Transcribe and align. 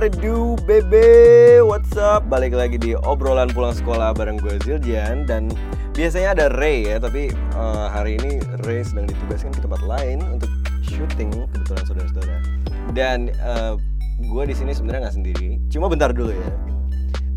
Do, 0.00 0.56
bebe? 0.64 1.60
What's 1.60 1.92
up? 1.92 2.24
Balik 2.32 2.56
lagi 2.56 2.80
di 2.80 2.96
obrolan 2.96 3.52
pulang 3.52 3.76
sekolah 3.76 4.16
bareng 4.16 4.40
gue 4.40 4.56
Ziljan 4.64 5.28
dan 5.28 5.52
biasanya 5.92 6.32
ada 6.32 6.46
Ray 6.56 6.88
ya, 6.88 6.96
tapi 6.96 7.28
eh, 7.36 7.86
hari 7.92 8.16
ini 8.16 8.40
Ray 8.64 8.80
sedang 8.80 9.04
ditugaskan 9.04 9.52
ke 9.52 9.60
tempat 9.60 9.84
lain 9.84 10.24
untuk 10.24 10.48
syuting 10.88 11.44
kebetulan 11.52 11.84
saudara-saudara. 11.84 12.36
Dan 12.96 13.28
eh, 13.28 13.76
gue 14.24 14.42
di 14.48 14.56
sini 14.56 14.72
sebenarnya 14.72 15.04
nggak 15.04 15.16
sendiri, 15.20 15.60
cuma 15.68 15.92
bentar 15.92 16.16
dulu 16.16 16.32
ya. 16.32 16.48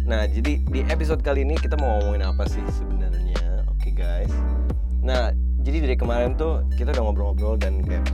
Nah, 0.07 0.23
jadi 0.31 0.63
di 0.63 0.87
episode 0.87 1.19
kali 1.19 1.43
ini 1.43 1.59
kita 1.59 1.75
mau 1.75 1.99
ngomongin 1.99 2.23
apa 2.31 2.47
sih 2.47 2.63
sebenarnya? 2.79 3.67
Oke 3.75 3.91
guys. 3.91 4.31
Nah, 5.03 5.35
jadi 5.59 5.83
dari 5.83 5.99
kemarin 5.99 6.39
tuh 6.39 6.63
kita 6.79 6.95
udah 6.95 7.11
ngobrol-ngobrol 7.11 7.59
dan 7.59 7.83
kayak 7.83 8.07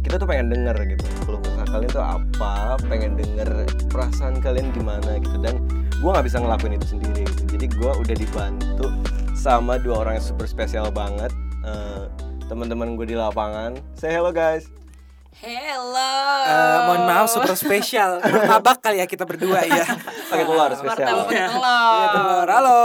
kita 0.00 0.16
tuh 0.16 0.24
pengen 0.24 0.48
denger 0.48 0.96
gitu 0.96 1.04
keluh 1.28 1.49
kalian 1.70 1.90
tuh 1.90 2.04
apa 2.04 2.76
pengen 2.90 3.14
denger 3.14 3.66
perasaan 3.90 4.42
kalian 4.42 4.74
gimana 4.74 5.18
gitu. 5.22 5.36
Dan 5.38 5.62
gue 6.00 6.10
nggak 6.10 6.26
bisa 6.26 6.38
ngelakuin 6.40 6.74
itu 6.80 6.86
sendiri 6.96 7.22
gitu. 7.28 7.42
jadi 7.54 7.66
gue 7.70 7.92
udah 7.92 8.16
dibantu 8.16 8.86
sama 9.36 9.76
dua 9.80 10.04
orang 10.06 10.18
yang 10.18 10.26
super 10.26 10.46
spesial 10.50 10.90
banget. 10.90 11.30
Eh, 11.62 12.04
teman-teman 12.50 12.98
gue 12.98 13.06
di 13.06 13.16
lapangan. 13.16 13.78
Say 13.94 14.10
hello 14.10 14.34
guys 14.34 14.79
Hello. 15.32 16.10
Eh, 16.42 16.78
mohon 16.84 17.06
maaf 17.06 17.30
super 17.30 17.54
spesial 17.54 18.18
martabak 18.18 18.82
kali 18.82 18.98
ya 18.98 19.06
kita 19.06 19.22
berdua 19.22 19.62
ya 19.62 19.86
pakai 20.30 20.42
telur 20.42 20.70
spesial 20.74 21.06
pakai 21.22 21.38
Iya, 21.38 21.46
telur. 21.46 22.10
telur. 22.10 22.48
halo 22.50 22.82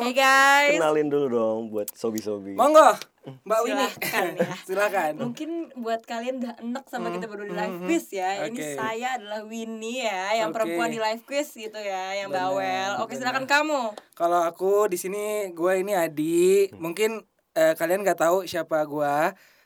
Hey 0.00 0.12
guys. 0.12 0.74
kenalin 0.74 1.06
dulu 1.06 1.26
dong 1.30 1.60
buat 1.70 1.86
sobi-sobi 1.88 2.58
monggo 2.58 2.98
mbak 3.46 3.60
Winnie 3.62 3.90
Silahkan 3.94 4.26
ya. 4.34 4.50
silakan 4.66 5.12
Mungkin 5.22 5.50
buat 5.78 6.02
kalian 6.02 6.42
udah 6.42 6.54
enek 6.58 6.84
sama 6.88 7.08
kita 7.08 7.26
berdua 7.26 7.46
di 7.46 7.54
live 7.54 7.76
hmm, 7.76 7.86
quiz 7.86 8.06
ya. 8.10 8.30
Ini 8.42 8.56
Oke. 8.56 8.68
saya 8.74 9.08
adalah 9.14 9.40
Winnie 9.44 10.00
ya, 10.00 10.22
yang 10.34 10.48
Oke. 10.48 10.54
perempuan 10.58 10.88
di 10.88 10.98
live 10.98 11.22
quiz 11.22 11.48
gitu 11.52 11.76
ya, 11.76 12.16
yang 12.16 12.28
Benar, 12.28 12.42
bawel. 12.50 12.90
Oke, 12.98 13.14
benar. 13.14 13.20
silakan 13.22 13.44
kamu. 13.46 13.82
kalau 14.12 14.40
aku 14.42 14.88
di 14.88 14.96
sini 14.96 15.24
gue 15.52 15.72
ini 15.76 15.94
Adi 15.94 16.72
mungkin 16.74 17.22
eh, 17.52 17.76
kalian 17.76 18.02
nggak 18.02 18.18
tahu 18.18 18.42
siapa 18.42 18.82
gue 18.82 19.16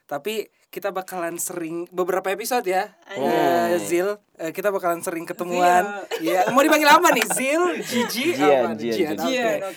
tapi 0.04 0.44
kita 0.72 0.88
bakalan 0.88 1.36
sering 1.36 1.84
beberapa 1.92 2.32
episode 2.32 2.64
ya 2.64 2.88
Eh, 3.12 3.76
Zil. 3.78 4.16
Eh, 4.34 4.50
kita 4.50 4.72
bakalan 4.72 5.04
sering 5.04 5.28
ketemuan. 5.28 5.84
Iya. 6.24 6.48
Mau 6.48 6.64
dipanggil 6.64 6.88
apa 6.88 7.12
nih? 7.12 7.28
Zil 7.28 7.62
Gigi 7.78 8.32
Apa? 8.40 8.72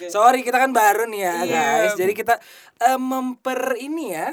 Sorry 0.07 0.39
kita 0.39 0.55
kan 0.55 0.71
baru 0.71 1.03
nih 1.05 1.21
ya 1.21 1.35
Iya. 1.43 1.51
guys. 1.51 1.93
Jadi 1.99 2.13
kita 2.16 2.39
eh, 2.79 2.95
memper 2.95 3.75
ini 3.75 4.16
ya 4.16 4.31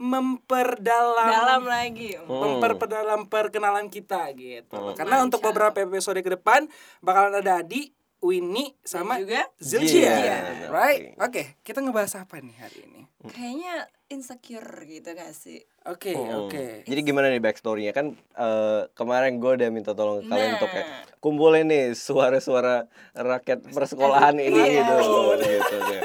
memperdalam 0.00 1.28
Dalam 1.28 1.62
lagi. 1.68 2.16
memperdalam 2.24 3.28
perkenalan 3.28 3.92
kita 3.92 4.32
gitu. 4.32 4.72
Hmm. 4.72 4.96
Karena 4.96 5.20
untuk 5.20 5.44
beberapa 5.44 5.76
episode 5.76 6.16
ke 6.18 6.30
depan 6.32 6.64
bakalan 7.00 7.36
ada 7.36 7.60
Adi, 7.60 7.92
Winnie 8.20 8.76
sama 8.80 9.16
juga 9.16 9.48
Ziljian. 9.56 10.12
Jian. 10.12 10.68
Right? 10.68 11.16
Oke, 11.16 11.56
kita 11.60 11.80
ngebahas 11.80 12.20
apa 12.20 12.38
nih 12.38 12.56
hari 12.56 12.80
ini? 12.84 13.00
kayaknya 13.20 13.84
insecure 14.08 14.64
gitu 14.82 15.12
gak 15.12 15.32
sih? 15.32 15.60
Oke, 15.84 16.12
Hmm. 16.12 16.48
oke. 16.48 16.84
Jadi 16.84 17.00
gimana 17.02 17.28
nih 17.28 17.36
backstorynya 17.38 17.92
kan 17.92 18.16
eh, 18.16 18.82
kemarin 18.94 19.36
gue 19.36 19.60
udah 19.60 19.68
minta 19.68 19.92
tolong 19.92 20.20
ke 20.20 20.26
kalian 20.26 20.46
Nah. 20.46 20.56
untuk 20.56 20.70
kayak 20.70 20.88
kumpulin 21.18 21.64
nih 21.64 21.92
suara-suara 21.94 22.88
rakyat 23.12 23.68
persekolahan 23.68 24.36
ini 24.36 24.56
Iya. 24.56 24.88
gitu, 24.88 24.96
gitu 25.36 26.00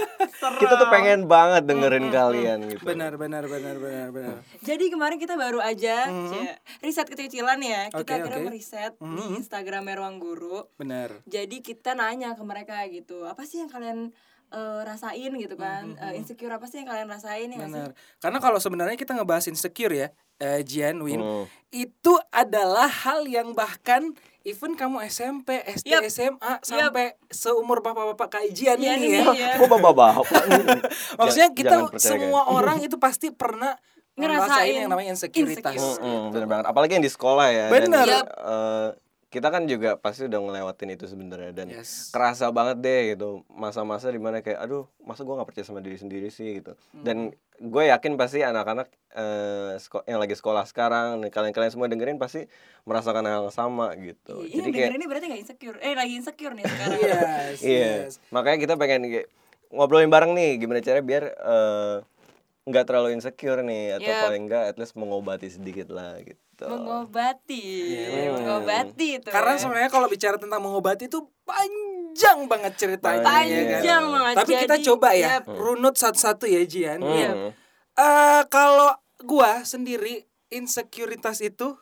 Kita 0.53 0.73
tuh 0.75 0.89
pengen 0.89 1.25
banget 1.25 1.65
dengerin 1.65 2.07
kalian 2.09 2.59
gitu. 2.69 2.85
Benar, 2.85 3.17
benar, 3.17 3.43
benar, 3.45 3.75
benar, 3.75 4.07
benar. 4.09 4.37
Jadi 4.61 4.85
kemarin 4.87 5.17
kita 5.17 5.33
baru 5.33 5.59
aja 5.59 6.05
cia, 6.07 6.53
riset 6.79 7.07
kecil-kecilan 7.07 7.59
ya. 7.59 7.81
Kita 7.89 8.01
Oke, 8.01 8.13
akhirnya 8.13 8.39
oke. 8.41 8.47
meriset 8.47 8.93
di 8.95 9.23
Instagramnya 9.35 9.95
Ruang 9.97 10.17
Guru. 10.17 10.69
Benar. 10.77 11.25
Jadi 11.25 11.59
kita 11.59 11.93
nanya 11.93 12.33
ke 12.33 12.43
mereka 12.43 12.85
gitu, 12.87 13.25
apa 13.25 13.43
sih 13.43 13.59
yang 13.59 13.69
kalian 13.69 14.13
eh, 14.45 14.81
rasain 14.85 15.33
gitu 15.35 15.57
kan? 15.57 15.97
Eh, 15.97 16.21
insecure 16.21 16.53
apa 16.53 16.69
sih 16.69 16.85
yang 16.85 16.87
kalian 16.87 17.09
rasain 17.09 17.49
ya? 17.49 17.65
Benar. 17.65 17.89
Karena 18.21 18.37
kalau 18.37 18.61
sebenarnya 18.61 18.93
kita 18.93 19.17
ngebahas 19.17 19.49
insecure 19.49 19.91
ya, 19.91 20.07
eh, 20.37 20.61
Jian, 20.61 21.01
Win, 21.01 21.17
Hmm. 21.19 21.45
itu 21.73 22.13
adalah 22.29 22.85
hal 22.87 23.25
yang 23.25 23.57
bahkan 23.57 24.13
even 24.45 24.73
kamu 24.73 25.01
SMP, 25.03 25.57
SD, 25.65 25.89
Yup. 25.89 26.05
SMA 26.05 26.53
sampai 26.61 27.17
seumur 27.27 27.81
bapak-bapak 27.81 28.27
kayak 28.31 28.49
Jian 28.53 28.77
Iya 28.77 28.93
ini 28.93 29.01
nih, 29.01 29.11
ya. 29.11 29.25
ya. 29.33 29.49
Kok 29.59 29.67
bapak-bapak? 29.67 30.23
Maksudnya 31.19 31.49
kita 31.51 31.75
semua 31.97 32.47
orang 32.47 32.79
itu 32.79 32.95
pasti 32.95 33.29
pernah 33.29 33.73
Ngerasain 34.15 34.71
yang 34.71 34.87
namanya 34.87 35.11
insecuritas. 35.11 35.75
insecure. 35.75 35.99
Mm-mm, 35.99 36.31
bener 36.31 36.47
banget. 36.47 36.65
Apalagi 36.65 36.95
yang 36.95 37.03
di 37.03 37.11
sekolah 37.11 37.51
ya. 37.51 37.67
Bener. 37.67 38.05
Dan, 38.07 38.07
Yup. 38.07 38.25
eh, 38.31 38.89
kita 39.27 39.51
kan 39.51 39.67
juga 39.67 39.99
pasti 39.99 40.23
udah 40.23 40.39
ngelewatin 40.39 40.89
itu 40.89 41.05
sebenarnya 41.05 41.51
dan 41.51 41.67
Yes. 41.67 42.07
kerasa 42.07 42.47
banget 42.49 42.79
deh 42.79 43.01
gitu 43.11 43.43
masa-masa 43.51 44.07
di 44.07 44.15
mana 44.15 44.39
kayak 44.39 44.63
aduh 44.63 44.87
masa 45.03 45.27
gue 45.27 45.35
nggak 45.35 45.43
percaya 45.43 45.67
sama 45.67 45.83
diri 45.83 45.99
sendiri 45.99 46.31
sih 46.31 46.63
gitu 46.63 46.71
dan 46.95 47.35
gue 47.57 47.83
yakin 47.87 48.13
pasti 48.15 48.43
anak-anak 48.43 48.87
eh, 49.15 49.79
yang 50.05 50.19
lagi 50.19 50.35
sekolah 50.35 50.67
sekarang 50.67 51.23
kalian-kalian 51.27 51.71
semua 51.71 51.87
dengerin 51.87 52.19
pasti 52.19 52.43
merasakan 52.83 53.23
hal 53.23 53.47
yang 53.47 53.55
sama 53.55 53.95
gitu 53.95 54.43
Iya, 54.43 54.59
jadi 54.59 54.69
kayak 54.71 54.91
ini 54.95 55.07
berarti 55.07 55.25
gak 55.31 55.41
insecure. 55.41 55.77
Eh 55.79 55.95
lagi 55.95 56.13
insecure 56.19 56.53
nih 56.53 56.65
sekarang. 56.67 56.99
Yes, 57.05 57.59
iya 57.63 57.91
yes. 58.07 58.13
makanya 58.29 58.57
kita 58.59 58.73
pengen 58.75 59.07
kayak 59.07 59.27
ngobrolin 59.71 60.11
bareng 60.11 60.35
nih 60.35 60.59
gimana 60.59 60.83
caranya 60.83 61.05
biar 61.05 61.23
eh, 61.31 61.95
nggak 62.65 62.85
terlalu 62.85 63.09
insecure 63.13 63.61
nih 63.61 63.97
atau 63.97 64.09
Yep. 64.09 64.21
paling 64.25 64.41
enggak 64.49 64.63
at 64.69 64.75
least 64.75 64.95
mengobati 64.97 65.47
sedikit 65.47 65.87
lah 65.89 66.17
gitu 66.21 66.41
Mengobati, 66.63 67.67
mengobati 68.31 69.19
itu. 69.19 69.27
Karena 69.27 69.53
ya. 69.55 69.59
sebenarnya 69.59 69.91
kalau 69.91 70.07
bicara 70.07 70.39
tentang 70.39 70.63
mengobati 70.63 71.11
itu 71.11 71.19
panjang 71.43 72.47
banget 72.47 72.73
ceritanya. 72.79 73.19
Panjang 73.19 73.83
ya 73.83 73.99
kan? 73.99 74.03
banget. 74.15 74.35
Tapi 74.39 74.51
kita 74.63 74.75
coba 74.87 75.09
ya, 75.11 75.43
yep. 75.43 75.51
runut 75.51 75.99
satu-satu 75.99 76.47
ya 76.47 76.63
Jian. 76.63 77.03
Hmm. 77.03 77.11
Iya. 77.11 77.31
Eh, 77.95 78.43
kalau 78.47 78.95
gua 79.23 79.67
sendiri 79.67 80.23
insecuritas 80.47 81.43
itu 81.43 81.75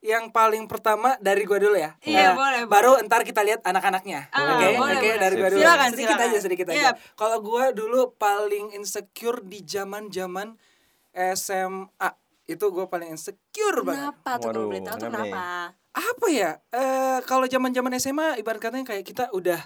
yang 0.00 0.32
paling 0.32 0.64
pertama 0.64 1.16
dari 1.20 1.44
gua 1.44 1.60
dulu 1.60 1.76
ya. 1.76 1.96
Iya, 2.00 2.32
Nah, 2.32 2.36
boleh, 2.36 2.60
Baru 2.68 2.92
ntar 3.04 3.24
kita 3.24 3.44
lihat 3.44 3.60
anak-anaknya. 3.64 4.32
Ah, 4.32 4.56
Oke, 4.56 4.76
boleh, 4.76 4.96
oke 4.96 5.08
boleh. 5.08 5.20
dari 5.20 5.34
gua 5.36 5.48
dulu. 5.52 5.60
Silakan, 5.60 5.88
sedikit 5.92 6.16
silakan. 6.16 6.28
aja, 6.32 6.38
sedikit 6.40 6.66
aja. 6.72 6.80
Yep. 6.80 6.94
Kalau 7.16 7.38
gua 7.44 7.64
dulu 7.72 8.00
paling 8.16 8.72
insecure 8.76 9.44
di 9.44 9.60
zaman-zaman 9.64 10.56
SMA. 11.12 12.10
Itu 12.50 12.74
gua 12.74 12.90
paling 12.90 13.14
insecure 13.14 13.86
banget. 13.86 14.10
Kenapa 14.10 14.30
tuh 14.42 14.50
kalau 14.50 14.66
boleh 14.66 14.82
tahu 14.82 14.96
tuh 14.98 15.08
kenapa? 15.08 15.44
apa 15.90 16.26
ya 16.30 16.54
eh 16.70 17.18
kalau 17.26 17.50
zaman 17.50 17.74
zaman 17.74 17.98
SMA 17.98 18.38
ibarat 18.38 18.62
katanya 18.62 18.86
kayak 18.86 19.02
kita 19.02 19.26
udah 19.34 19.58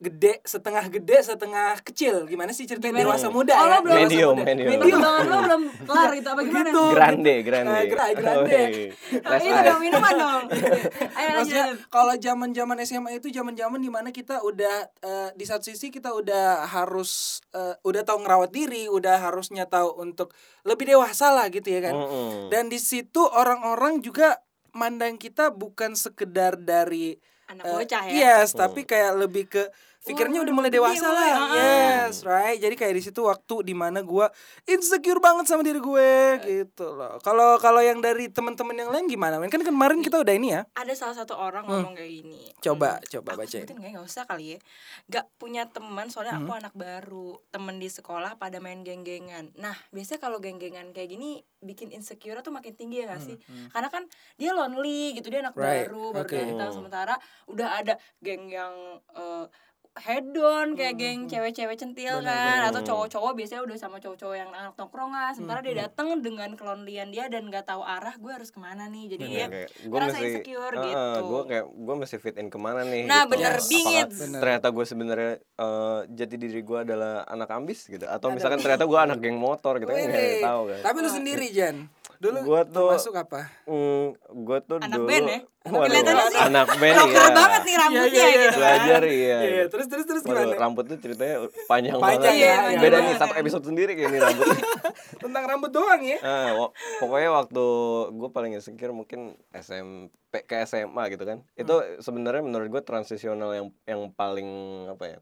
gede 0.00 0.40
setengah 0.42 0.88
gede 0.88 1.20
setengah 1.20 1.76
kecil 1.78 2.24
gimana 2.24 2.50
sih 2.50 2.64
cerita 2.64 2.88
Gimana? 2.88 3.04
dewasa 3.04 3.28
muda 3.28 3.52
Oh, 3.52 3.68
ya 3.68 3.78
belum- 3.78 3.98
Medium, 4.00 4.32
muda. 4.32 4.48
medium. 4.48 4.70
Medium 4.74 4.98
banget 4.98 5.24
lo 5.26 5.36
belum 5.38 5.62
kelar 5.84 6.10
gitu 6.10 6.28
apa 6.30 6.40
gimana? 6.40 6.64
Begitu. 6.64 6.84
grande 6.90 7.34
grande 7.42 7.78
gra- 7.86 8.14
grande. 8.18 8.60
Wih, 8.64 8.88
Oh, 9.20 9.36
ini 9.36 9.60
dong 9.60 9.78
minuman 9.78 10.14
dong. 10.14 10.42
Ayo 11.20 11.28
Maksudnya 11.36 11.66
kalau 11.86 12.14
zaman 12.16 12.50
zaman 12.50 12.76
SMA 12.80 13.10
itu 13.14 13.28
zaman 13.28 13.52
zaman 13.52 13.76
di 13.76 13.88
mana 13.88 14.08
kita 14.08 14.40
udah 14.40 14.74
eh, 14.98 15.28
di 15.34 15.44
satu 15.44 15.62
sisi 15.62 15.88
kita 15.88 16.10
udah 16.10 16.64
harus 16.66 17.10
eh, 17.52 17.76
udah 17.78 18.00
tahu 18.00 18.24
ngerawat 18.24 18.50
diri 18.50 18.88
udah 18.88 19.20
harusnya 19.20 19.66
tahu 19.66 20.00
untuk 20.00 20.32
lebih 20.62 20.88
dewasa 20.88 21.28
lah 21.30 21.46
gitu 21.46 21.68
ya 21.68 21.80
kan 21.82 21.92
Mm-mm. 21.92 22.48
dan 22.48 22.66
di 22.66 22.80
situ 22.80 23.20
orang-orang 23.20 24.00
juga 24.00 24.40
mandang 24.70 25.14
kita 25.14 25.50
bukan 25.50 25.92
sekedar 25.92 26.56
dari 26.56 27.20
Anak 27.46 27.64
eh, 27.64 27.74
bocah 27.74 28.02
ya. 28.06 28.12
Yes, 28.14 28.54
tapi 28.54 28.86
kayak 28.86 29.18
lebih 29.18 29.44
ke 29.44 29.66
pikirnya 30.00 30.40
udah 30.40 30.54
mulai 30.54 30.68
dewasa 30.68 31.06
lah. 31.06 31.34
Ah. 31.36 31.48
Yes, 31.52 32.24
right. 32.24 32.56
Jadi 32.56 32.72
kayak 32.72 32.94
di 32.94 33.02
situ 33.02 33.20
waktu 33.20 33.62
di 33.62 33.74
mana 33.74 34.00
gua 34.00 34.32
insecure 34.64 35.18
banget 35.18 35.44
sama 35.44 35.60
diri 35.60 35.76
gue 35.76 36.12
gitu 36.42 36.96
loh. 36.96 37.20
Kalau 37.20 37.56
kalau 37.56 37.78
yang 37.78 38.00
dari 38.00 38.26
teman-teman 38.26 38.72
yang 38.74 38.88
lain 38.88 39.04
gimana? 39.06 39.36
Kan 39.46 39.60
kemarin 39.60 40.00
kita 40.00 40.16
udah 40.16 40.32
ini 40.32 40.48
ya. 40.50 40.64
Ada 40.72 40.94
salah 40.94 41.14
satu 41.14 41.34
orang 41.34 41.64
ngomong 41.64 41.92
kayak 41.92 42.12
gini. 42.16 42.48
Hmm. 42.48 42.60
Coba, 42.62 42.96
Hmm, 42.96 43.06
coba 43.12 43.30
sebutin 43.44 43.76
nggak? 43.76 43.90
Nggak 43.92 44.06
usah 44.06 44.24
kali 44.24 44.56
ya. 44.56 44.58
Gak 45.06 45.26
punya 45.36 45.62
teman 45.66 46.08
soalnya 46.08 46.34
Hmm. 46.34 46.44
aku 46.44 46.52
anak 46.56 46.74
baru. 46.74 47.28
Temen 47.50 47.76
di 47.76 47.88
sekolah 47.88 48.36
pada 48.36 48.56
main 48.58 48.80
geng-gengan. 48.80 49.52
Nah 49.54 49.76
biasanya 49.90 50.20
kalau 50.20 50.38
geng-gengan 50.38 50.90
kayak 50.90 51.10
gini 51.10 51.30
bikin 51.60 51.92
insecure 51.92 52.40
tuh 52.40 52.50
makin 52.50 52.72
tinggi 52.72 53.04
ya 53.04 53.12
gak 53.12 53.20
sih? 53.22 53.36
Karena 53.68 53.88
kan 53.88 54.08
dia 54.34 54.50
lonely 54.50 55.12
gitu 55.12 55.28
dia 55.28 55.40
anak 55.40 55.52
Hmm, 55.52 55.60
Right, 55.60 55.86
baru 55.86 56.04
baru 56.14 56.24
oke. 56.24 56.38
datang 56.48 56.70
sementara 56.72 57.14
udah 57.46 57.68
ada 57.76 57.94
geng 58.18 58.48
yang 58.48 58.72
eh, 59.12 59.44
head 59.92 60.22
on 60.32 60.72
kayak 60.72 60.94
geng 60.96 61.26
cewek-cewek 61.26 61.74
centil 61.74 62.22
kan 62.22 62.62
atau 62.64 62.78
cowok-cowok 62.80 63.34
biasanya 63.34 63.62
udah 63.62 63.76
sama 63.76 63.98
cowok-cowok 63.98 64.36
yang 64.36 64.48
anak 64.48 64.72
nongkrongan 64.74 65.34
sementara 65.34 65.60
dia 65.60 65.74
datang 65.84 66.22
dengan 66.22 66.54
kelonlian 66.54 67.10
dia 67.10 67.26
dan 67.26 67.50
nggak 67.50 67.66
tahu 67.66 67.82
arah 67.82 68.14
gue 68.14 68.30
harus 68.30 68.48
ke 68.48 68.56
mana 68.56 68.86
nih 68.86 69.10
jadi 69.10 69.24
dia 69.26 69.46
gue 69.82 69.90
ngerasa 69.90 70.14
mesti 70.14 70.26
insecure 70.30 70.74
Heeh, 70.74 70.86
gitu. 70.86 71.20
gue 71.26 71.42
kayak 71.44 71.64
gue 71.66 71.94
mesti 71.98 72.16
fit 72.16 72.36
in 72.38 72.48
ke 72.48 72.56
mana 72.56 72.80
nih 72.82 73.02
Nah, 73.04 73.26
gitu. 73.26 73.32
bener 73.34 73.54
bingit. 73.60 74.08
Bener. 74.14 74.40
ternyata 74.40 74.66
gue 74.70 74.84
sebenarnya 74.84 75.32
eh, 75.36 75.98
jati 76.08 76.36
diri 76.38 76.60
gue 76.60 76.78
adalah 76.80 77.26
anak 77.26 77.50
ambis 77.50 77.84
gitu 77.84 78.06
atau 78.06 78.30
misalkan 78.30 78.62
ternyata 78.62 78.86
gue 78.86 78.98
anak 79.00 79.18
geng 79.18 79.36
motor 79.36 79.76
gitu 79.76 79.90
kan 79.90 80.06
nggak 80.06 80.38
tahu 80.40 80.62
kan 80.70 80.80
Tapi 80.80 80.96
lu 80.98 81.10
sendiri 81.10 81.46
Jan. 81.50 81.76
Dulu 82.20 82.36
Gua 82.44 82.60
tuh- 82.62 82.92
masuk 82.92 83.16
apa? 83.16 83.48
Hmm, 83.64 84.12
gue 84.44 84.58
tuh 84.60 84.76
Anak 84.76 84.92
dulu 84.92 85.08
band 85.08 85.24
ya? 85.26 85.40
Waduh, 85.62 85.88
Kelihatannya 85.88 86.24
sih 86.26 86.38
anak 86.38 86.68
band 86.74 86.96
rocker 86.98 87.16
ya. 87.16 87.32
banget 87.32 87.62
nih 87.62 87.74
rambutnya 87.74 88.04
Iya, 88.04 88.12
iya, 88.12 88.20
iya. 88.20 88.28
gitu 88.30 88.44
kan. 88.44 88.56
Belajar 88.60 89.00
iya. 89.02 89.38
Iya, 89.40 89.62
terus 89.66 89.86
terus 89.88 90.04
terus 90.04 90.22
Waduh, 90.22 90.36
gimana? 90.42 90.56
rambut 90.58 90.84
tuh 90.84 90.98
ceritanya 90.98 91.36
panjang, 91.64 91.96
Panjang 91.96 92.00
banget. 92.20 92.44
ya, 92.44 92.54
iya, 92.66 92.78
Beda 92.78 92.96
iya. 92.98 93.06
nih 93.06 93.14
satu 93.16 93.34
episode 93.34 93.64
sendiri 93.66 93.92
kayak 93.94 94.08
ini 94.10 94.18
rambut. 94.18 94.46
Tentang 95.22 95.44
rambut 95.46 95.70
doang 95.70 96.02
ya. 96.02 96.18
Ah, 96.20 96.48
wa- 96.54 96.72
pokoknya 96.98 97.30
waktu 97.34 97.64
gue 98.10 98.30
paling 98.30 98.52
insecure 98.54 98.92
mungkin 98.92 99.20
SMP 99.54 100.12
ke 100.42 100.60
SMA 100.62 101.02
gitu 101.08 101.24
kan. 101.24 101.40
Itu 101.54 101.72
sebenarnya 101.98 102.40
menurut 102.42 102.68
gue 102.68 102.82
transisional 102.82 103.48
yang 103.50 103.66
yang 103.86 104.00
paling 104.10 104.48
apa 104.88 105.04
ya? 105.06 105.18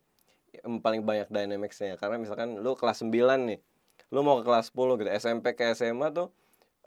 Yang 0.57 0.75
paling 0.81 1.03
banyak 1.05 1.29
dynamicsnya 1.29 1.95
karena 1.95 2.15
misalkan 2.17 2.59
lu 2.59 2.75
kelas 2.75 3.01
9 3.01 3.15
nih. 3.45 3.59
Lu 4.09 4.21
mau 4.21 4.35
ke 4.37 4.45
kelas 4.45 4.71
10 4.71 4.99
gitu. 4.99 5.11
SMP 5.13 5.53
ke 5.53 5.71
SMA 5.73 6.11
tuh 6.11 6.35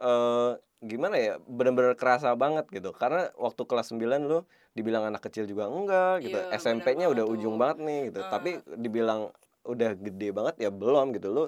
eh 0.01 0.51
gimana 0.81 1.15
ya? 1.15 1.33
Bener-bener 1.45 1.93
kerasa 1.93 2.33
banget 2.33 2.65
gitu. 2.73 2.89
Karena 2.97 3.29
waktu 3.37 3.61
kelas 3.69 3.93
9 3.93 4.25
lu 4.25 4.39
dibilang 4.73 5.05
anak 5.07 5.21
kecil 5.29 5.45
juga 5.45 5.69
enggak 5.69 6.25
gitu. 6.25 6.37
Iya, 6.41 6.57
SMP-nya 6.57 7.07
udah 7.07 7.23
banget 7.23 7.37
ujung 7.37 7.55
tuh. 7.55 7.61
banget 7.61 7.77
nih 7.85 7.99
gitu. 8.09 8.19
Tapi 8.27 8.49
dibilang 8.81 9.21
udah 9.61 9.91
gede 9.93 10.29
banget 10.33 10.55
ya 10.57 10.69
belum 10.73 11.13
gitu. 11.13 11.29
Lu 11.29 11.43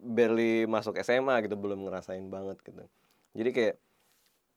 barely 0.00 0.64
masuk 0.64 0.96
SMA 1.02 1.44
gitu 1.44 1.56
belum 1.58 1.86
ngerasain 1.86 2.24
banget 2.30 2.60
gitu 2.64 2.84
jadi 3.36 3.50
kayak 3.50 3.74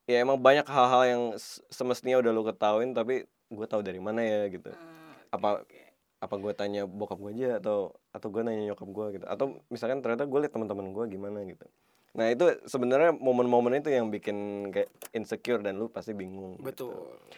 ya 0.09 0.17
emang 0.23 0.39
banyak 0.39 0.67
hal-hal 0.67 1.03
yang 1.07 1.23
semestinya 1.71 2.19
udah 2.19 2.31
lu 2.31 2.43
ketahuin 2.43 2.91
tapi 2.91 3.23
gue 3.53 3.67
tahu 3.69 3.81
dari 3.85 3.99
mana 4.01 4.23
ya 4.23 4.49
gitu 4.51 4.71
Hmm, 4.73 5.13
apa 5.31 5.49
apa 6.23 6.35
gue 6.39 6.53
tanya 6.55 6.87
bokap 6.87 7.19
gue 7.19 7.31
aja 7.35 7.59
atau 7.59 7.91
atau 8.15 8.27
gue 8.31 8.41
nanya 8.47 8.71
nyokap 8.71 8.87
gue 8.87 9.05
gitu 9.19 9.25
atau 9.27 9.45
misalkan 9.67 9.99
ternyata 9.99 10.23
gue 10.23 10.39
liat 10.39 10.53
teman-teman 10.55 10.95
gue 10.95 11.03
gimana 11.11 11.43
gitu 11.43 11.67
nah 12.13 12.25
itu 12.27 12.45
sebenarnya 12.63 13.09
momen-momen 13.11 13.73
itu 13.75 13.89
yang 13.89 14.07
bikin 14.07 14.69
kayak 14.69 14.85
insecure 15.11 15.57
dan 15.57 15.75
lu 15.75 15.89
pasti 15.89 16.13
bingung 16.13 16.55
gitu. 16.55 16.93
Betul. 16.93 16.93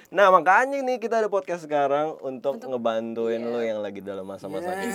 nah 0.10 0.27
makanya 0.27 0.80
nih 0.80 1.00
kita 1.00 1.18
ada 1.18 1.27
podcast 1.27 1.63
sekarang 1.63 2.19
untuk, 2.19 2.60
ngebantuin 2.60 3.39
lu 3.39 3.60
yang 3.60 3.80
lagi 3.80 4.00
dalam 4.00 4.24
masa-masa 4.24 4.75
ini 4.75 4.92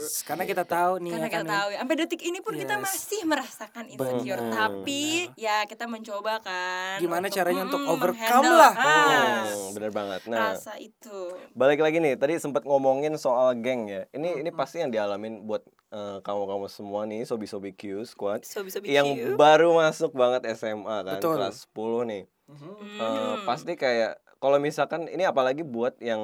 Yes. 0.00 0.24
Karena 0.24 0.48
kita 0.48 0.64
tahu 0.64 0.96
nih 0.98 1.12
Karena 1.12 1.28
ya 1.28 1.30
kan. 1.30 1.44
kita 1.44 1.52
tahu 1.52 1.68
ya, 1.68 1.78
sampai 1.78 1.96
detik 1.98 2.22
ini 2.22 2.38
pun 2.40 2.54
kita 2.56 2.74
Yes. 2.74 2.82
masih 2.82 3.20
merasakan 3.22 3.84
insecure, 3.86 4.40
Benar. 4.40 4.56
tapi 4.56 5.02
ya 5.36 5.68
kita 5.68 5.84
mencoba 5.84 6.40
kan. 6.40 6.96
Gimana 6.96 7.28
caranya 7.28 7.68
untuk 7.68 7.84
mm, 7.84 7.92
overcome 7.92 8.48
lah. 8.48 8.72
ah, 8.72 9.44
Hmm, 9.44 9.76
bener 9.76 9.90
banget 9.92 10.20
nah 10.24 10.56
rasa 10.56 10.80
itu. 10.80 11.36
balik 11.52 11.78
lagi 11.78 12.00
nih 12.00 12.16
tadi 12.16 12.34
sempat 12.36 12.64
ngomongin 12.64 13.12
soal 13.14 13.52
geng 13.54 13.86
ya 13.86 14.08
ini 14.10 14.40
ini 14.40 14.48
pasti 14.50 14.80
yang 14.80 14.88
dialamin 14.88 15.44
buat 15.44 15.60
eh, 15.90 16.18
kamu-kamu 16.20 16.66
semua 16.66 17.02
nih 17.02 17.22
sobi-sobi 17.22 17.70
Q 17.72 17.82
squad 18.04 18.42
Sobi-sobi 18.42 18.88
yang 18.88 19.06
Q. 19.06 19.34
baru 19.34 19.74
masuk 19.76 20.12
banget 20.12 20.46
SMA 20.52 20.82
kan 21.02 21.18
Betul. 21.18 21.36
kelas 21.36 21.66
10 21.66 22.02
nih 22.04 22.24
Mhm. 22.46 22.74
Eh, 22.96 23.34
pasti 23.44 23.72
kayak 23.74 24.12
kalau 24.36 24.58
misalkan 24.58 25.06
ini 25.06 25.22
apalagi 25.22 25.62
buat 25.62 25.94
yang 26.00 26.18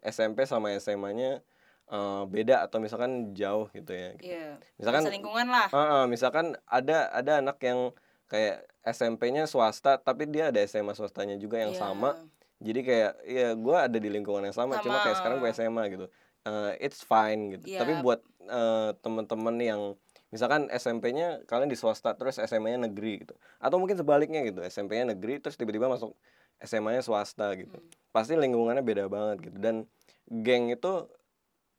SMP 0.00 0.42
sama 0.42 0.74
SMA-nya 0.74 1.38
eh, 1.86 2.22
beda 2.26 2.62
atau 2.62 2.78
misalkan 2.78 3.30
jauh 3.32 3.70
gitu 3.70 3.90
ya 3.90 4.10
Iya. 4.18 4.46
misalkan 4.74 5.02
Masa 5.02 5.14
lingkungan 5.14 5.46
lah. 5.46 5.66
eh, 5.68 5.78
eh, 5.78 6.04
misalkan 6.06 6.46
ada 6.64 7.08
ada 7.08 7.32
anak 7.38 7.58
yang 7.60 7.90
kayak 8.26 8.60
SMP-nya 8.84 9.44
swasta 9.44 9.96
tapi 9.96 10.26
dia 10.26 10.48
ada 10.48 10.60
SMA 10.60 10.92
swastanya 10.92 11.34
juga 11.34 11.56
yang 11.56 11.70
Iya. 11.70 11.80
sama 11.80 12.18
jadi 12.58 12.80
kayak 12.82 13.12
ya 13.24 13.48
gue 13.54 13.76
ada 13.78 13.96
di 13.96 14.10
lingkungan 14.10 14.42
yang 14.42 14.52
sama, 14.52 14.76
cuma 14.78 14.98
Sama. 14.98 15.04
kayak 15.04 15.16
sekarang 15.16 15.38
gue 15.38 15.48
SMA 15.48 15.82
gitu 15.88 16.06
Eh, 16.44 16.72
it's 16.80 17.02
fine 17.02 17.54
gitu. 17.54 17.64
Iya. 17.68 17.82
tapi 17.82 17.92
buat 17.98 18.20
eh, 18.44 18.90
temen-temen 18.98 19.56
yang 19.58 19.80
misalkan 20.28 20.68
SMP-nya 20.68 21.44
kalian 21.44 21.68
di 21.68 21.76
swasta 21.76 22.12
terus 22.14 22.36
SMA-nya 22.36 22.84
negeri 22.84 23.24
gitu. 23.24 23.34
Atau 23.58 23.76
mungkin 23.76 23.96
sebaliknya 23.96 24.44
gitu 24.44 24.60
SMP-nya 24.60 25.12
negeri 25.12 25.40
terus 25.40 25.56
tiba-tiba 25.56 25.88
masuk 25.88 26.12
SMA-nya 26.58 27.00
swasta 27.00 27.52
gitu. 27.54 27.76
Hmm. 27.76 27.88
pasti 28.08 28.34
lingkungannya 28.34 28.82
beda 28.82 29.06
banget 29.06 29.50
gitu. 29.50 29.56
Dan 29.56 29.84
geng 30.26 30.68
itu 30.68 31.06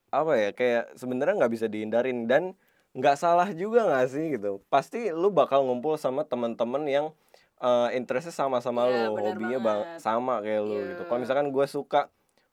apa 0.10 0.34
ya 0.36 0.50
kayak 0.52 0.98
sebenarnya 0.98 1.36
nggak 1.38 1.54
bisa 1.54 1.66
dihindarin. 1.66 2.26
Dan 2.26 2.54
nggak 2.94 3.16
salah 3.16 3.50
juga 3.54 3.86
nggak 3.86 4.08
sih 4.08 4.26
gitu. 4.34 4.62
Pasti 4.68 5.10
lu 5.10 5.30
bakal 5.30 5.62
ngumpul 5.64 5.98
sama 5.98 6.24
teman-teman 6.24 6.84
yang 6.86 7.06
eh, 7.60 7.90
interestnya 7.94 8.32
sama-sama 8.32 8.88
lu 8.88 9.14
benar 9.14 9.36
hobinya 9.36 9.60
bang 9.60 9.80
sama 10.00 10.40
kayak 10.40 10.62
lu 10.64 10.74
Iya. 10.76 10.86
gitu. 10.94 11.02
Kalau 11.06 11.20
misalkan 11.20 11.48
gue 11.50 11.66
suka 11.66 12.08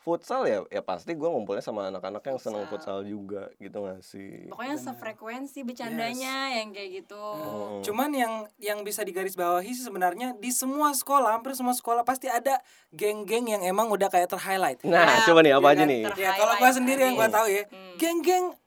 futsal 0.06 0.46
ya 0.46 0.62
ya 0.70 0.78
pasti 0.80 1.12
gue 1.12 1.26
ngumpulnya 1.26 1.58
sama 1.58 1.90
anak-anak 1.90 2.22
yang 2.22 2.38
seneng 2.38 2.62
Futsal. 2.64 3.02
futsal 3.02 3.10
juga 3.10 3.50
gitu 3.58 3.82
nggak 3.82 3.98
sih 4.00 4.46
Pokoknya 4.46 4.78
sefrekuensi 4.78 5.66
bercandanya 5.66 6.54
yang 6.54 6.70
kayak 6.70 7.02
gitu. 7.02 7.18
Hmm. 7.18 7.82
Cuman 7.82 8.14
yang 8.14 8.32
yang 8.56 8.78
bisa 8.80 9.02
digarisbawahi 9.02 9.66
sih 9.66 9.82
sebenarnya 9.82 10.38
di 10.38 10.54
semua 10.54 10.94
sekolah, 10.94 11.34
hampir 11.34 11.52
semua 11.52 11.74
sekolah 11.74 12.06
pasti 12.06 12.30
ada 12.30 12.62
geng-geng 12.90 13.50
yang 13.50 13.66
emang 13.66 13.90
udah 13.90 14.06
kayak 14.06 14.30
ter-highlight. 14.30 14.78
nah 14.86 15.10
Ya, 15.10 15.26
coba 15.26 15.42
nih 15.42 15.52
apa 15.52 15.66
ya 15.66 15.72
aja 15.72 15.82
kan? 15.82 15.90
nih 15.90 16.00
Ya 16.14 16.30
kalau 16.32 16.54
gua 16.54 16.70
sendiri 16.70 17.00
yang 17.02 17.16
gua 17.16 17.26
tahu 17.28 17.46
ya, 17.50 17.66
Hmm. 17.66 17.98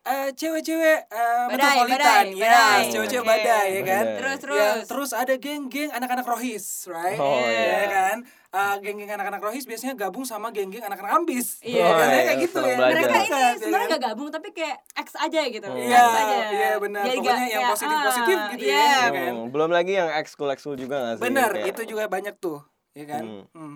Eh, 0.02 0.30
cewek-cewek 0.32 1.00
eh, 1.06 1.44
Badai, 1.46 1.52
metropolitan, 1.52 2.24
badai, 2.26 2.28
ya, 2.32 2.44
badai. 2.46 2.84
cewek-cewek 2.90 3.22
Oke. 3.22 3.32
badai 3.32 3.68
ya 3.70 3.82
kan. 3.82 4.04
Badai. 4.04 4.18
Terus 4.18 4.38
terus. 4.40 4.58
Ya, 4.58 4.70
terus 4.86 5.12
ada 5.14 5.34
geng-geng 5.36 5.90
anak-anak 5.92 6.26
rohis, 6.26 6.66
right? 6.86 7.16
Oh, 7.16 7.40
Ya 7.40 7.52
iya. 7.52 7.84
kan? 7.88 8.18
Eh, 8.50 8.76
geng-geng 8.82 9.12
anak-anak 9.12 9.38
rohis 9.40 9.64
biasanya 9.64 9.94
gabung 9.96 10.24
sama 10.24 10.50
geng-geng 10.50 10.82
anak-anak 10.82 11.14
ambis. 11.16 11.62
Iya. 11.62 11.80
Ya 11.80 11.92
kan? 11.92 12.00
Oh, 12.00 12.02
Ya, 12.02 12.10
iya, 12.10 12.24
kayak 12.26 12.40
gitu 12.40 12.56
seneng 12.56 12.66
ya. 12.66 12.76
belajar. 12.76 12.94
mereka 12.96 13.06
ini 13.06 13.20
Dekat, 13.22 13.38
ya 13.40 13.50
sebenarnya 13.56 13.86
kan? 13.86 13.94
gak 13.94 14.04
gabung 14.08 14.30
tapi 14.30 14.48
kayak 14.50 14.78
X 14.96 15.08
aja 15.16 15.42
gitu. 15.46 15.68
Iya, 15.70 16.00
X 16.00 16.16
aja. 16.16 16.38
iya 16.50 16.70
benar. 16.78 17.04
Jadi 17.04 17.18
Pokoknya 17.20 17.36
gak- 17.38 17.52
yang 17.52 17.64
positif-positif 17.70 18.36
ah, 18.36 18.50
gitu 18.50 18.64
iya. 18.66 18.82
ya. 18.82 18.98
kan? 19.10 19.34
Hmm, 19.36 19.48
belum 19.50 19.70
lagi 19.70 19.94
yang 19.94 20.10
ekskul 20.12 20.50
ekskul 20.50 20.74
juga 20.74 20.96
nggak 20.98 21.16
sih 21.16 21.24
Benar, 21.24 21.50
Kayak- 21.52 21.70
itu 21.70 21.82
juga 21.86 22.04
banyak 22.08 22.36
tuh, 22.36 22.60
ya 22.92 23.06
kan? 23.06 23.24
Hmm. 23.24 23.46
Hmm. 23.54 23.76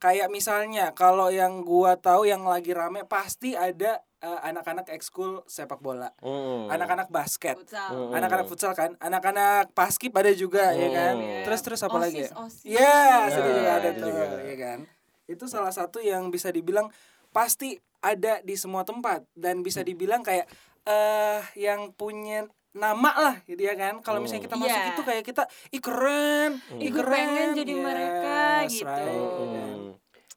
Kayak 0.00 0.28
misalnya 0.28 0.90
kalau 0.90 1.28
yang 1.28 1.60
gua 1.60 1.94
tahu 1.94 2.24
yang 2.24 2.42
lagi 2.42 2.72
rame 2.72 3.04
pasti 3.04 3.52
ada 3.52 4.00
eh, 4.18 4.40
anak-anak 4.42 4.88
ekskul 4.90 5.44
sepak 5.44 5.76
bola, 5.78 6.12
Hmm. 6.18 6.68
anak-anak 6.68 7.08
basket, 7.08 7.56
Futsal. 7.56 7.88
Hmm. 7.88 8.12
anak-anak 8.12 8.46
futsal 8.46 8.72
kan, 8.72 8.92
anak-anak 8.98 9.72
paskib 9.72 10.12
ada 10.12 10.28
juga, 10.30 10.72
ya 10.72 10.88
kan? 10.90 11.14
Hmm. 11.16 11.40
Terus 11.42 11.60
terus 11.60 11.80
apa 11.80 11.96
lagi? 11.96 12.24
Osis, 12.24 12.28
ya? 12.28 12.36
osis. 12.36 12.64
Iya, 12.66 12.96
itu 13.22 13.38
Nah, 13.38 13.48
juga 13.50 13.70
ada 13.70 13.88
itu 13.88 13.96
tuh, 13.98 14.08
juga. 14.10 14.24
ya 14.42 14.56
kan? 14.58 14.78
Itu 15.26 15.44
salah 15.46 15.72
satu 15.72 15.98
yang 16.00 16.28
bisa 16.28 16.48
dibilang 16.48 16.92
pasti 17.30 17.76
ada 18.00 18.40
di 18.40 18.56
semua 18.56 18.82
tempat 18.82 19.24
dan 19.32 19.60
bisa 19.60 19.80
dibilang 19.80 20.20
kayak 20.20 20.48
eh 20.82 21.40
yang 21.54 21.92
punya 21.92 22.44
nama 22.70 23.10
lah 23.12 23.34
gitu 23.44 23.60
ya 23.60 23.74
kan 23.74 23.98
kalau 23.98 24.18
misalnya 24.18 24.42
kita 24.42 24.54
masuk 24.54 24.70
Iya. 24.78 24.90
itu 24.90 25.02
kayak 25.02 25.24
kita 25.24 25.42
ih 25.70 25.80
keren 25.80 26.50
ih 26.72 26.86
Ih, 26.86 26.88
gue 26.88 26.96
keren 26.96 27.10
pengen 27.10 27.48
jadi 27.52 27.72
mereka, 27.74 28.38
Yes, 28.62 28.72
gitu. 28.74 28.86
right. 28.86 29.79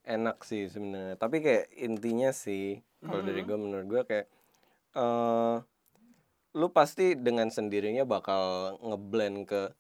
Hmm, 0.04 0.16
enak 0.20 0.44
sih 0.44 0.68
sebenarnya. 0.68 1.16
Tapi 1.16 1.40
kayak 1.40 1.66
intinya 1.80 2.30
sih 2.36 2.80
kalau 3.04 3.24
dari 3.24 3.44
gue 3.44 3.58
menurut 3.58 3.88
gue 3.88 4.02
kayak 4.04 4.28
eh 4.94 5.58
lu 6.54 6.70
pasti 6.70 7.18
dengan 7.18 7.50
sendirinya 7.50 8.06
bakal 8.06 8.78
ngeblend 8.86 9.50
ke 9.50 9.74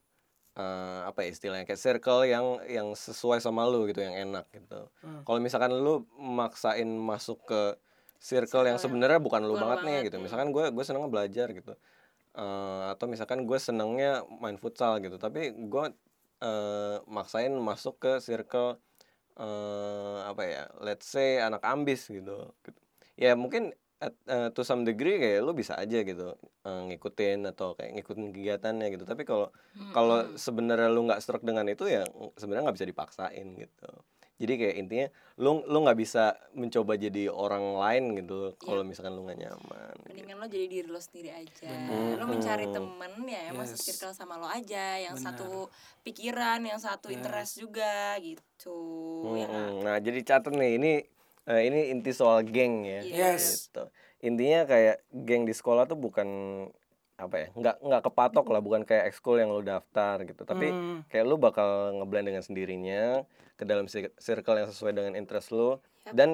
eh, 0.58 1.02
apa 1.06 1.22
ya 1.22 1.30
istilahnya 1.30 1.66
kayak 1.70 1.82
circle 1.82 2.26
yang 2.26 2.58
yang 2.66 2.98
sesuai 2.98 3.38
sama 3.38 3.70
lu 3.70 3.86
gitu 3.86 4.02
yang 4.02 4.18
enak 4.18 4.50
gitu. 4.50 4.90
Hmm. 5.06 5.22
kalau 5.22 5.38
misalkan 5.38 5.70
lu 5.70 6.02
maksain 6.18 6.90
masuk 6.90 7.46
ke 7.46 7.78
circle 8.18 8.66
yang 8.66 8.82
sebenarnya 8.82 9.22
bukan 9.22 9.46
lu 9.46 9.54
bukan 9.54 9.62
banget 9.70 9.80
nih 9.86 9.92
banget, 10.02 10.06
gitu. 10.10 10.16
hmm. 10.18 10.26
misalkan 10.26 10.50
gue 10.50 10.66
gue 10.74 10.84
seneng 10.84 11.06
belajar 11.14 11.48
gitu. 11.54 11.74
Eh, 12.34 12.84
atau 12.90 13.06
misalkan 13.06 13.46
gue 13.46 13.60
senengnya 13.62 14.26
main 14.42 14.58
futsal 14.58 14.98
gitu. 15.06 15.22
Tapi 15.22 15.54
gue 15.54 15.86
eh, 16.42 16.98
maksain 17.06 17.54
masuk 17.54 18.02
ke 18.02 18.12
circle 18.18 18.82
eh 19.34 20.20
apa 20.24 20.44
ya 20.46 20.64
let's 20.82 21.10
say 21.10 21.42
anak 21.42 21.62
ambis 21.66 22.06
gitu. 22.08 22.54
Ya 23.18 23.34
mungkin 23.34 23.74
at- 23.98 24.20
eh, 24.28 24.50
to 24.52 24.62
some 24.68 24.84
degree 24.84 25.16
kayak 25.18 25.42
lu 25.42 25.56
bisa 25.56 25.74
aja 25.80 26.04
gitu 26.04 26.36
eh, 26.66 26.82
ngikutin 26.92 27.50
atau 27.50 27.74
kayak 27.74 27.98
ngikutin 27.98 28.34
kegiatannya 28.34 28.88
gitu. 28.94 29.06
Tapi 29.08 29.24
kalau 29.24 29.48
kalau 29.92 30.18
sebenarnya 30.36 30.90
lu 30.92 31.06
nggak 31.08 31.22
stroke 31.22 31.46
dengan 31.46 31.66
itu 31.66 31.86
ya 31.90 32.04
sebenarnya 32.38 32.70
nggak 32.70 32.78
bisa 32.78 32.90
dipaksain 32.90 33.48
gitu 33.58 33.90
jadi 34.44 34.54
kayak 34.60 34.76
intinya 34.76 35.08
lu 35.40 35.64
lu 35.64 35.78
nggak 35.88 35.96
bisa 35.96 36.36
mencoba 36.52 37.00
jadi 37.00 37.32
orang 37.32 37.80
lain 37.80 38.04
gitu 38.20 38.52
kalau 38.60 38.84
misalkan 38.84 39.16
lu 39.16 39.24
nggak 39.24 39.40
nyaman 39.40 39.96
gitu. 40.04 40.12
Mendingan 40.12 40.38
lo 40.38 40.48
jadi 40.52 40.66
diri 40.68 40.88
lo 40.92 41.00
sendiri 41.00 41.32
aja. 41.32 41.72
Bener. 41.72 42.20
Lo 42.20 42.26
mencari 42.28 42.66
temen 42.68 43.14
ya 43.24 43.42
yang 43.48 43.56
masuk 43.56 43.80
Yes. 43.80 43.86
circle 43.88 44.12
sama 44.12 44.36
lo 44.36 44.46
aja, 44.46 45.00
yang 45.00 45.16
Benar. 45.16 45.34
satu 45.34 45.72
pikiran, 46.04 46.60
yang 46.62 46.78
satu 46.78 47.08
Yes. 47.08 47.16
interest 47.16 47.54
juga 47.58 48.20
gitu. 48.20 48.80
Ya 49.40 49.48
nggak? 49.48 49.64
Mm-mm. 49.72 49.84
Nah, 49.88 49.98
jadi 50.04 50.20
catat 50.22 50.54
nih 50.54 50.72
ini 50.76 50.92
eh, 51.44 51.62
ini 51.68 51.92
inti 51.92 52.12
soal 52.12 52.44
geng 52.44 52.84
ya. 52.84 53.02
Yes. 53.04 53.68
Gitu. 53.72 53.84
Intinya 54.24 54.64
kayak 54.64 55.04
geng 55.12 55.44
di 55.44 55.52
sekolah 55.52 55.84
tuh 55.84 56.00
bukan 56.00 56.28
apa 57.16 57.36
ya? 57.36 57.48
nggak 57.54 57.76
nggak 57.80 58.02
kepatok 58.04 58.46
lah, 58.48 58.60
bukan 58.60 58.82
kayak 58.84 59.08
ekskul 59.08 59.38
yang 59.38 59.50
lu 59.50 59.62
daftar 59.62 60.22
gitu. 60.22 60.44
Tapi 60.44 60.68
Hmm. 60.68 60.98
kayak 61.08 61.26
lu 61.26 61.36
bakal 61.36 61.68
ngeblend 61.94 62.28
dengan 62.28 62.42
sendirinya 62.42 63.22
ke 63.54 63.64
dalam 63.64 63.86
cir- 63.86 64.14
circle 64.18 64.58
yang 64.58 64.68
sesuai 64.68 64.92
dengan 64.92 65.14
interest 65.14 65.54
lu 65.54 65.78
Yap. 66.04 66.14
dan 66.14 66.30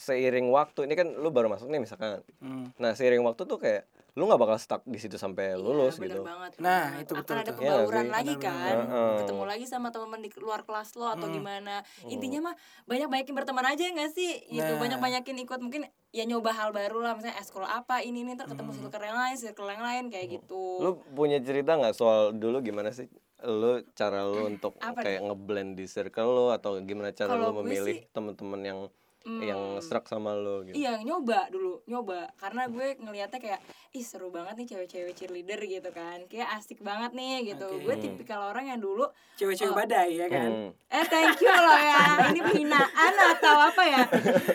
seiring 0.00 0.48
waktu 0.48 0.88
ini 0.88 0.94
kan 0.94 1.12
lu 1.12 1.28
baru 1.28 1.46
masuk 1.46 1.68
nih 1.68 1.78
misalkan 1.78 2.24
Hmm. 2.40 2.72
nah 2.74 2.90
seiring 2.90 3.20
waktu 3.20 3.44
tuh 3.44 3.56
kayak 3.56 3.84
lu 4.10 4.26
nggak 4.26 4.40
bakal 4.40 4.58
stuck 4.58 4.82
di 4.84 4.98
situ 4.98 5.14
sampai 5.14 5.54
lulus 5.54 5.94
Iya, 5.94 6.02
bener 6.02 6.10
gitu 6.10 6.22
banget, 6.26 6.52
Nah, 6.58 6.82
banget. 6.90 7.00
itu 7.00 7.12
betul 7.14 7.22
akan 7.30 7.36
ada. 7.36 7.46
Iya 7.46 7.54
nggak 7.54 7.62
kebauran 7.78 8.02
sih? 8.02 8.10
lagi 8.10 8.34
kan 8.36 8.76
Heeh. 8.82 9.14
ketemu 9.16 9.44
lagi 9.46 9.64
sama 9.64 9.88
teman-teman 9.88 10.20
di 10.20 10.30
luar 10.36 10.60
kelas 10.62 10.88
lo 10.94 11.06
atau 11.06 11.26
Hmm. 11.26 11.36
gimana 11.36 11.74
intinya 12.04 12.40
mah 12.42 12.54
banyak 12.84 13.06
banyakin 13.06 13.34
berteman 13.36 13.66
aja 13.66 13.84
nggak 13.86 14.10
sih 14.10 14.30
gitu 14.48 14.66
Nah. 14.68 14.80
banyak 14.80 14.98
banyakin 14.98 15.36
ikut 15.38 15.60
mungkin 15.60 15.82
ya 16.10 16.24
nyoba 16.24 16.50
hal 16.50 16.70
baru 16.70 16.98
lah 16.98 17.14
misalnya 17.14 17.38
eskul 17.38 17.62
apa 17.62 18.02
ini 18.02 18.18
ini 18.20 18.34
ntar 18.34 18.44
Hmm. 18.44 18.58
ketemu 18.58 18.70
circle 18.82 19.04
yang 19.04 19.18
lain 19.20 19.36
circle 19.36 19.68
yang 19.68 19.84
lain 19.84 20.04
kayak 20.08 20.26
gitu 20.32 20.62
lu 20.80 20.90
punya 21.08 21.38
cerita 21.38 21.70
nggak 21.72 21.94
soal 21.94 22.34
dulu 22.34 22.58
gimana 22.60 22.90
sih 22.90 23.06
lu 23.40 23.78
cara 23.94 24.20
lu 24.22 24.50
untuk 24.50 24.74
Apa 24.76 25.00
kayak 25.00 25.22
ngeblend 25.22 25.72
di 25.72 25.86
circle 25.86 26.28
lu 26.28 26.46
atau 26.50 26.76
gimana 26.82 27.08
cara 27.10 27.30
Kalau 27.30 27.54
lu 27.54 27.62
memilih 27.62 28.04
teman-teman 28.10 28.60
yang 28.60 28.78
Hmm. 29.20 29.36
yang 29.38 29.60
struck 29.78 30.04
sama 30.04 30.32
lu 30.32 30.64
gitu 30.64 30.72
Iya 30.74 30.96
nyoba 30.98 31.44
dulu 31.46 31.84
nyoba 31.84 32.32
karena 32.34 32.64
gue 32.66 32.96
ngelihatnya 32.96 33.36
kayak 33.36 33.60
ih 33.90 34.00
seru 34.00 34.28
banget 34.28 34.56
nih 34.56 34.66
cewek-cewek 34.66 35.12
cheerleader 35.12 35.60
gitu 35.60 35.90
kan 35.90 36.24
kayak 36.24 36.48
asik 36.54 36.80
banget 36.80 37.12
nih 37.12 37.44
gitu 37.46 37.68
Oke. 37.68 37.84
gue 37.84 37.94
tipikal 37.98 38.48
orang 38.48 38.66
yang 38.66 38.78
dulu 38.78 39.04
Cewek-cewek 39.34 39.70
Oh. 39.70 39.76
badai 39.76 40.10
ya 40.14 40.26
kan. 40.26 40.48
Hmm. 40.48 40.70
eh 40.88 41.04
thank 41.06 41.36
you 41.36 41.48
loh 41.48 41.76
ya 41.78 42.00
ini 42.28 42.40
penghinaan 42.40 43.12
atau 43.30 43.56
apa 43.62 43.82
ya 43.84 44.02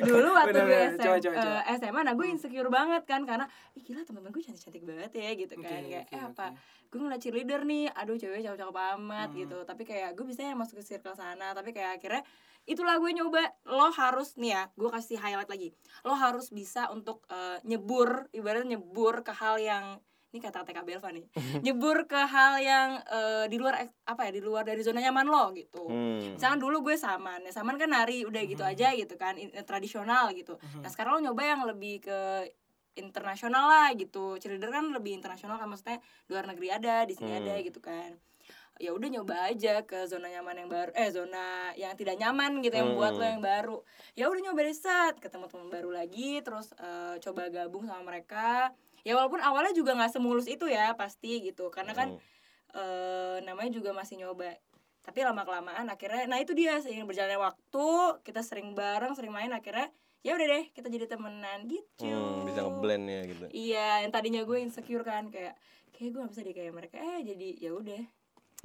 dulu 0.01 0.29
waktu 0.34 0.50
gue 0.51 0.65
Bener-bener. 0.65 0.89
SM, 0.91 1.03
Coba, 1.03 1.17
coba, 1.19 1.36
coba. 1.38 1.60
eh, 1.62 1.75
SMA 1.75 2.01
nah 2.01 2.13
gue 2.15 2.25
insecure 2.27 2.69
banget 2.69 3.03
kan 3.03 3.22
karena 3.22 3.45
ih 3.72 3.81
gila 3.81 4.01
teman-teman 4.01 4.31
gue 4.31 4.43
cantik-cantik 4.43 4.84
banget 4.84 5.12
ya 5.13 5.29
gitu 5.36 5.53
kan 5.57 5.81
kayak 5.84 6.03
oke, 6.03 6.10
eh 6.12 6.22
apa 6.24 6.45
gue 6.88 7.00
ngeliat 7.00 7.19
cheerleader 7.19 7.62
nih 7.63 7.86
aduh 7.91 8.15
cewek 8.15 8.41
cakep-cakep 8.41 8.77
amat 8.95 9.27
Hmm. 9.27 9.38
gitu 9.38 9.57
tapi 9.62 9.84
kayak 9.84 10.10
gue 10.12 10.25
bisa 10.25 10.41
masuk 10.51 10.79
ke 10.79 10.86
circle 10.88 11.13
sana 11.13 11.51
tapi 11.51 11.69
kayak 11.69 11.98
akhirnya 11.98 12.25
itulah 12.65 12.98
gue 12.98 13.12
nyoba. 13.12 13.41
Lo 13.65 13.89
harus 13.89 14.36
nih 14.36 14.51
ya 14.51 14.63
gue 14.74 14.89
kasih 14.89 15.17
highlight 15.17 15.48
lagi. 15.48 15.69
Lo 16.01 16.13
harus 16.13 16.50
bisa 16.50 16.89
untuk 16.89 17.25
eh, 17.29 17.57
nyebur 17.63 18.29
ibaratnya 18.29 18.75
nyebur 18.75 19.22
ke 19.22 19.31
hal 19.31 19.57
yang 19.57 20.01
ini 20.29 20.43
kata 20.43 20.67
TK 20.67 20.84
Belva 20.84 21.15
nih. 21.15 21.24
Nyebur 21.65 22.12
ke 22.12 22.19
hal 22.19 22.60
yang 22.60 23.00
eh, 23.07 23.45
di 23.48 23.55
luar 23.55 23.79
apa 24.03 24.27
ya 24.27 24.36
di 24.36 24.43
luar 24.43 24.67
dari 24.67 24.84
zona 24.84 25.00
nyaman 25.00 25.25
lo 25.25 25.55
gitu. 25.55 25.88
Hmm. 25.88 26.36
misalkan 26.36 26.60
dulu 26.60 26.84
gue 26.84 27.00
saman. 27.00 27.39
Ya 27.41 27.55
saman 27.55 27.79
kan 27.79 27.88
nari 27.88 28.27
udah 28.27 28.43
gitu 28.43 28.60
aja 28.62 28.91
gitu 28.91 29.15
kan 29.15 29.39
in- 29.39 29.55
tradisional 29.63 30.36
gitu. 30.36 30.60
Nah 30.84 30.91
sekarang 30.91 31.24
lo 31.24 31.31
nyoba 31.31 31.43
yang 31.48 31.63
lebih 31.63 32.03
ke 32.03 32.19
internasional 32.95 33.67
lah 33.67 33.88
gitu. 33.95 34.36
Cheerleader 34.36 34.72
kan 34.72 34.91
lebih 34.91 35.15
internasional 35.15 35.55
kan 35.55 35.67
maksudnya 35.67 36.03
luar 36.27 36.48
negeri 36.48 36.67
ada 36.67 37.07
di 37.07 37.15
sini 37.15 37.31
Hmm. 37.31 37.39
ada 37.43 37.53
gitu 37.63 37.79
kan 37.79 38.19
ya 38.75 38.91
udah 38.91 39.08
nyoba 39.08 39.48
aja 39.48 39.88
ke 39.88 40.03
zona 40.03 40.27
nyaman 40.27 40.65
yang 40.65 40.70
baru 40.70 40.91
eh 40.91 41.08
zona 41.08 41.72
yang 41.79 41.96
tidak 41.96 42.20
nyaman 42.20 42.60
gitu 42.60 42.75
yang 42.75 42.91
buat 42.94 43.15
lo 43.15 43.24
Hmm. 43.24 43.39
yang 43.39 43.44
baru. 43.44 43.77
Ya 44.13 44.27
udah 44.27 44.41
nyoba 44.44 44.60
deh 44.63 44.75
set 44.75 45.15
ketemu 45.24 45.48
teman 45.48 45.67
baru 45.72 45.89
lagi 45.96 46.44
terus 46.44 46.75
eh, 46.75 47.15
coba 47.24 47.48
gabung 47.48 47.88
sama 47.88 48.03
mereka. 48.03 48.75
Ya 49.08 49.15
walaupun 49.15 49.39
awalnya 49.39 49.72
juga 49.72 49.96
nggak 49.96 50.12
semulus 50.12 50.46
itu 50.46 50.67
ya 50.67 50.91
pasti 50.94 51.39
gitu. 51.39 51.72
Karena 51.72 51.96
kan 51.96 52.15
Hmm. 52.15 52.22
eh 52.75 53.38
namanya 53.44 53.72
juga 53.72 53.96
masih 53.96 54.20
nyoba. 54.20 54.60
Tapi 55.05 55.22
lama 55.22 55.46
kelamaan 55.46 55.88
akhirnya 55.88 56.27
nah 56.27 56.41
itu 56.41 56.51
dia 56.51 56.82
seiring 56.82 57.08
berjalannya 57.08 57.39
waktu 57.39 57.88
kita 58.27 58.41
sering 58.41 58.74
bareng 58.74 59.15
sering 59.15 59.32
main 59.32 59.53
akhirnya 59.53 59.88
ya 60.25 60.34
udah 60.34 60.48
deh 60.50 60.65
kita 60.74 60.89
jadi 60.89 61.05
temenan 61.05 61.70
gitu. 61.70 62.10
Hmm, 62.10 62.44
bisa 62.44 62.65
ngeblend 62.65 63.05
ya 63.08 63.22
gitu. 63.24 63.46
Iya 63.53 63.88
yang 64.03 64.12
tadinya 64.12 64.41
gue 64.41 64.58
insecure 64.60 65.05
kan 65.05 65.29
kayak 65.29 65.53
kayak 65.94 66.10
gue 66.12 66.20
gak 66.20 66.32
bisa 66.34 66.41
deh 66.41 66.55
kayak 66.58 66.74
mereka. 66.74 66.98
Eh 66.98 67.22
jadi 67.24 67.48
ya 67.62 67.72
udah 67.72 68.01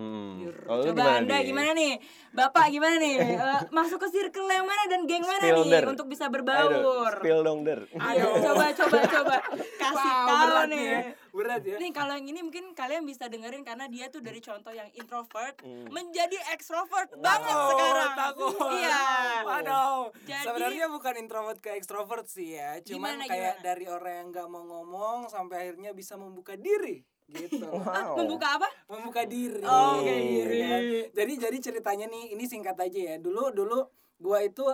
hmm. 0.01 0.31
Yur. 0.41 0.57
Lu 0.65 0.83
coba 0.91 1.21
anda 1.21 1.37
Di? 1.37 1.47
gimana 1.47 1.71
nih 1.71 1.93
bapak 2.33 2.67
gimana 2.69 2.97
nih 2.97 3.15
Eh, 3.41 3.61
masuk 3.69 3.99
ke 3.99 4.09
circle 4.09 4.49
yang 4.49 4.65
mana 4.65 4.83
dan 4.87 5.05
geng 5.05 5.21
mana 5.21 5.39
Spill 5.39 5.61
nih 5.61 5.71
der. 5.71 5.85
untuk 5.87 6.07
bisa 6.07 6.25
Ayo, 6.25 6.33
berbaur 6.33 7.13
spill 7.15 7.41
dong 7.43 7.61
der 7.63 7.81
ayo 7.87 8.27
coba 8.41 8.65
coba 8.73 8.99
coba 9.05 9.37
kasih 9.83 10.09
Wow, 10.11 10.25
tahu 10.25 10.41
berat 10.49 10.67
nih 10.67 10.83
ya. 10.83 11.01
Berat 11.31 11.63
ya. 11.63 11.77
Nih 11.77 11.91
kalau 11.91 12.13
yang 12.13 12.27
ini 12.27 12.41
mungkin 12.41 12.65
kalian 12.73 13.03
bisa 13.03 13.27
dengerin 13.27 13.61
karena 13.61 13.87
dia 13.87 14.09
tuh 14.09 14.19
dari 14.19 14.41
contoh 14.41 14.71
yang 14.71 14.89
introvert 14.93 15.55
Hmm. 15.61 15.87
menjadi 15.89 16.35
extrovert 16.51 17.13
banget 17.15 17.53
Takut, 17.53 17.71
sekarang. 17.71 18.13
takut. 18.15 18.55
Iya. 18.73 19.03
Waduh. 19.45 20.01
Jadi- 20.23 20.47
Sebenarnya 20.47 20.87
bukan 20.89 21.15
introvert 21.17 21.59
ke 21.59 21.71
extrovert 21.73 22.27
sih 22.27 22.49
ya. 22.53 22.81
Cuman 22.81 23.15
Gimana, 23.15 23.25
kayak 23.27 23.37
gimana? 23.53 23.63
dari 23.63 23.85
orang 23.87 24.15
yang 24.17 24.29
nggak 24.31 24.49
mau 24.49 24.65
ngomong 24.65 25.19
sampai 25.27 25.57
akhirnya 25.61 25.91
bisa 25.93 26.15
membuka 26.15 26.57
diri 26.57 27.03
gitu. 27.31 27.67
wow 27.87 28.15
Membuka 28.15 28.59
apa? 28.59 28.69
membuka 28.87 29.23
diri. 29.25 29.63
Oh, 29.63 29.99
oke, 29.99 30.05
Iya 30.05 30.19
diri. 30.45 30.59
kan? 30.61 30.81
Jadi 31.15 31.33
jadi 31.39 31.57
ceritanya 31.63 32.07
nih 32.07 32.35
ini 32.35 32.45
singkat 32.45 32.77
aja 32.77 33.01
ya. 33.01 33.17
Dulu 33.17 33.51
dulu 33.51 33.79
gua 34.17 34.43
itu 34.43 34.67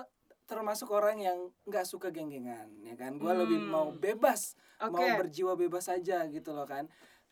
termasuk 0.44 0.88
orang 0.88 1.18
yang 1.18 1.38
nggak 1.62 1.84
suka 1.84 2.08
geng-gengan 2.08 2.70
ya 2.80 2.94
kan. 2.94 3.16
Gua 3.16 3.34
lebih 3.34 3.58
Hmm. 3.58 3.70
mau 3.70 3.86
bebas, 3.90 4.54
mau 4.80 4.98
Oke. 4.98 5.18
berjiwa 5.18 5.52
bebas 5.54 5.86
aja 5.86 6.24
gitu 6.24 6.50
loh 6.50 6.64
kan. 6.64 6.86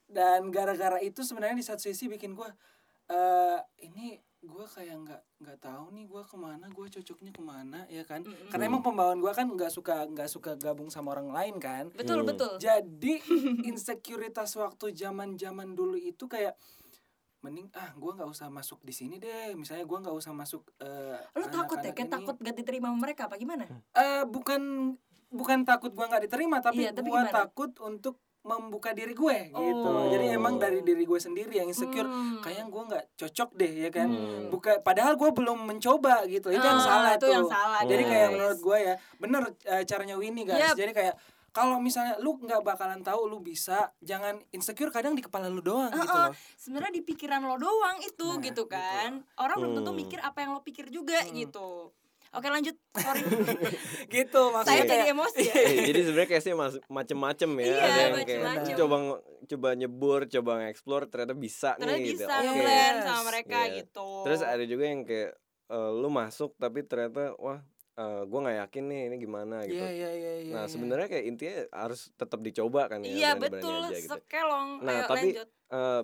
Dan 0.05 0.51
gara-gara 0.51 1.01
itu 1.01 1.23
sebenarnya 1.23 1.57
di 1.57 1.65
satu 1.65 1.81
sisi 1.81 2.07
bikin 2.07 2.33
gua 2.33 2.53
eh 3.05 3.59
ini 3.83 4.17
gua 4.45 4.65
kayak 4.65 4.97
nggak 4.99 5.23
nggak 5.39 5.59
tahu 5.59 5.85
nih 5.91 6.05
gua 6.05 6.23
ke 6.23 6.37
mana 6.37 6.67
gua 6.69 6.87
cocoknya 6.87 7.31
ke 7.31 7.41
mana 7.41 7.81
ya 7.89 8.03
kan 8.03 8.21
Mm-mm. 8.21 8.49
karena 8.49 8.65
emang 8.67 8.81
pembawaan 8.81 9.17
gua 9.17 9.33
kan 9.33 9.47
nggak 9.47 9.69
suka 9.69 10.05
nggak 10.07 10.27
suka 10.27 10.55
gabung 10.55 10.89
sama 10.89 11.13
orang 11.13 11.29
lain 11.29 11.57
kan 11.59 11.89
Betul 11.91 12.23
Hmm. 12.23 12.29
betul. 12.29 12.53
jadi 12.57 13.15
insekuritas 13.71 14.55
waktu 14.55 14.93
zaman 14.93 15.35
zaman 15.35 15.73
dulu 15.73 15.95
itu 15.95 16.25
kayak 16.25 16.55
mending 17.41 17.69
ah 17.73 17.93
gua 17.95 18.15
nggak 18.15 18.31
usah 18.31 18.49
masuk 18.49 18.81
di 18.81 18.91
sini 18.91 19.17
deh 19.17 19.53
misalnya 19.53 19.85
gua 19.85 20.01
nggak 20.01 20.17
usah 20.17 20.33
masuk 20.33 20.65
eh, 20.79 21.21
Lo 21.35 21.45
takut 21.47 21.77
ya? 21.79 21.93
ini. 21.93 22.09
takut 22.09 22.37
gak 22.37 22.55
diterima 22.55 22.89
sama 22.89 23.01
mereka 23.01 23.29
apa 23.29 23.37
gimana? 23.37 23.69
Eh, 23.93 24.25
bukan 24.25 24.95
bukan 25.29 25.59
takut 25.63 25.93
gua 25.93 26.07
nggak 26.07 26.25
diterima 26.25 26.61
tapi, 26.61 26.85
Iya, 26.85 26.97
tapi 26.97 27.09
gua 27.09 27.25
gimana? 27.25 27.37
takut 27.45 27.73
untuk 27.81 28.17
membuka 28.45 28.93
diri 28.93 29.11
gue 29.11 29.39
gitu 29.49 29.89
Oh. 29.89 30.07
jadi 30.07 30.37
emang 30.37 30.57
dari 30.57 30.81
diri 30.81 31.03
gue 31.03 31.17
sendiri 31.17 31.57
yang 31.57 31.67
insecure 31.67 32.05
Hmm. 32.05 32.39
kayak 32.39 32.69
gue 32.69 32.83
nggak 32.85 33.05
cocok 33.17 33.51
deh 33.55 33.73
ya 33.79 33.91
kan 33.91 34.05
Hmm. 34.07 34.49
buka 34.49 34.79
padahal 34.79 35.17
gue 35.17 35.31
belum 35.31 35.65
mencoba 35.65 36.23
gitu 36.27 36.49
itu 36.49 36.61
yang 36.61 36.77
Ah, 36.77 36.85
salah 36.85 37.13
itu 37.13 37.25
tuh 37.25 37.33
yang 37.33 37.47
salah, 37.47 37.81
jadi 37.83 38.03
guys. 38.03 38.11
kayak 38.11 38.29
menurut 38.31 38.59
gue 38.61 38.79
ya 38.79 38.95
bener 39.17 39.43
eh, 39.65 39.83
caranya 39.83 40.15
Winnie 40.15 40.45
guys 40.45 40.61
Yep. 40.71 40.77
jadi 40.77 40.93
kayak 40.93 41.15
kalau 41.51 41.79
misalnya 41.79 42.19
lu 42.19 42.35
nggak 42.37 42.61
bakalan 42.61 43.01
tahu 43.01 43.25
lu 43.25 43.39
bisa 43.39 43.79
jangan 44.01 44.43
insecure 44.51 44.91
kadang 44.91 45.15
di 45.15 45.23
kepala 45.23 45.47
lu 45.47 45.63
doang 45.63 45.89
gitu 45.89 46.05
Heeh, 46.05 46.27
loh 46.27 46.35
sebenarnya 46.59 46.93
di 46.93 47.03
pikiran 47.03 47.41
lo 47.41 47.57
doang 47.57 47.97
itu 47.99 48.27
Nah, 48.27 48.43
gitu 48.43 48.67
gitu. 48.67 48.75
kan. 48.75 49.23
Orang 49.39 49.57
belum 49.59 49.73
tentu 49.79 49.89
Hmm. 49.89 49.99
mikir 49.99 50.19
apa 50.19 50.39
yang 50.39 50.51
lo 50.51 50.61
pikir 50.61 50.91
juga 50.91 51.23
gitu. 51.25 51.95
Oke 52.35 52.49
lanjut, 52.49 52.75
sorry. 52.93 53.23
gitu 54.13 54.43
Saya 54.43 54.53
maksudnya 54.53 54.83
jadi 54.83 54.91
kayak 54.97 55.15
emosi 55.15 55.43
ya. 55.45 55.55
Jadi 55.85 56.01
sebenarnya 56.03 56.31
case-nya 56.31 56.57
mas- 56.57 56.83
macem-macem 56.89 57.51
ya 57.55 57.65
Iya, 57.65 57.79
ada 57.79 57.99
yang 58.01 58.15
kayak 58.17 58.41
macem-macem. 58.43 58.75
coba 58.77 58.97
coba 59.45 59.69
nyebur 59.73 60.21
coba 60.29 60.51
nge-explore 60.59 61.05
ternyata 61.07 61.35
bisa 61.35 61.71
Ternyata 61.75 61.95
nih 61.95 62.03
gitu 62.05 62.19
bisa 62.21 62.33
Oke. 62.33 62.45
ngeblend 62.45 62.75
Yes. 62.93 63.05
sama 63.05 63.23
mereka 63.25 63.59
Iya. 63.61 63.75
gitu. 63.77 64.09
terus 64.23 64.41
ada 64.43 64.65
juga 64.65 64.85
yang 64.85 65.01
kayak 65.03 65.31
eh, 65.65 65.91
lu 65.93 66.09
masuk 66.09 66.51
tapi 66.55 66.79
ternyata 66.83 67.23
wah 67.37 67.61
eh, 67.95 68.23
gua 68.25 68.39
nggak 68.41 68.59
yakin 68.61 68.85
nih 68.85 69.01
ini 69.05 69.17
gimana 69.17 69.57
gitu 69.63 69.79
iya 69.79 69.89
iya 69.89 70.11
iya 70.13 70.33
iya 70.41 70.53
nah 70.53 70.65
iya. 70.65 70.69
sebenarnya 70.69 71.07
kayak 71.07 71.25
intinya 71.25 71.57
harus 71.73 72.11
tetap 72.13 72.39
dicoba 72.39 72.89
kan 72.89 72.99
ya 73.01 73.11
Iya 73.11 73.31
betul, 73.37 73.79
aja 73.81 73.95
gitu. 73.95 74.11
sekelong. 74.13 74.69
Nah, 74.81 74.95
Ayo 74.97 75.07
tapi- 75.07 75.33
lanjut. 75.33 75.49
Eh, 75.71 76.03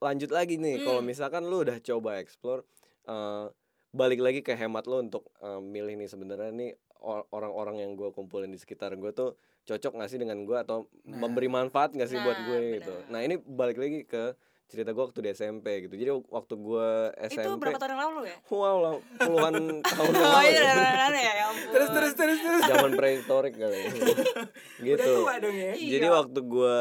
lanjut 0.00 0.30
lagi 0.30 0.54
nih 0.56 0.76
kalau 0.80 0.98
Hmm. 0.98 1.08
misalkan 1.08 1.42
lu 1.42 1.62
udah 1.62 1.78
coba 1.78 2.10
explore 2.16 2.62
eh, 3.04 3.46
balik 3.92 4.18
lagi 4.18 4.40
ke 4.40 4.52
hemat 4.52 4.84
lo 4.84 4.98
untuk 4.98 5.28
eh, 5.38 5.60
milih 5.60 5.94
nih 5.94 6.08
sebenarnya 6.08 6.48
nih 6.50 6.72
or- 6.98 7.28
orang-orang 7.28 7.76
yang 7.78 7.92
gue 7.92 8.08
kumpulin 8.08 8.48
di 8.48 8.56
sekitar 8.56 8.94
gue 8.94 9.12
tuh 9.12 9.36
cocok 9.62 9.92
gak 9.94 10.08
sih 10.08 10.16
dengan 10.16 10.42
gue 10.42 10.56
atau 10.56 10.88
Nah. 11.02 11.18
memberi 11.18 11.46
manfaat 11.46 11.92
gak 11.92 12.06
sih 12.06 12.16
buat 12.16 12.34
Nah, 12.34 12.46
gue 12.46 12.58
gitu 12.74 12.94
nah 13.08 13.20
ini 13.20 13.36
balik 13.36 13.76
lagi 13.76 14.02
ke 14.02 14.32
cerita 14.64 14.88
gue 14.88 15.02
waktu 15.02 15.20
di 15.20 15.28
SMP 15.30 15.84
gitu 15.84 15.92
jadi 15.92 16.08
waktu 16.16 16.54
gue 16.56 16.88
SMP 17.22 17.44
Itu 17.44 17.60
berapa 17.60 17.76
tahun 17.76 17.92
yang 17.92 18.02
lalu 18.02 18.20
ya? 18.24 18.36
wow 18.48 18.76
lah, 18.80 18.94
puluhan 19.20 19.54
tahun 19.84 20.08
yang 20.08 20.24
Oh 20.24 20.32
lalu 20.32 20.48
iya, 20.48 20.62
ya. 20.64 21.12
ya, 21.12 21.44
ampun. 21.44 21.68
terus 21.68 21.88
terus 21.92 22.12
terus 22.16 22.38
terus 22.40 22.62
zaman 22.64 22.90
prehistorik 22.94 23.52
kali 23.52 23.76
ya. 23.76 23.86
udah 23.92 24.48
gitu 24.80 25.10
tua 25.20 25.34
dong 25.36 25.52
ya 25.54 25.72
Iya. 25.76 25.90
jadi 25.92 26.06
waktu 26.08 26.38
gue 26.40 26.78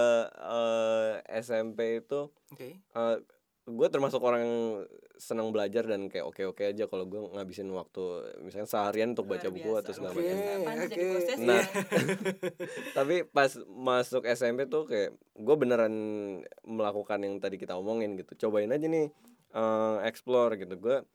SMP 1.36 1.80
itu 2.00 2.20
oke 2.48 2.68
eh 2.80 3.16
gue 3.64 3.88
termasuk 3.90 4.20
orang 4.20 4.42
yang 4.42 4.58
senang 5.22 5.54
belajar 5.54 5.86
dan 5.86 6.10
kayak 6.10 6.26
oke 6.26 6.42
oke 6.50 6.64
aja 6.66 6.90
kalau 6.90 7.06
gue 7.06 7.22
ngabisin 7.38 7.70
waktu 7.70 8.02
misalnya 8.42 8.66
seharian 8.66 9.14
untuk 9.14 9.30
baca 9.30 9.54
buku 9.54 9.70
biasa. 9.70 9.82
atau 9.86 9.92
segala 9.94 10.12
macam 10.18 10.36
oke. 10.66 11.02
proses 11.14 11.38
Nah. 11.38 11.62
ya? 11.62 11.64
tapi 12.98 13.16
pas 13.30 13.52
masuk 13.70 14.26
SMP 14.26 14.66
tuh 14.66 14.90
kayak 14.90 15.14
gue 15.38 15.56
beneran 15.62 15.94
melakukan 16.66 17.22
yang 17.22 17.38
tadi 17.38 17.62
kita 17.62 17.78
omongin 17.78 18.18
gitu 18.18 18.34
cobain 18.50 18.74
aja 18.74 18.90
nih 18.90 19.14
eh, 19.54 19.98
explore 20.10 20.58
gitu 20.58 20.74
gue 20.82 21.06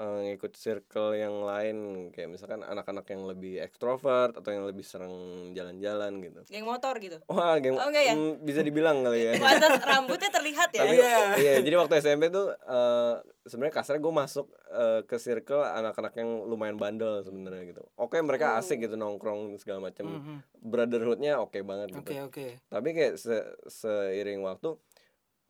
eh, 0.00 0.18
ngikut 0.26 0.52
circle 0.54 1.12
yang 1.12 1.42
lain 1.42 1.76
kayak 2.08 2.28
misalkan 2.28 2.60
anak-anak 2.62 3.04
yang 3.06 3.22
lebih 3.26 3.60
ekstrovert 3.60 4.32
atau 4.32 4.48
yang 4.48 4.64
lebih 4.64 4.80
sering 4.82 5.12
jalan-jalan 5.52 6.18
gitu 6.18 6.40
geng 6.46 6.64
motor 6.64 6.96
gitu 6.96 7.20
wah 7.26 7.54
geng 7.56 7.76
Oh, 7.76 7.86
enggak 7.86 8.04
ya? 8.06 8.14
mm, 8.14 8.40
bisa 8.40 8.60
dibilang 8.60 9.00
kali 9.00 9.20
ya 9.22 9.32
rambutnya 9.90 10.30
terlihat 10.30 10.68
ya 10.70 10.80
tapi 10.82 10.96
iya 11.38 11.60
jadi 11.60 11.76
waktu 11.76 11.94
SMP 11.98 12.28
tuh 12.28 12.48
eh, 12.50 13.14
sebenarnya 13.42 13.74
kasarnya 13.74 14.00
gue 14.00 14.14
masuk 14.14 14.46
eh, 14.70 15.00
ke 15.02 15.16
circle 15.16 15.60
anak-anak 15.60 16.12
yang 16.14 16.44
lumayan 16.44 16.74
bandel 16.74 17.20
sebenarnya 17.20 17.68
gitu 17.68 17.84
oke 17.94 18.16
mereka 18.18 18.42
Oh. 18.50 18.58
asik 18.58 18.80
gitu 18.80 18.94
nongkrong 18.94 19.52
segala 19.56 19.84
macam 19.84 20.08
Mhm. 20.10 20.36
brotherhoodnya 20.62 21.38
oke 21.38 21.60
banget 21.60 21.92
gitu 21.92 22.00
Oke 22.02 22.16
oke. 22.22 22.46
tapi 22.66 22.88
kayak 22.90 23.14
se- 23.14 23.48
seiring 23.66 24.40
waktu 24.40 24.74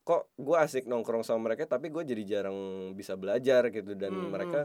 kok 0.00 0.32
gue 0.34 0.56
asik 0.56 0.84
nongkrong 0.84 1.22
sama 1.22 1.46
mereka 1.46 1.64
tapi 1.64 1.88
gue 1.88 2.02
jadi 2.02 2.22
jarang 2.26 2.58
bisa 2.92 3.14
belajar 3.14 3.68
gitu. 3.68 3.92
Dan 3.94 4.12
Hmm, 4.12 4.30
mereka 4.32 4.60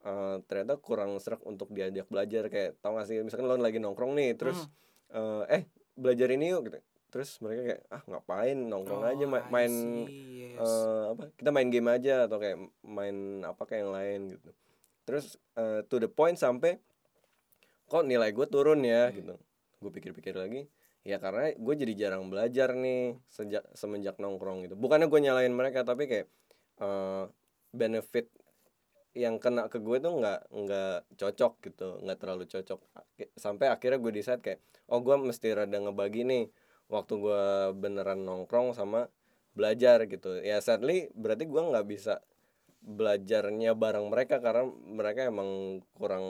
eh, 0.00 0.36
ternyata 0.44 0.76
kurang 0.76 1.16
serak 1.18 1.40
untuk 1.44 1.70
diajak 1.70 2.06
belajar. 2.06 2.48
Kayak 2.48 2.80
tau 2.80 2.96
gak 2.96 3.06
sih 3.06 3.20
misalkan 3.20 3.46
lo 3.46 3.56
lagi 3.56 3.78
nongkrong 3.78 4.12
nih 4.12 4.34
terus 4.34 4.68
Hmm. 5.12 5.44
eh, 5.46 5.60
eh 5.60 5.62
belajar 5.94 6.28
ini 6.28 6.50
yuk 6.50 6.68
gitu. 6.68 6.78
Terus 7.10 7.42
mereka 7.42 7.60
kayak 7.66 7.82
ah 7.90 8.02
ngapain? 8.06 8.54
Nongkrong 8.56 9.02
aja 9.02 9.24
ma- 9.26 9.42
Oh, 9.42 9.50
main 9.50 9.72
see, 10.06 10.54
yes. 10.54 10.62
eh, 10.62 11.04
apa 11.10 11.22
kita 11.34 11.50
main 11.50 11.66
game 11.66 11.90
aja 11.90 12.24
atau 12.24 12.38
kayak 12.38 12.56
main 12.80 13.16
apa 13.42 13.62
kayak 13.64 13.80
yang 13.82 13.92
lain 13.92 14.20
gitu. 14.30 14.50
Terus 15.04 15.26
eh, 15.54 15.82
to 15.84 15.98
the 15.98 16.06
point 16.06 16.34
sampai 16.34 16.78
kok 17.84 18.06
nilai 18.06 18.30
gue 18.30 18.46
turun 18.46 18.80
ya 18.80 19.10
gitu. 19.10 19.34
Gue 19.78 19.90
pikir-pikir 19.90 20.34
lagi 20.34 20.70
ya 21.00 21.16
karena 21.16 21.56
gue 21.56 21.74
jadi 21.80 21.94
jarang 21.96 22.28
belajar 22.28 22.76
nih 22.76 23.16
sejak 23.32 23.64
semenjak 23.72 24.20
nongkrong 24.20 24.68
gitu. 24.68 24.76
Bukannya 24.76 25.08
gue 25.08 25.20
nyalain 25.20 25.52
mereka 25.52 25.84
tapi 25.84 26.04
kayak 26.10 26.26
eh, 26.80 27.24
benefit 27.72 28.28
yang 29.16 29.42
kena 29.42 29.66
ke 29.66 29.82
gue 29.82 29.98
tuh 29.98 30.12
nggak 30.22 30.40
nggak 30.54 30.96
cocok 31.18 31.52
gitu 31.66 31.88
nggak 32.04 32.18
terlalu 32.20 32.44
cocok. 32.46 32.80
Sampai 33.34 33.66
akhirnya 33.72 33.98
gue 33.98 34.12
decide 34.12 34.42
kayak 34.44 34.60
oh 34.92 35.00
gue 35.00 35.16
mesti 35.18 35.48
rada 35.56 35.78
ngebagi 35.80 36.22
nih 36.28 36.44
waktu 36.92 37.14
gue 37.16 37.42
beneran 37.80 38.22
nongkrong 38.22 38.76
sama 38.76 39.08
belajar 39.56 40.04
gitu. 40.06 40.38
Ya 40.44 40.60
sadly 40.62 41.08
berarti 41.16 41.48
gue 41.48 41.62
nggak 41.62 41.86
bisa 41.88 42.22
belajarnya 42.80 43.76
bareng 43.76 44.08
mereka 44.08 44.40
karena 44.40 44.64
mereka 44.68 45.28
emang 45.28 45.80
kurang 45.96 46.24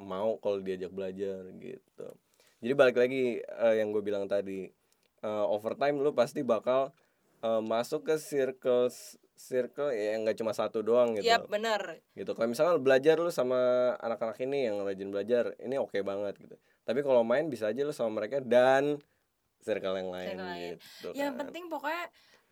mau 0.00 0.36
kalau 0.40 0.60
diajak 0.60 0.92
belajar 0.92 1.44
gitu 1.60 2.08
jadi 2.60 2.72
balik 2.76 2.96
lagi 2.96 3.40
eh, 3.40 3.74
yang 3.80 3.90
gue 3.90 4.04
bilang 4.04 4.28
tadi 4.28 4.68
eh, 5.20 5.44
overtime 5.48 5.96
lu 6.00 6.12
pasti 6.12 6.44
bakal 6.44 6.92
eh, 7.40 7.62
masuk 7.64 8.06
ke 8.08 8.16
circle 8.16 8.88
circle 9.40 9.88
ya 9.88 10.20
nggak 10.20 10.36
cuma 10.36 10.52
satu 10.52 10.84
doang 10.84 11.16
gitu. 11.16 11.24
Yap, 11.24 11.48
bener. 11.48 12.04
Gitu. 12.12 12.28
Kalau 12.36 12.48
misalnya 12.52 12.76
lu 12.76 12.84
belajar 12.84 13.16
lu 13.16 13.32
sama 13.32 13.92
anak-anak 13.96 14.36
ini 14.44 14.68
yang 14.68 14.84
rajin 14.84 15.08
belajar 15.08 15.56
ini 15.64 15.80
oke 15.80 15.96
banget 16.04 16.36
gitu. 16.36 16.60
Tapi 16.84 17.00
kalau 17.00 17.24
main 17.24 17.48
bisa 17.48 17.72
aja 17.72 17.80
lu 17.80 17.96
sama 17.96 18.20
mereka 18.20 18.44
dan 18.44 19.00
circle 19.64 19.96
yang 19.96 20.12
lain 20.12 20.28
Circle 20.36 20.44
lain. 20.44 20.72
gitu 20.76 21.08
Yang 21.16 21.32
kan. 21.32 21.40
penting 21.40 21.64
pokoknya 21.72 22.04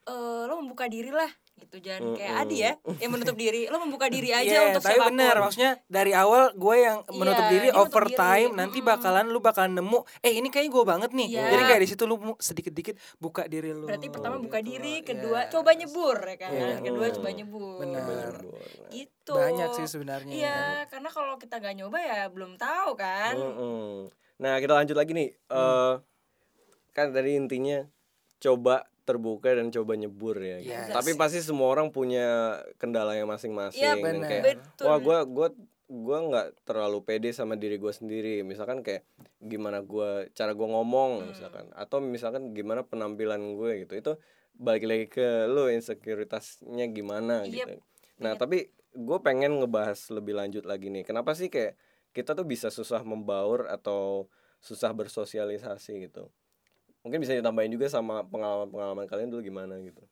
eh, 0.09 0.43
lo 0.49 0.55
membuka 0.65 0.89
diri 0.89 1.13
lah 1.13 1.29
gitu 1.59 1.77
jangan 1.81 2.15
kayak 2.15 2.31
Mm-mm. 2.31 2.43
Adi 2.45 2.57
ya 2.59 2.73
yang 2.97 3.11
menutup 3.11 3.35
diri 3.35 3.67
lo 3.67 3.79
membuka 3.79 4.07
diri 4.11 4.31
aja 4.31 4.47
Iya, 4.49 4.61
untuk 4.69 4.81
tapi 4.81 4.93
siapa 4.93 5.05
pun 5.05 5.13
benar 5.13 5.35
maksudnya 5.39 5.73
dari 5.87 6.13
awal 6.13 6.43
gue 6.53 6.77
yang 6.79 6.97
menutup 7.11 7.43
Iya, 7.43 7.53
diri 7.53 7.69
menutup 7.69 7.83
overtime 7.85 8.49
diri. 8.49 8.59
nanti 8.59 8.79
bakalan 8.81 9.27
lu 9.27 9.39
bakalan 9.39 9.73
nemu 9.75 9.99
eh 10.21 10.33
ini 10.35 10.49
kayaknya 10.49 10.71
gue 10.71 10.85
banget 10.85 11.11
nih 11.13 11.29
Iya. 11.31 11.45
jadi 11.49 11.63
kayak 11.65 11.81
di 11.81 11.89
situ 11.89 12.03
lu 12.05 12.17
mu- 12.17 12.39
sedikit-dikit 12.39 12.95
buka 13.17 13.43
diri 13.45 13.71
lu 13.71 13.85
berarti 13.85 14.09
pertama 14.09 14.37
buka 14.37 14.59
gitu. 14.59 14.69
diri 14.71 14.95
Yes. 14.97 15.07
kedua 15.07 15.41
coba 15.49 15.71
nyebur 15.73 16.17
ya 16.19 16.37
kan 16.39 16.51
Iya. 16.51 16.77
kedua 16.81 17.05
Mm. 17.05 17.15
coba 17.15 17.29
nyebur 17.31 17.79
Benar. 17.81 18.03
Bener. 18.05 18.35
gitu 18.89 19.35
banyak 19.35 19.69
sih 19.75 19.87
sebenarnya 19.87 20.33
iya 20.33 20.59
karena 20.87 21.09
kalau 21.09 21.37
kita 21.37 21.59
gak 21.59 21.75
nyoba 21.75 21.99
ya 21.99 22.21
belum 22.27 22.55
tahu 22.55 22.95
kan 22.95 23.35
Mm-mm. 23.35 24.09
Nah 24.39 24.55
kita 24.57 24.71
lanjut 24.73 24.95
lagi 24.95 25.11
nih. 25.13 25.35
eh 25.35 25.95
kan 26.93 27.11
tadi 27.11 27.35
intinya 27.35 27.83
coba 28.39 28.87
terbuka 29.09 29.49
dan 29.51 29.73
coba 29.73 29.97
nyebur 29.97 30.37
ya. 30.37 30.61
gitu. 30.61 30.69
Yes. 30.71 30.93
Tapi 30.93 31.17
pasti 31.17 31.41
semua 31.41 31.73
orang 31.73 31.89
punya 31.89 32.27
kendalanya 32.77 33.25
masing-masing. 33.25 33.81
Iya, 33.81 33.97
benar. 33.97 34.29
kayak, 34.29 34.45
Betul. 34.45 34.85
Wah 34.85 34.99
gue 34.99 35.19
gua 35.27 35.49
gua 35.89 36.19
nggak 36.21 36.47
terlalu 36.63 37.01
pede 37.01 37.33
sama 37.33 37.57
diri 37.57 37.75
gue 37.75 37.89
sendiri. 37.89 38.45
Misalkan 38.45 38.85
kayak 38.85 39.09
gimana 39.41 39.81
gue 39.81 40.29
cara 40.31 40.53
gue 40.53 40.69
ngomong 40.69 41.25
Hmm. 41.25 41.29
misalkan 41.33 41.65
atau 41.73 41.99
misalkan 41.99 42.53
gimana 42.53 42.85
penampilan 42.85 43.57
gue 43.57 43.83
gitu. 43.83 43.97
Itu 43.97 44.13
balik 44.53 44.85
lagi 44.85 45.07
ke 45.09 45.49
lo 45.49 45.73
insecuritasnya 45.73 46.87
gimana 46.89 47.43
Yep. 47.43 47.49
gitu. 47.49 47.75
Nah 48.21 48.37
tapi 48.37 48.69
gue 48.91 49.19
pengen 49.21 49.57
ngebahas 49.59 49.97
lebih 50.11 50.37
lanjut 50.37 50.63
lagi 50.63 50.89
nih. 50.89 51.03
Kenapa 51.03 51.33
sih 51.33 51.49
kayak 51.49 51.73
kita 52.11 52.33
tuh 52.33 52.45
bisa 52.45 52.69
susah 52.69 53.01
membaur 53.01 53.65
atau 53.65 54.29
susah 54.59 54.91
bersosialisasi 54.91 56.05
gitu. 56.05 56.29
Mungkin 57.09 57.19
bisa 57.19 57.33
ditambahin 57.33 57.73
juga 57.73 57.89
sama 57.89 58.21
pengalaman-pengalaman 58.23 59.05
kalian 59.05 59.29
dulu 59.29 59.41
gimana 59.43 59.81
gitu. 59.81 60.05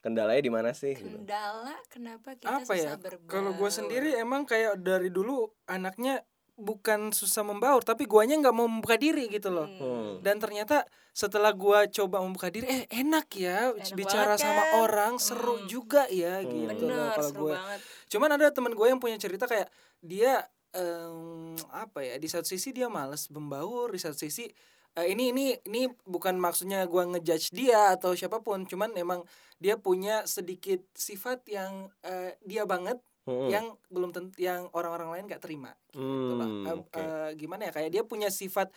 Kendalanya 0.00 0.40
di 0.40 0.48
mana 0.48 0.72
sih? 0.72 0.92
Gitu. 0.92 1.08
kendala 1.14 1.76
kenapa 1.88 2.32
kita 2.32 2.60
apa 2.60 2.72
ya 2.74 2.92
susah 2.92 2.96
berbaur 2.98 3.24
kalau 3.26 3.50
gue 3.54 3.70
sendiri 3.70 4.10
emang 4.14 4.44
kayak 4.44 4.76
dari 4.78 5.08
dulu 5.08 5.48
anaknya 5.64 6.20
bukan 6.54 7.08
susah 7.10 7.42
membaur 7.42 7.80
tapi 7.80 8.04
guanya 8.04 8.36
nggak 8.36 8.52
mau 8.52 8.64
membuka 8.64 8.94
diri 8.94 9.26
gitu 9.26 9.48
loh 9.48 9.66
Hmm. 9.66 10.22
dan 10.22 10.38
ternyata 10.38 10.84
setelah 11.10 11.50
gua 11.50 11.88
coba 11.88 12.20
membuka 12.20 12.46
diri 12.46 12.62
eh 12.64 12.84
enak 12.94 13.26
ya 13.32 13.72
Enak 13.72 13.90
bicara 13.92 14.34
banget 14.34 14.44
sama 14.44 14.62
kan? 14.62 14.72
orang 14.78 15.14
seru 15.18 15.56
Hmm. 15.58 15.66
juga 15.66 16.06
ya 16.06 16.38
Hmm. 16.38 16.52
gitu 16.68 16.84
loh 16.84 16.94
bener 16.94 17.10
kalau 17.10 17.30
seru 17.32 17.40
gue 17.42 17.54
banget 17.56 17.80
cuman 18.06 18.28
ada 18.30 18.46
teman 18.50 18.72
gue 18.72 18.86
yang 18.86 19.00
punya 19.02 19.18
cerita 19.18 19.44
kayak 19.44 19.66
dia 19.98 20.46
em, 20.70 21.54
apa 21.72 22.02
ya 22.02 22.14
di 22.18 22.28
satu 22.28 22.44
sisi 22.44 22.70
dia 22.70 22.86
males 22.86 23.26
membaur 23.30 23.90
di 23.90 23.98
satu 23.98 24.14
sisi 24.14 24.46
eh, 24.94 25.06
ini 25.08 25.30
ini 25.30 25.44
ini 25.64 25.82
bukan 26.04 26.34
maksudnya 26.36 26.84
gua 26.84 27.04
ngejudge 27.04 27.50
dia 27.50 27.92
atau 27.92 28.12
siapa 28.12 28.38
pun 28.38 28.62
cuman 28.62 28.94
emang 28.94 29.22
dia 29.56 29.74
punya 29.76 30.22
sedikit 30.24 30.82
sifat 30.92 31.42
yang 31.46 31.72
eh, 32.00 32.34
dia 32.42 32.64
banget 32.64 32.96
Hmm. 33.24 33.48
yang 33.48 33.72
belum 33.88 34.12
tentu 34.12 34.36
yang 34.36 34.68
orang-orang 34.70 35.08
lain 35.08 35.24
gak 35.24 35.40
terima 35.40 35.72
gitu 35.88 36.34
lah. 36.36 36.44
Hmm, 36.44 36.66
Eh, 36.66 36.74
oke. 36.76 36.92
eh, 36.94 37.30
gimana 37.34 37.64
ya 37.64 37.72
kayak 37.72 37.90
dia 37.90 38.02
punya 38.04 38.28
sifat 38.28 38.68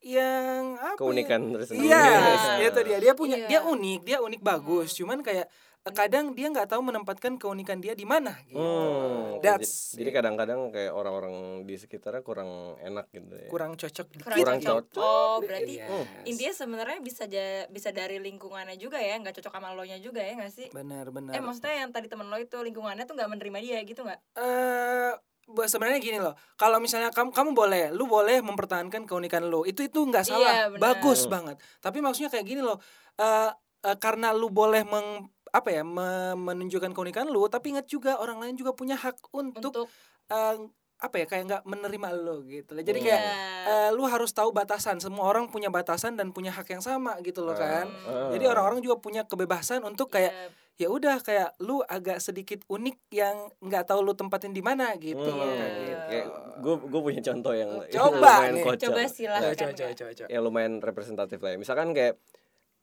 yang 0.00 0.80
apa 0.80 0.96
ya? 0.96 0.98
keunikan 0.98 1.40
tersendiri. 1.52 1.86
Iya, 1.86 2.00
itu 2.66 2.80
dia. 2.82 2.98
Dia 2.98 3.12
punya 3.12 3.36
Iya. 3.36 3.48
dia 3.48 3.60
unik, 3.62 4.00
dia 4.02 4.18
unik 4.18 4.40
bagus. 4.40 4.96
Cuman 4.96 5.20
kayak 5.20 5.44
kadang 5.84 6.30
dia 6.30 6.46
nggak 6.46 6.68
tahu 6.68 6.78
menempatkan 6.80 7.34
keunikan 7.34 7.76
dia 7.76 7.90
di 7.92 8.06
mana 8.06 8.38
gitu. 8.44 8.54
Hmm. 8.54 9.42
That's 9.42 9.92
Jadi 9.92 10.10
kadang-kadang 10.10 10.70
kayak 10.70 10.90
orang-orang 10.90 11.34
di 11.62 11.74
sekitarnya 11.74 12.22
kurang 12.22 12.46
enak 12.78 13.10
gitu 13.10 13.34
ya. 13.36 13.48
kurang 13.48 13.74
cocok 13.74 14.06
dikit. 14.08 14.30
Kurang 14.30 14.62
cocok. 14.62 15.02
oh 15.02 15.42
berarti 15.42 15.74
Yes. 15.74 16.06
intinya 16.24 16.54
sebenarnya 16.54 16.98
bisa 17.00 17.26
ja- 17.26 17.66
bisa 17.66 17.90
dari 17.90 18.22
lingkungannya 18.22 18.76
juga 18.76 18.96
ya 18.96 19.18
nggak 19.18 19.34
cocok 19.34 19.50
sama 19.52 19.72
lo 19.72 19.82
nya 19.82 19.98
juga 19.98 20.20
ya 20.20 20.36
nggak 20.36 20.52
sih 20.52 20.70
benar 20.70 21.10
benar. 21.10 21.34
eh 21.34 21.40
maksudnya 21.40 21.74
yang 21.76 21.90
tadi 21.90 22.06
temen 22.06 22.26
lo 22.26 22.36
itu 22.36 22.54
lingkungannya 22.54 23.02
tuh 23.02 23.14
nggak 23.14 23.30
menerima 23.32 23.58
dia 23.60 23.78
gitu 23.82 24.00
nggak 24.00 24.20
eh 24.34 25.12
bu- 25.44 25.66
sebenarnya 25.66 25.98
gini 25.98 26.18
loh 26.18 26.38
kalau 26.54 26.78
misalnya 26.78 27.10
kamu 27.10 27.30
kamu 27.30 27.50
boleh 27.52 27.84
lu 27.90 28.06
boleh 28.06 28.38
mempertahankan 28.40 29.02
keunikan 29.02 29.42
lu 29.44 29.64
itu 29.64 29.82
itu 29.82 29.98
nggak 30.00 30.22
salah 30.24 30.70
Iya, 30.70 30.78
bagus 30.78 31.26
Hmm. 31.26 31.34
banget 31.34 31.56
tapi 31.80 31.98
maksudnya 31.98 32.30
kayak 32.30 32.46
gini 32.46 32.62
loh 32.62 32.78
eh 33.16 33.50
eh, 33.82 33.96
karena 33.98 34.30
lu 34.30 34.46
boleh 34.46 34.84
meng 34.84 35.26
apa 35.52 35.68
ya 35.70 35.82
me- 35.82 36.32
menunjukkan 36.34 36.90
keunikan 36.90 37.28
lu 37.28 37.44
tapi 37.46 37.70
ingat 37.70 37.84
juga 37.86 38.16
orang 38.16 38.40
lain 38.40 38.54
juga 38.54 38.72
punya 38.72 38.96
hak 38.96 39.20
untuk, 39.30 39.70
untuk 39.70 39.86
eh, 40.26 40.56
apa 40.98 41.14
ya 41.14 41.26
kayak 41.26 41.44
nggak 41.44 41.62
menerima 41.64 42.08
lu 42.14 42.46
gitu 42.46 42.72
loh 42.72 42.80
jadi 42.80 42.94
Hmm. 42.94 43.04
kayak 43.04 43.20
Iya. 43.20 43.34
eh, 43.68 43.90
lu 43.90 44.04
harus 44.04 44.30
tahu 44.30 44.48
batasan 44.50 44.96
semua 44.96 45.26
orang 45.26 45.46
punya 45.46 45.68
batasan 45.68 46.14
dan 46.14 46.30
punya 46.30 46.48
hak 46.48 46.68
yang 46.68 46.80
sama 46.80 47.18
gitu 47.20 47.42
loh 47.42 47.52
kan 47.52 47.84
Ah. 48.02 48.30
jadi 48.30 48.48
orang-orang 48.48 48.80
juga 48.80 48.96
punya 48.96 49.22
kebebasan 49.22 49.82
untuk 49.82 50.08
kayak 50.08 50.30
ya, 50.30 50.48
ya 50.78 50.88
udah 50.88 51.18
kayak 51.18 51.52
lu 51.58 51.82
agak 51.84 52.16
sedikit 52.16 52.62
unik 52.66 52.96
yang 53.10 53.34
nggak 53.60 53.84
tahu 53.84 54.00
lu 54.00 54.14
tempatin 54.14 54.50
di 54.50 54.62
mana 54.62 54.94
gitu 54.96 55.20
Hmm, 55.20 55.36
loh 55.36 55.50
kayak 55.50 55.72
Iya. 55.76 56.00
gitu. 56.08 56.30
Gue 56.62 56.74
gue 56.80 57.00
punya 57.02 57.20
contoh 57.20 57.52
yang 57.52 57.70
yang 57.84 57.92
Coba 57.98 58.16
lumayan 58.38 58.52
nih. 58.52 58.64
kocak. 58.64 58.80
coba 58.80 58.94
Coba 58.96 59.10
silahkan 59.10 59.42
coba 59.52 59.52
coba 59.52 59.68
Kak. 59.84 59.98
coba. 59.98 60.10
coba. 60.16 60.28
yang 60.30 60.42
lumayan 60.42 60.72
representatif 60.78 61.38
lah 61.38 61.50
ya. 61.50 61.58
Misalkan 61.58 61.88
kayak 61.92 62.14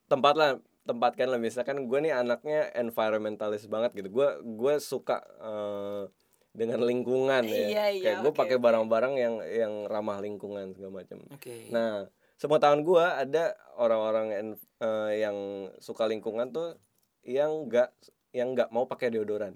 tempat 0.06 0.34
lah 0.36 0.52
tempatkan 0.90 1.30
lah 1.30 1.38
misalkan 1.38 1.86
gue 1.86 2.00
nih 2.02 2.14
anaknya 2.18 2.74
environmentalis 2.74 3.70
banget 3.70 3.94
gitu. 3.94 4.10
Gue 4.10 4.42
gue 4.42 4.74
suka 4.82 5.22
eh, 5.22 6.04
dengan 6.50 6.82
lingkungan 6.82 7.46
ya. 7.46 7.66
Iya, 7.70 7.86
iya, 7.94 8.04
kayak 8.04 8.18
gue 8.26 8.34
oke, 8.34 8.40
pakai 8.42 8.58
oke. 8.58 8.64
barang-barang 8.66 9.14
yang 9.16 9.36
yang 9.46 9.74
ramah 9.86 10.18
lingkungan 10.18 10.74
segala 10.74 11.06
macam. 11.06 11.22
Oke. 11.30 11.70
Nah, 11.70 12.10
sepengetahuan 12.42 12.82
gue 12.82 13.06
ada 13.06 13.54
orang-orang 13.78 14.58
eh, 14.58 15.12
yang 15.22 15.38
suka 15.78 16.10
lingkungan 16.10 16.50
tuh 16.50 16.82
yang 17.22 17.70
nggak 17.70 17.94
yang 18.34 18.58
nggak 18.58 18.74
mau 18.74 18.90
pakai 18.90 19.14
deodoran. 19.14 19.54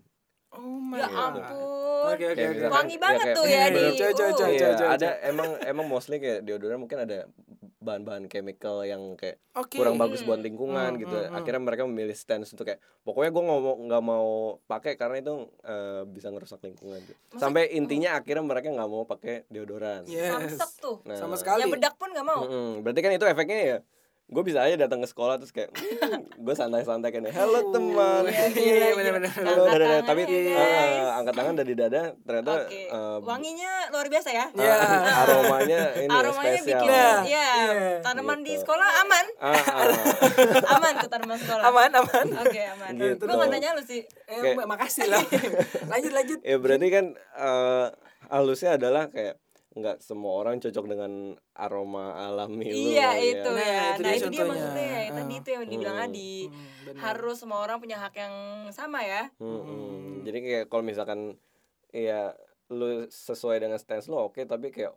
Oh 0.53 0.77
my 0.79 0.97
ya 0.97 1.07
god. 1.07 1.33
ampun 1.33 1.81
Oke 2.03 2.23
oke 2.25 2.35
Kayak 2.35 2.43
oke. 2.43 2.53
misalkan- 2.53 2.75
wangi 2.75 2.91
ya 2.91 2.99
banget 2.99 3.23
kayak- 3.23 3.35
tuh 3.35 3.45
ya 3.45 3.61
Hmm, 3.63 3.71
di 3.71 3.79
coba, 3.95 4.03
uh. 4.03 4.33
coba. 4.33 4.47
Iya, 4.49 4.69
coba. 4.73 4.89
ada 4.91 5.09
emang 5.23 5.49
emang 5.63 5.85
mostly 5.87 6.17
kayak 6.17 6.39
deodoran 6.41 6.77
mungkin 6.77 6.99
ada 6.99 7.17
bahan-bahan 7.79 8.25
chemical 8.25 8.79
yang 8.81 9.01
kayak 9.13 9.43
Oke. 9.53 9.75
kurang 9.75 9.95
bagus 9.95 10.19
buat 10.21 10.37
lingkungan 10.37 10.89
Hmm, 10.89 10.99
gitu 10.99 11.11
hmm, 11.13 11.27
hmm. 11.27 11.35
akhirnya 11.35 11.61
mereka 11.61 11.83
memilih 11.83 12.11
stance 12.13 12.47
untuk 12.49 12.63
kayak 12.65 12.79
pokoknya 13.01 13.29
gue 13.29 13.41
nggak 13.41 13.59
mau 13.61 13.75
nggak 13.77 14.03
mau 14.05 14.27
pakai 14.61 14.93
karena 14.93 15.17
itu 15.17 15.33
eh, 15.61 16.03
bisa 16.05 16.27
ngerusak 16.29 16.59
lingkungan 16.61 16.99
gitu. 17.01 17.15
sampai 17.33 17.71
intinya 17.71 18.15
akhirnya 18.15 18.39
mereka 18.41 18.67
nggak 18.69 18.87
mau 18.89 19.03
pakai 19.03 19.43
deodoran 19.47 20.03
Yes. 20.05 20.31
Samsek 20.53 20.71
tuh. 20.77 20.97
Nah, 21.03 21.15
Sama 21.17 21.35
sekali. 21.35 21.59
Ya 21.61 21.67
bedak 21.69 21.95
pun 21.95 22.07
gak 22.09 22.23
mau. 22.25 22.41
Mm-mm. 22.41 22.79
berarti 22.79 22.99
kan 22.99 23.11
itu 23.11 23.25
efeknya 23.25 23.59
ya 23.59 23.77
gue 24.33 24.43
bisa 24.43 24.59
aja 24.59 24.75
datang 24.75 24.99
ke 24.99 25.07
sekolah 25.07 25.37
terus 25.37 25.49
kayak 25.49 25.69
gue 26.35 26.53
santai-santai 26.53 27.13
ya 27.13 27.31
halo 27.31 27.69
teman 27.69 28.25
Iya, 28.25 28.49
iya, 28.57 28.87
benar-benar. 28.91 29.29
halo 29.29 29.61
Angkat 29.63 29.77
dada 29.77 29.97
tapi 30.03 30.21
guys. 30.25 31.13
angkat 31.13 31.33
tangan 31.33 31.53
dari 31.55 31.73
dada 31.73 32.01
ternyata 32.19 32.53
eh, 32.67 33.17
Wanginya 33.21 33.71
luar 33.89 34.07
biasa 34.09 34.29
ya. 34.29 34.45
Iya. 34.51 34.75
aromanya 35.15 35.81
ini 35.95 36.09
ya, 36.09 36.17
Aromanya 36.17 36.57
spesial 36.57 36.81
bikin 36.81 36.89
ya 36.89 37.09
iya. 37.23 37.47
tanaman 38.01 38.39
di 38.41 38.51
Gitu. 38.51 38.61
sekolah 38.61 38.89
aman. 39.01 39.25
Ah, 39.37 39.53
ah. 39.53 40.73
aman 40.73 40.91
tuh 40.95 41.09
tanaman 41.09 41.37
sekolah. 41.37 41.63
Aman, 41.65 41.89
aman. 41.91 42.25
Oke, 42.41 42.61
aman. 42.67 42.91
Gitu 42.93 43.17
Gue 43.19 43.29
gak 43.29 43.39
dong. 43.39 43.51
nanya 43.51 43.69
lu 43.73 43.81
sih. 43.81 44.01
Eh, 44.25 44.37
Kayak- 44.53 44.65
makasih 44.65 45.05
lah. 45.07 45.21
lanjut 45.91 46.11
lanjut. 46.11 46.39
ya 46.41 46.57
berarti 46.57 46.87
kan 46.89 47.05
eh, 47.17 47.85
halusnya 48.29 48.77
adalah 48.77 49.09
kayak 49.09 49.37
nggak 49.73 49.97
semua 49.99 50.37
orang 50.37 50.57
cocok 50.57 50.85
dengan 50.85 51.11
aroma 51.51 52.13
alami 52.23 52.69
lu 52.69 52.93
Iya 52.93 53.09
kali 53.09 53.17
ya. 53.19 53.33
itu 53.33 53.49
Nah, 53.49 53.57
ya. 53.59 53.81
itu 53.89 54.01
Nah 54.03 54.05
dia 54.05 54.13
itu 54.15 54.29
dia 54.29 54.45
maksudnya 54.45 54.85
ya. 54.85 54.99
Tadi 55.11 55.33
Ah. 55.33 55.39
itu 55.39 55.49
yang 55.49 55.63
dibilang 55.65 55.97
Hmm. 55.97 56.05
Adi. 56.07 56.33
Hmm. 56.45 56.95
Harus 56.95 57.35
semua 57.35 57.59
orang 57.59 57.77
punya 57.77 57.97
hak 57.97 58.13
yang 58.13 58.35
sama 58.69 58.99
ya. 59.01 59.33
Mm-mm. 59.37 60.21
Jadi 60.21 60.37
kayak 60.39 60.65
kalau 60.67 60.83
misalkan 60.83 61.19
ya 61.89 62.37
lu 62.67 62.89
sesuai 63.05 63.57
dengan 63.59 63.75
stance 63.75 64.05
lu 64.05 64.17
oke 64.19 64.41
tapi 64.43 64.69
kayak 64.69 64.93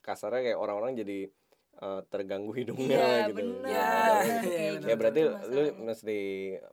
kasarnya 0.00 0.42
kayak 0.44 0.58
orang-orang 0.58 0.92
jadi 0.94 1.30
eh, 1.74 2.00
terganggu 2.06 2.52
hidungnya 2.58 2.98
Iya 2.98 3.18
gitu. 3.24 3.36
benar. 3.38 3.70
Ya, 3.70 3.86
benar, 4.20 4.42
kayak 4.42 4.42
benar. 4.42 4.50
Ya 4.52 4.70
gitu 4.84 4.98
berarti 4.98 5.20
lu 5.48 5.62
mesti 5.80 6.18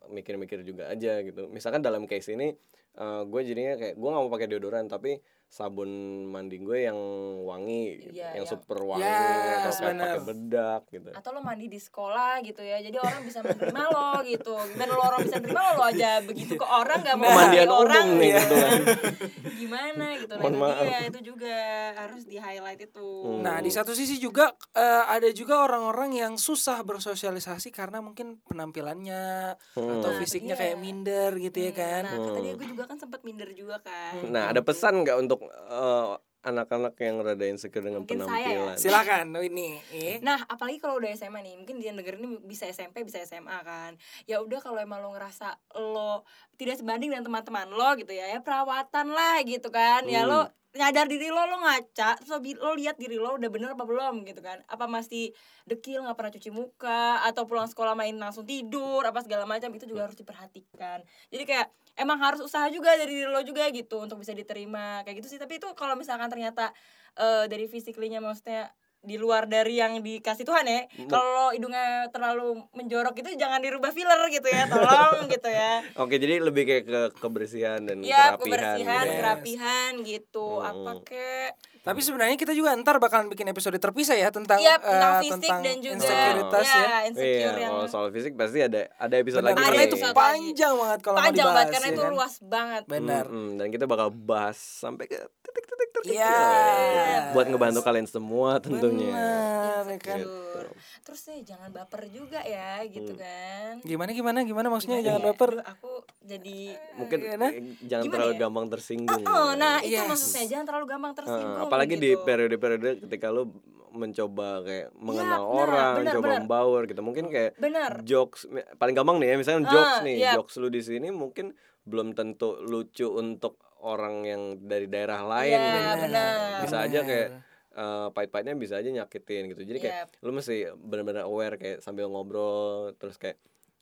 mikir-mikir 0.07 0.59
juga 0.61 0.83
aja 0.87 1.21
gitu. 1.21 1.45
Misalkan 1.47 1.79
dalam 1.79 2.03
case 2.03 2.33
ini 2.33 2.57
gue 2.99 3.41
jadinya 3.43 3.73
kayak 3.75 3.95
gue 3.95 4.09
nggak 4.09 4.23
mau 4.23 4.29
pakai 4.29 4.47
deodoran 4.47 4.85
tapi 4.85 5.21
sabun 5.49 5.89
mandi 6.25 6.57
gue 6.57 6.85
yang 6.85 6.99
wangi, 7.41 7.85
gitu. 7.99 8.13
Iya, 8.15 8.31
yang 8.31 8.37
yang- 8.39 8.47
super 8.47 8.79
wangi 8.79 9.01
Yes, 9.01 9.57
atau 9.59 9.71
kayak 9.81 9.97
pakai 9.97 10.21
bedak 10.23 10.81
gitu. 10.87 11.09
atau 11.11 11.29
lo 11.31 11.41
mandi 11.41 11.65
di 11.65 11.79
sekolah 11.79 12.33
gitu 12.39 12.61
ya 12.61 12.77
jadi 12.79 12.93
orang 12.95 13.21
bisa 13.23 13.41
menerima 13.41 13.81
lo 13.87 14.09
gitu 14.23 14.53
gimana 14.69 14.91
lo 14.91 15.03
orang 15.03 15.19
bisa 15.19 15.35
menerima 15.35 15.57
lo, 15.59 15.71
lo 15.73 15.83
aja 15.85 16.11
begitu 16.21 16.53
ke 16.53 16.63
orang 16.63 16.97
gak 17.01 17.15
mau 17.15 17.27
Pemandian 17.27 17.65
mandi 17.65 17.81
orang 17.81 18.07
nih 18.15 18.31
gitu 18.35 18.55
kan. 18.55 18.79
gimana 19.59 20.05
gitu 20.15 20.31
nah 20.31 20.39
Mohon 20.39 20.53
itu 20.53 20.61
maaf. 20.61 20.83
dia 20.83 20.99
itu 21.03 21.19
juga 21.25 21.57
harus 21.97 22.23
di 22.23 22.37
highlight 22.37 22.81
itu 22.83 23.07
Hmm. 23.19 23.41
Nah, 23.41 23.57
di 23.57 23.67
satu 23.67 23.91
sisi 23.91 24.15
juga 24.15 24.47
eh, 24.71 25.03
ada 25.07 25.29
juga 25.31 25.59
orang-orang 25.59 26.13
yang 26.13 26.33
susah 26.35 26.81
bersosialisasi 26.81 27.69
karena 27.69 27.99
mungkin 27.99 28.37
penampilannya 28.43 29.55
atau 29.73 29.81
Hmm. 30.05 30.19
fisiknya 30.19 30.53
Iya. 30.53 30.61
kayak 30.61 30.77
minder 30.77 31.31
gitu 31.35 31.57
ya 31.59 31.73
kan. 31.73 32.03
nah 32.05 32.13
kan 32.15 32.31
tadi 32.33 32.49
gue 32.53 32.67
juga 32.69 32.83
kan 32.85 32.97
sempat 32.97 33.21
minder 33.21 33.49
juga 33.51 33.79
kan 33.79 34.13
Nah, 34.25 34.43
ada 34.47 34.61
pesan 34.61 35.01
nggak 35.01 35.17
untuk 35.17 35.38
eh, 35.47 36.13
anak-anak 36.39 36.95
yang 37.03 37.19
rada 37.19 37.45
insecure 37.51 37.83
dengan 37.83 38.07
Mungkin 38.07 38.23
saya 38.23 38.31
ya. 38.31 38.47
penampilan? 38.47 38.77
Silakan 38.79 39.27
ini. 39.43 39.69
Eh. 39.91 40.17
Nah, 40.23 40.39
apalagi 40.47 40.79
kalau 40.79 40.95
udah 40.95 41.11
SMA 41.11 41.43
nih, 41.43 41.55
mungkin 41.59 41.83
dia 41.83 41.91
denger 41.91 42.15
ini 42.15 42.39
bisa 42.39 42.63
SMP, 42.71 43.03
bisa 43.03 43.19
SMA 43.27 43.59
kan. 43.67 43.99
Ya 44.23 44.39
udah 44.39 44.63
kalau 44.63 44.79
emang 44.79 45.03
lo 45.03 45.11
ngerasa 45.11 45.59
lo 45.75 46.23
tidak 46.55 46.79
sebanding 46.79 47.11
dengan 47.11 47.27
teman-teman 47.27 47.67
lo 47.67 47.91
gitu 47.99 48.15
ya, 48.15 48.31
ya 48.31 48.39
perawatan 48.39 49.11
lah 49.11 49.43
gitu 49.43 49.67
kan. 49.67 50.07
Ya 50.07 50.23
lo 50.23 50.47
nyadar 50.69 51.09
diri 51.09 51.33
lo 51.33 51.43
lo 51.49 51.59
ngaca, 51.65 52.21
terus 52.21 52.29
lo, 52.29 52.39
lo 52.39 52.71
lihat 52.77 52.95
diri 52.95 53.17
lo 53.17 53.35
udah 53.35 53.49
bener 53.49 53.75
apa 53.75 53.83
belum 53.83 54.23
gitu 54.23 54.39
kan. 54.39 54.63
Apa 54.71 54.87
masih 54.87 55.35
dekil 55.67 56.05
nggak 56.05 56.15
pernah 56.15 56.31
cuci 56.31 56.49
muka 56.55 57.25
atau 57.25 57.43
pulang 57.49 57.67
sekolah 57.67 57.97
main 57.97 58.15
langsung 58.15 58.45
tidur 58.47 59.01
apa 59.03 59.19
segala 59.25 59.43
macam 59.43 59.73
itu 59.75 59.89
juga 59.89 60.07
harus 60.07 60.15
diperhatikan. 60.15 61.03
Jadi 61.33 61.43
kayak 61.43 61.67
emang 61.99 62.17
harus 62.23 62.39
usaha 62.39 62.65
juga 62.71 62.95
dari 62.95 63.11
diri 63.19 63.29
lo 63.29 63.43
juga 63.43 63.67
gitu 63.69 63.99
untuk 64.07 64.23
bisa 64.23 64.31
diterima 64.31 65.03
kayak 65.03 65.19
gitu 65.21 65.27
sih. 65.35 65.39
Tapi 65.41 65.59
itu 65.59 65.67
kalau 65.75 65.99
misalkan 65.99 66.31
ternyata 66.31 66.71
eh, 67.19 67.45
dari 67.51 67.67
physically-nya 67.67 68.23
maksudnya 68.23 68.71
di 69.01 69.15
luar 69.15 69.45
dari 69.45 69.75
yang 69.75 69.99
dikasih 69.99 70.43
Tuhan 70.43 70.63
ya. 70.63 70.81
Kalau 71.05 71.49
hidungnya 71.49 72.07
terlalu 72.09 72.59
menjorok 72.71 73.15
itu 73.15 73.31
jangan 73.33 73.57
dirubah 73.57 73.89
filler 73.89 74.27
gitu 74.27 74.45
ya, 74.45 74.65
tolong 74.65 75.23
gitu 75.31 75.47
ya. 75.47 75.79
Oke, 75.95 76.15
jadi 76.15 76.39
lebih 76.39 76.63
kayak 76.63 76.83
ke 76.83 76.99
kebersihan 77.17 77.79
dan 77.81 78.01
Ya, 78.01 78.33
kerapihan. 78.33 78.39
kebersihan, 78.41 79.01
gitu. 79.01 79.17
kerapihan 79.17 79.91
gitu. 80.03 80.47
Hmm. 80.53 80.67
Apa 80.67 80.91
kek? 81.01 81.51
Tapi 81.79 81.99
sebenarnya 81.99 82.35
kita 82.35 82.51
juga 82.51 82.75
ntar 82.75 82.99
bakalan 82.99 83.27
bikin 83.27 83.47
episode 83.47 83.73
terpisah 83.73 84.13
ya 84.13 84.29
tentang 84.29 84.59
Iya, 84.59 84.75
tentang 84.77 85.13
eh, 85.15 85.21
fisik 85.21 85.41
tentang 85.41 85.61
dan 85.63 85.75
juga 85.79 85.93
insekuritas 85.95 86.65
ya. 86.65 86.75
ya, 86.77 86.97
insecure 87.07 87.31
Iya, 87.49 87.49
yang 87.57 87.71
kalau 87.71 87.87
soal 87.87 88.07
fisik 88.11 88.33
pasti 88.35 88.59
ada 88.59 88.81
ada 88.93 89.15
episode 89.15 89.41
Benar, 89.41 89.55
lagi. 89.55 89.63
karena 89.65 89.83
itu 89.85 89.97
panjang 90.11 90.73
banget 90.75 90.99
kalau 90.99 91.15
mau 91.15 91.23
panjang 91.23 91.39
dibahas 91.39 91.55
banget 91.55 91.71
karena 91.71 91.87
ya 91.87 91.89
itu 91.89 92.01
kan? 92.01 92.11
luas 92.11 92.33
banget. 92.43 92.83
Benar. 92.85 93.23
Mm-mm, 93.25 93.49
dan 93.55 93.67
kita 93.71 93.85
bakal 93.85 94.07
bahas 94.11 94.57
sampai 94.59 95.05
ke 95.07 95.17
titik-titik 95.39 95.89
terkecil. 95.95 96.19
Iya. 96.19 97.31
Buat 97.31 97.47
ngebantu 97.47 97.79
kalian 97.81 98.05
semua 98.05 98.59
tentunya. 98.59 98.88
Benar, 98.91 99.83
ya 99.85 99.97
kan. 99.97 100.19
Gitu. 100.19 100.59
Terus 101.01 101.21
ya 101.23 101.37
jangan 101.47 101.69
baper 101.69 102.01
juga 102.07 102.39
ya 102.39 102.81
gitu 102.83 103.11
Hmm. 103.11 103.19
kan. 103.19 103.73
Gimana 103.81 104.11
gimana 104.11 104.39
gimana 104.41 104.67
maksudnya 104.67 104.97
Gimana 104.97 105.07
jangan 105.07 105.21
ya? 105.21 105.27
baper. 105.27 105.51
Aku 105.67 105.91
jadi 106.21 106.57
Mungkin 106.95 107.17
Gimana? 107.21 107.45
eh, 107.49 107.61
jangan 107.81 108.03
Gimana 108.03 108.13
terlalu 108.15 108.33
ya? 108.33 108.39
gampang 108.39 108.65
tersinggung. 108.69 109.23
Oh, 109.23 109.51
nah 109.53 109.75
itu 109.79 109.95
Yes. 109.95 110.05
maksudnya 110.05 110.45
jangan 110.47 110.65
terlalu 110.67 110.85
gampang 110.87 111.13
tersinggung. 111.15 111.57
apalagi 111.59 111.95
di 111.95 112.09
gitu. 112.09 112.23
periode-periode 112.23 112.89
ketika 113.01 113.27
lu 113.27 113.43
mencoba 113.89 114.61
kayak 114.61 114.93
mengenal 114.93 115.41
benar, 115.41 115.57
orang, 115.59 115.93
benar, 115.97 116.13
coba 116.13 116.23
benar. 116.23 116.37
membaur 116.39 116.81
gitu. 116.85 117.01
Mungkin 117.01 117.25
kayak 117.27 117.51
Benar. 117.57 117.91
jokes 118.03 118.45
paling 118.75 118.93
gampang 118.93 119.17
nih 119.17 119.27
ya 119.27 119.35
misalnya 119.35 119.61
Ah, 119.63 119.71
jokes 119.71 119.95
nih 120.03 120.15
iya. 120.19 120.31
jokes 120.35 120.53
lu 120.55 120.69
di 120.69 120.77
sini 120.79 121.09
mungkin 121.09 121.57
belum 121.83 122.13
tentu 122.13 122.61
lucu 122.61 123.09
untuk 123.09 123.57
orang 123.79 124.21
yang 124.23 124.41
dari 124.61 124.85
daerah 124.85 125.23
lain 125.23 125.55
Iya, 125.55 125.73
gitu. 125.89 126.03
benar. 126.05 126.59
bisa 126.61 126.77
aja 126.81 126.99
kayak 127.01 127.29
eh, 127.79 128.07
pahit-pahitnya 128.11 128.53
bisa 128.53 128.75
aja 128.75 128.91
nyakitin 128.91 129.47
gitu 129.49 129.63
jadi 129.63 129.79
kayak 129.79 129.95
Yap. 129.95 130.09
lu 130.19 130.31
mesti 130.35 130.55
benar-benar 130.75 131.23
aware 131.23 131.55
kayak 131.55 131.79
sambil 131.79 132.11
ngobrol 132.11 132.91
terus 132.99 133.15
kayak 133.15 133.39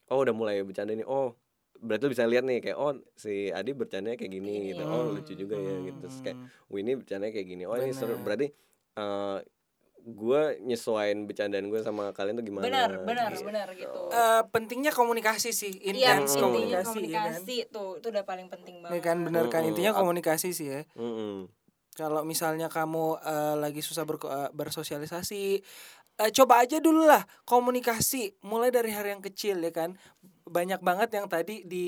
oh 0.08 0.22
udah 0.22 0.32
mulai 0.32 0.62
bercanda 0.62 0.94
nih 0.94 1.04
oh 1.04 1.34
berarti 1.78 2.06
lu 2.06 2.12
bisa 2.14 2.26
lihat 2.26 2.42
nih 2.42 2.62
kayak 2.62 2.78
oh 2.78 2.94
si 3.14 3.50
Adi 3.50 3.74
bercandanya 3.74 4.16
kayak 4.16 4.32
gini 4.32 4.72
gitu 4.72 4.82
oh 4.82 5.14
lucu 5.14 5.34
juga 5.34 5.58
ya 5.58 5.76
gitu 5.84 5.98
terus 6.00 6.18
kayak 6.22 6.38
Winnie 6.70 6.96
bercandanya 6.96 7.34
kayak 7.34 7.48
gini 7.48 7.64
oh 7.66 7.74
ini 7.74 7.92
seru 7.92 8.14
Benar. 8.14 8.24
berarti 8.24 8.48
eh 8.96 9.38
gue 10.08 10.42
nyesuaiin 10.64 11.28
bercandaan 11.28 11.68
gue 11.68 11.84
sama 11.84 12.16
kalian 12.16 12.40
tuh 12.40 12.46
gimana 12.48 12.64
Benar, 12.64 12.92
benar, 13.04 13.28
gitu. 13.28 13.44
benar 13.44 13.68
gitu. 13.76 14.02
Eh, 14.08 14.42
pentingnya 14.56 14.96
komunikasi 14.96 15.52
sih, 15.52 15.76
Iya, 15.84 16.24
intens 16.24 16.32
intinya 16.32 16.48
intinya 16.48 16.48
komunikasi, 16.48 16.72
ya 16.72 16.80
kan. 16.80 16.86
komunikasi 16.88 17.56
tuh 17.68 17.90
itu 18.00 18.08
udah 18.08 18.24
paling 18.24 18.48
penting 18.48 18.76
Ya 18.80 18.84
banget. 18.88 19.04
kan 19.04 19.18
bener 19.20 19.46
kan 19.52 19.62
intinya 19.68 19.92
komunikasi 19.92 20.56
sih 20.56 20.68
ya. 20.72 20.82
Mm-mm. 20.96 21.52
Kalau 21.98 22.22
misalnya 22.22 22.70
kamu 22.70 23.06
eh, 23.20 23.56
lagi 23.58 23.82
susah 23.82 24.06
berko- 24.06 24.30
eh, 24.30 24.50
bersosialisasi, 24.54 25.44
eh, 26.16 26.32
coba 26.32 26.62
aja 26.62 26.78
dulu 26.78 27.04
lah 27.04 27.26
komunikasi 27.44 28.38
mulai 28.44 28.70
dari 28.70 28.94
hal 28.94 29.04
yang 29.04 29.20
kecil 29.20 29.58
ya 29.58 29.74
kan. 29.74 29.98
Banyak 30.48 30.80
banget 30.80 31.12
yang 31.12 31.28
tadi 31.28 31.66
di 31.66 31.88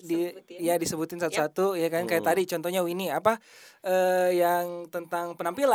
di 0.00 0.30
Sebutin. 0.32 0.58
ya 0.62 0.74
disebutin 0.76 1.18
satu-satu 1.20 1.76
ya 1.76 1.92
kan 1.92 2.06
kayak 2.06 2.24
Mm. 2.24 2.30
tadi 2.32 2.42
contohnya 2.46 2.80
Winnie 2.80 3.12
apa 3.12 3.36
eh, 3.82 4.30
yang 4.32 4.88
tentang 4.88 5.34
penampilan 5.34 5.74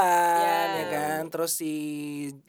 Ya. 0.65 0.79
ya 0.79 0.85
kan. 0.89 1.21
Terus 1.27 1.51
si 1.53 1.73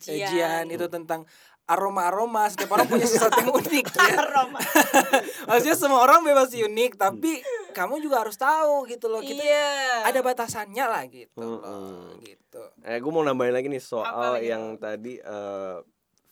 Jian. 0.01 0.31
Jian 0.31 0.65
itu 0.69 0.87
tentang 0.87 1.29
aroma-aroma 1.65 2.47
setiap 2.47 2.73
orang 2.73 2.87
punya 2.87 3.05
sesuatu 3.05 3.39
yang 3.39 3.53
unik 3.53 3.87
ya. 3.89 4.13
Aroma. 4.19 4.59
Maksudnya 5.49 5.75
semua 5.75 6.01
orang 6.01 6.21
bebas 6.21 6.51
unik 6.51 6.93
tapi 6.97 7.39
kamu 7.71 8.01
juga 8.01 8.21
harus 8.21 8.35
tahu 8.35 8.85
gitu 8.87 9.07
loh 9.07 9.19
kita 9.19 9.41
Iya. 9.41 10.05
ada 10.05 10.21
batasannya 10.21 10.85
lah 10.85 11.03
gitu 11.07 11.33
loh, 11.35 11.59
Mm-mm. 11.59 12.21
gitu 12.21 12.63
Eh, 12.83 12.97
gue 12.97 13.09
mau 13.09 13.23
nambahin 13.23 13.53
lagi 13.53 13.67
nih 13.67 13.81
Apa 13.81 13.89
soal 13.89 14.31
lagi 14.37 14.47
yang 14.47 14.65
tadi 14.77 15.17
eh, 15.17 15.77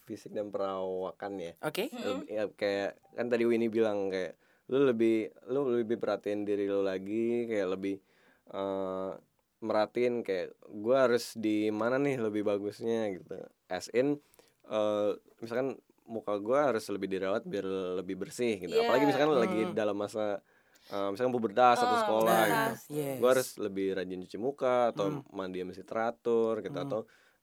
fisik 0.02 0.30
dan 0.30 0.48
perawakan 0.48 1.32
ya. 1.38 1.52
oke 1.60 1.84
Lebih- 1.88 2.26
ya, 2.26 2.44
kayak 2.50 2.90
kan 3.12 3.26
tadi 3.26 3.44
Winnie 3.44 3.68
bilang 3.68 4.08
kayak 4.08 4.36
lu 4.66 4.84
lebih 4.84 5.16
lu 5.46 5.66
lebih 5.72 5.96
perhatiin 5.96 6.42
diri 6.42 6.64
lu 6.64 6.80
lagi 6.80 7.44
kayak 7.44 7.68
lebih 7.70 7.96
eh 8.48 9.12
merhatiin 9.60 10.20
kayak 10.20 10.50
gue 10.64 10.96
harus 10.96 11.34
di 11.34 11.68
mana 11.68 11.96
nih 11.96 12.16
lebih 12.18 12.42
bagusnya 12.42 13.12
gitu. 13.12 13.36
As 13.66 13.86
in 13.90 14.16
eh 14.70 15.10
misalkan 15.38 15.74
muka 16.06 16.34
gue 16.36 16.58
harus 16.58 16.82
lebih 16.88 17.06
dirawat 17.08 17.42
biar 17.44 17.66
lebih 17.98 18.16
bersih 18.16 18.58
gitu. 18.58 18.70
Iya. 18.70 18.82
Apalagi 18.82 19.04
misalkan 19.04 19.30
lagi 19.32 19.60
Hmm. 19.64 19.74
dalam 19.74 19.94
masa 19.94 20.38
eh, 20.88 21.08
misalkan 21.08 21.30
pubertas 21.30 21.78
atau 21.78 21.86
Oh, 21.88 22.00
sekolah 22.00 22.34
nah, 22.40 22.46
gitu 22.74 22.98
yes. 22.98 23.16
gue 23.16 23.28
harus 23.28 23.48
lebih 23.58 23.94
rajin 23.94 24.18
cuci 24.20 24.38
muka 24.38 24.90
atau 24.90 25.06
Hmm. 25.08 25.22
mandi 25.30 25.58
yang 25.58 25.70
mesti 25.70 25.82
teratur 25.82 26.58
gitu 26.60 26.74
Hmm. 26.74 26.86
atau 26.88 27.00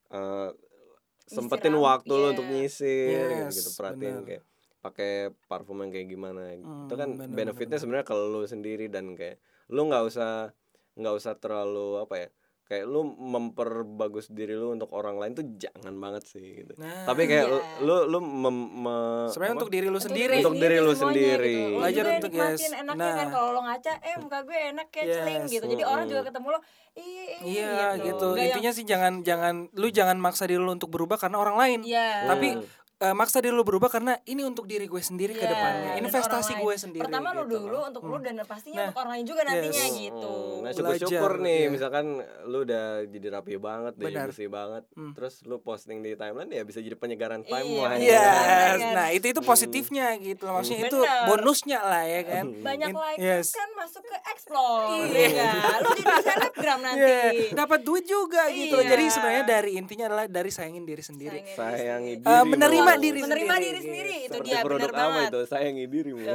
eh, 0.07 0.49
Nyisir 0.51 1.35
sempetin 1.37 1.71
rambut, 1.73 1.83
waktu 1.85 2.11
lu 2.11 2.19
iya. 2.21 2.29
untuk 2.29 2.47
nyisir 2.47 3.27
Yes, 3.43 3.51
gitu 3.53 3.69
perhatiin 3.73 3.99
benar. 4.13 4.23
kayak 4.25 4.43
pakai 4.77 5.11
parfum 5.45 5.79
yang 5.79 5.91
kayak 5.91 6.07
gimana 6.07 6.43
itu 6.53 6.63
kan 6.93 7.09
Hmm, 7.09 7.27
benefitnya 7.29 7.75
benar, 7.75 7.81
sebenarnya 7.81 8.05
kalau 8.05 8.23
lu 8.29 8.43
sendiri 8.43 8.87
dan 8.87 9.11
kayak 9.13 9.35
lu 9.67 9.83
nggak 9.85 10.03
usah 10.05 10.51
nggak 10.93 11.13
usah 11.13 11.33
terlalu 11.35 11.99
apa 11.99 12.15
ya 12.17 12.29
kayak 12.67 12.84
lu 12.84 13.01
memperbagus 13.08 14.27
diri 14.27 14.51
lu 14.51 14.69
untuk 14.69 14.91
orang 14.91 15.15
lain 15.15 15.32
tuh 15.34 15.45
jangan 15.53 15.95
banget 15.95 16.23
sih 16.27 16.43
gitu. 16.58 16.75
Nah, 16.75 17.08
Tapi 17.08 17.23
kayak 17.23 17.45
lu 17.45 17.58
Iya. 17.58 17.80
lu, 17.82 17.95
lu 18.08 18.19
mem- 18.19 18.71
me- 18.77 19.27
sebenarnya 19.27 19.56
untuk 19.56 19.71
diri 19.71 19.88
lu 19.88 19.97
sendiri 19.97 20.36
Untuk 20.38 20.56
diri 20.58 20.77
lu 20.77 20.91
semuanya 20.91 21.15
sendiri. 21.15 21.56
gitu. 21.56 21.67
Lu 21.69 21.80
Belajar 21.80 22.03
untuk, 22.13 22.32
yes. 22.34 22.60
enaknya 22.69 22.95
Nah. 22.99 23.15
kan 23.15 23.27
kalau 23.30 23.49
lo 23.49 23.62
ngaca 23.63 23.91
eh 23.97 24.15
muka 24.17 24.39
gue 24.43 24.58
enak 24.69 24.88
kayak 24.89 25.08
celing 25.10 25.41
Yes. 25.41 25.51
gitu 25.53 25.65
jadi 25.65 25.84
orang 25.84 25.97
Mm-mm. 26.01 26.12
juga 26.12 26.21
ketemu 26.25 26.47
lo 26.49 26.60
iya 26.93 27.36
Iya 27.39 27.80
gitu. 28.03 28.27
Yang- 28.34 28.45
Intinya 28.49 28.71
sih 28.73 28.84
jangan 28.84 29.13
jangan 29.21 29.56
lu 29.71 29.88
jangan 29.89 30.17
maksa 30.17 30.43
diri 30.43 30.58
lu 30.58 30.69
untuk 30.69 30.89
berubah 30.89 31.15
karena 31.15 31.38
orang 31.38 31.56
lain. 31.56 31.80
Iya. 31.82 32.27
Tapi 32.27 32.47
eh, 32.99 33.13
maksa 33.13 33.38
diri 33.38 33.51
lu 33.51 33.62
berubah 33.62 33.88
karena 33.88 34.17
ini 34.23 34.41
untuk 34.41 34.65
diri 34.65 34.83
gue 34.83 34.97
sendiri 34.99 35.31
ke 35.31 35.39
Iya, 35.39 35.49
depannya. 35.49 35.91
Investasi 35.99 36.53
gue 36.55 36.65
lain. 36.67 36.79
sendiri. 36.79 37.03
Pertama 37.03 37.29
lu 37.31 37.43
gitu 37.43 37.57
dulu 37.60 37.77
untuk 37.83 38.01
Hmm. 38.01 38.12
lu 38.12 38.17
dan 38.19 38.36
pastinya 38.41 38.75
Nah, 38.75 38.86
untuk 38.88 38.99
orang 38.99 39.12
lain 39.13 39.25
juga 39.25 39.41
nantinya 39.43 39.86
yes. 39.86 39.97
gitu. 39.99 40.33
Hmm, 40.33 40.55
Nah 40.57 40.71
Belajar, 40.71 40.77
syukur-syukur 40.97 41.31
nih 41.39 41.60
iya. 41.60 41.69
misalkan 41.69 42.05
lu 42.43 42.57
udah 42.60 42.86
jadi 43.05 43.27
rapi 43.31 43.53
banget, 43.57 43.93
udah 43.93 44.07
Benar. 44.07 44.25
bersih 44.27 44.47
banget, 44.47 44.83
Hmm. 44.91 45.12
terus 45.13 45.33
lu 45.43 45.57
posting 45.60 45.99
di 45.99 46.12
timeline 46.13 46.49
ya 46.49 46.63
bisa 46.63 46.79
jadi 46.79 46.95
penyegaran 46.95 47.41
Iya, 47.41 47.49
timeline. 47.51 47.99
benar. 47.99 48.17
Yes, 48.17 48.77
Kan? 48.77 48.93
nah 48.93 49.07
itu 49.10 49.25
itu 49.27 49.41
positifnya 49.41 50.07
gitu 50.17 50.43
loh. 50.43 50.53
Maksudnya 50.57 50.81
itu 50.83 50.97
Bener. 50.97 51.25
bonusnya 51.27 51.79
lah 51.79 52.03
ya 52.03 52.21
kan. 52.23 52.45
Banyak 52.57 52.89
In- 52.89 52.97
like 52.97 53.19
yes. 53.19 53.47
kan 53.51 53.69
masuk 53.73 54.01
ke 54.01 54.17
explore 54.27 55.05
Iya. 55.05 55.29
ya. 55.29 55.51
Lu 55.77 55.89
jadi 55.93 56.13
selebgram 56.25 56.79
nanti. 56.79 57.05
Iya, 57.05 57.53
dapat 57.53 57.79
duit 57.83 58.03
juga 58.03 58.49
gitu 58.49 58.73
loh. 58.73 58.83
Jadi 58.83 59.03
Iya. 59.03 59.13
sebenarnya 59.13 59.43
dari 59.45 59.71
intinya 59.75 60.05
adalah 60.07 60.25
dari 60.25 60.49
sayangin 60.49 60.83
diri 60.83 60.99
sendiri. 60.99 61.39
Sayangin 61.47 61.77
Sayangi 61.77 62.13
diri 62.15 62.25
diri. 62.25 62.33
Eh, 62.33 62.43
menerima 62.89 63.04
diri 63.04 63.19
Menerima 63.19 63.54
sendiri, 63.54 63.65
diri 63.67 63.80
sendiri 63.82 64.10
gitu. 64.10 64.17
itu 64.17 64.34
Seperti 64.34 64.50
dia 64.50 64.62
produk 64.62 64.89
benar 64.89 65.02
banget. 65.04 65.30
itu? 65.30 65.39
Sayangi 65.45 65.86
dirimu. 65.86 66.26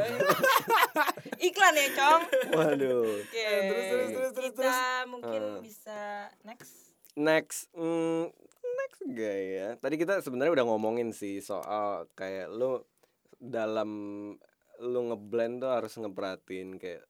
Iklan 1.42 1.74
ya, 1.74 1.86
Cong. 1.92 2.22
Waduh. 2.52 3.02
Oke. 3.18 3.42
terus, 3.42 3.84
terus, 3.84 4.08
terus, 4.08 4.30
terus, 4.32 4.52
Kita 4.54 4.78
mungkin 5.06 5.40
Eh. 5.42 5.60
bisa 5.60 5.98
next. 6.42 6.72
Next, 7.12 7.60
hmm, 7.72 8.32
next 8.62 9.00
gak 9.06 9.36
ya? 9.36 9.68
Tadi 9.76 9.94
kita 9.96 10.14
sebenarnya 10.18 10.52
udah 10.54 10.66
ngomongin 10.66 11.10
sih 11.10 11.38
soal 11.38 12.08
kayak 12.12 12.48
lu 12.48 12.80
dalam 13.36 13.90
lu 14.78 15.00
ngeblend 15.04 15.60
tuh 15.60 15.70
harus 15.70 15.92
ngeperhatiin 15.92 16.76
kayak 16.76 17.04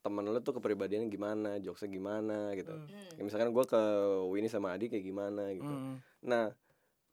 temen 0.00 0.22
lu 0.22 0.38
tuh 0.38 0.52
kepribadiannya 0.52 1.08
gimana, 1.08 1.56
jokesnya 1.58 1.90
gimana 1.90 2.52
gitu. 2.52 2.70
Hmm. 2.70 2.84
Hmm. 2.84 3.08
Kayak 3.10 3.24
misalkan 3.24 3.50
gue 3.50 3.64
ke 3.64 3.82
Winnie 4.28 4.48
sama 4.48 4.70
Adi 4.70 4.86
kayak 4.86 5.02
gimana 5.02 5.50
gitu. 5.50 5.64
Hmm. 5.66 5.96
Nah, 6.20 6.52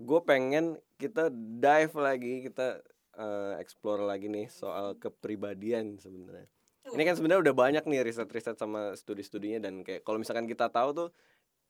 gue 0.01 0.19
pengen 0.25 0.81
kita 0.97 1.29
dive 1.33 1.95
lagi, 1.97 2.33
kita 2.45 2.81
eh, 3.17 3.53
explore 3.61 4.03
lagi 4.05 4.27
nih 4.27 4.49
soal 4.49 4.97
kepribadian 4.97 6.01
sebenarnya. 6.01 6.49
Ini 6.91 7.03
kan 7.05 7.15
sebenarnya 7.15 7.41
udah 7.49 7.55
banyak 7.55 7.83
nih 7.85 8.01
riset-riset 8.03 8.57
sama 8.57 8.97
studi-studinya 8.97 9.61
dan 9.63 9.85
kayak 9.85 10.01
kalau 10.01 10.17
misalkan 10.17 10.49
kita 10.49 10.67
tahu 10.73 10.89
tuh 10.91 11.09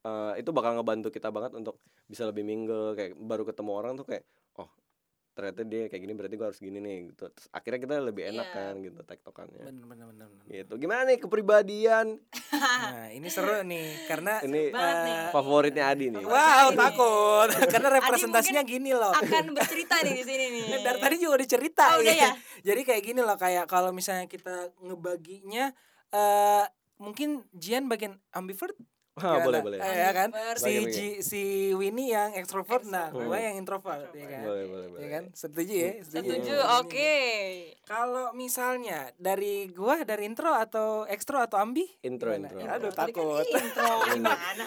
eh, 0.07 0.41
itu 0.41 0.49
bakal 0.55 0.79
ngebantu 0.79 1.11
kita 1.11 1.29
banget 1.29 1.53
untuk 1.53 1.77
bisa 2.07 2.25
lebih 2.25 2.47
mingle 2.47 2.95
kayak 2.97 3.13
baru 3.19 3.43
ketemu 3.45 3.71
orang 3.71 3.93
tuh 3.99 4.07
kayak 4.07 4.23
oh 4.57 4.71
ternyata 5.31 5.63
dia 5.63 5.87
kayak 5.87 6.01
gini 6.01 6.13
berarti 6.13 6.35
gue 6.35 6.43
harus 6.45 6.59
gini 6.59 6.77
nih 6.77 6.97
gitu. 7.09 7.27
Terus 7.27 7.47
akhirnya 7.49 7.79
kita 7.79 7.93
lebih 7.97 8.23
enak 8.27 8.45
Iya. 8.45 8.53
kan 8.53 8.73
gitu 8.77 8.99
tektokannya. 9.01 9.63
Bener, 9.63 9.85
bener, 9.85 10.05
bener, 10.07 10.25
bener. 10.27 10.43
Gitu. 10.45 10.73
Gimana 10.77 11.01
nih 11.05 11.17
kepribadian? 11.17 12.07
Nah, 12.51 13.07
ini 13.09 13.27
seru 13.27 13.63
nih 13.63 13.87
karena 14.05 14.37
Ini 14.39 14.61
Banget 14.69 14.97
nih. 15.01 15.15
eh, 15.15 15.29
favoritnya 15.29 15.83
Adi 15.87 16.05
nih. 16.09 16.21
Wow, 16.21 16.67
Ini. 16.67 16.77
takut. 16.77 17.47
Karena 17.65 17.89
representasinya 17.93 18.61
gini 18.61 18.91
loh. 18.91 19.11
Akan 19.11 19.51
bercerita 19.51 19.95
nih 19.99 20.13
di 20.13 20.23
sini 20.23 20.45
nih. 20.51 20.63
Dari 20.77 20.99
tadi 20.99 21.15
juga 21.17 21.33
udah 21.37 21.49
cerita 21.49 21.83
Oh, 21.89 21.99
udah 21.99 22.13
ya? 22.13 22.31
Jadi 22.67 22.81
kayak 22.83 23.01
gini 23.01 23.19
loh 23.19 23.35
kayak 23.35 23.65
kalau 23.65 23.89
misalnya 23.89 24.25
kita 24.25 24.69
ngebaginya 24.79 25.71
eh 26.09 26.65
mungkin 26.97 27.41
Jian 27.49 27.87
bagian 27.87 28.13
ambivert 28.29 28.77
Ah, 29.21 29.35
ya 29.35 29.43
boleh 29.43 29.59
kan? 29.59 29.65
boleh. 29.65 29.77
Eh, 29.77 29.95
ya 29.97 30.11
kan 30.11 30.29
si 30.55 30.71
Ji, 30.87 31.07
si 31.19 31.41
Winnie 31.71 32.09
yang 32.09 32.31
extrovert 32.31 32.83
nah 32.85 33.09
gue 33.09 33.27
yang 33.35 33.55
introvert 33.55 34.07
ya 34.09 34.23
kan 34.25 34.41
Boleh 34.41 34.65
boleh 34.65 34.87
boleh. 34.87 35.01
ya 35.01 35.09
kan 35.11 35.23
setuju 35.31 35.73
ya 35.75 35.91
Setuju, 36.01 36.55
Hmm. 36.55 36.79
oke. 36.79 37.13
kalau 37.83 38.31
misalnya 38.31 39.11
dari 39.17 39.67
gua 39.69 39.99
dari 40.01 40.23
intro 40.25 40.47
atau 40.49 41.03
ekstro 41.05 41.37
atau 41.37 41.59
ambi 41.59 41.83
Intro 42.01 42.31
Gimana? 42.31 42.47
intro. 42.49 42.59
aduh 42.65 42.89
kan 42.89 42.99
takut 43.05 43.45
intro 43.45 43.91
gimana? 44.07 44.63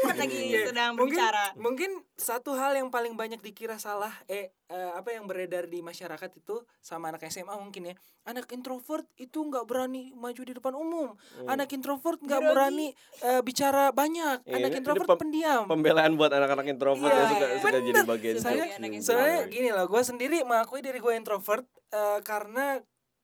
Kan 0.00 0.16
lagi 0.16 0.38
Iya. 0.40 0.60
sedang 0.64 0.90
mungkin 0.94 1.18
berbicara. 1.18 1.44
mungkin 1.56 1.90
satu 2.20 2.52
hal 2.52 2.76
yang 2.76 2.92
paling 2.92 3.16
banyak 3.16 3.40
dikira 3.40 3.80
salah 3.80 4.12
eh 4.28 4.52
eh, 4.68 4.90
apa 4.92 5.16
yang 5.16 5.24
beredar 5.24 5.64
di 5.64 5.80
masyarakat 5.80 6.30
itu 6.36 6.60
sama 6.78 7.08
anak 7.08 7.24
SMA 7.26 7.56
mungkin 7.56 7.90
ya 7.90 7.94
anak 8.28 8.52
introvert 8.52 9.08
itu 9.16 9.40
nggak 9.40 9.64
berani 9.64 10.12
maju 10.12 10.42
di 10.44 10.52
depan 10.52 10.76
umum. 10.76 11.16
Anak 11.48 11.72
introvert 11.72 12.20
nggak 12.20 12.40
berani 12.44 12.92
eh, 13.24 13.40
bicara 13.40 13.88
banyak. 13.90 14.44
Iya, 14.44 14.56
anak 14.60 14.70
introvert 14.76 15.08
ini 15.08 15.10
pem- 15.10 15.20
pendiam. 15.24 15.62
Pembelaan 15.64 16.12
buat 16.20 16.30
anak-anak 16.30 16.66
introvert 16.68 17.08
Iya, 17.10 17.16
ya 17.16 17.26
suka 17.26 17.46
suka 17.56 17.68
bener. 17.72 17.82
jadi 17.88 18.00
bagian 18.04 18.36
saya 18.36 18.64
soalnya 19.00 19.40
gini 19.48 19.68
loh 19.72 19.86
gue 19.88 20.02
sendiri 20.04 20.44
mengakui 20.44 20.84
diri 20.84 21.00
gue 21.00 21.14
introvert 21.16 21.64
eh, 21.90 22.20
karena 22.20 22.78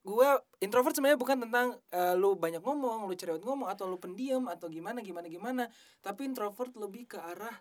gue 0.06 0.28
introvert 0.62 0.94
sebenarnya 0.94 1.20
bukan 1.20 1.36
tentang 1.44 1.76
eh, 1.92 2.14
lu 2.16 2.32
banyak 2.38 2.64
ngomong 2.64 3.04
lu 3.04 3.12
cerewet 3.12 3.44
ngomong 3.44 3.68
atau 3.68 3.84
lu 3.84 4.00
pendiam 4.00 4.48
atau 4.48 4.72
gimana 4.72 5.04
gimana 5.04 5.28
gimana. 5.28 5.64
Tapi 6.00 6.24
introvert 6.24 6.72
lebih 6.74 7.04
ke 7.12 7.20
arah 7.20 7.52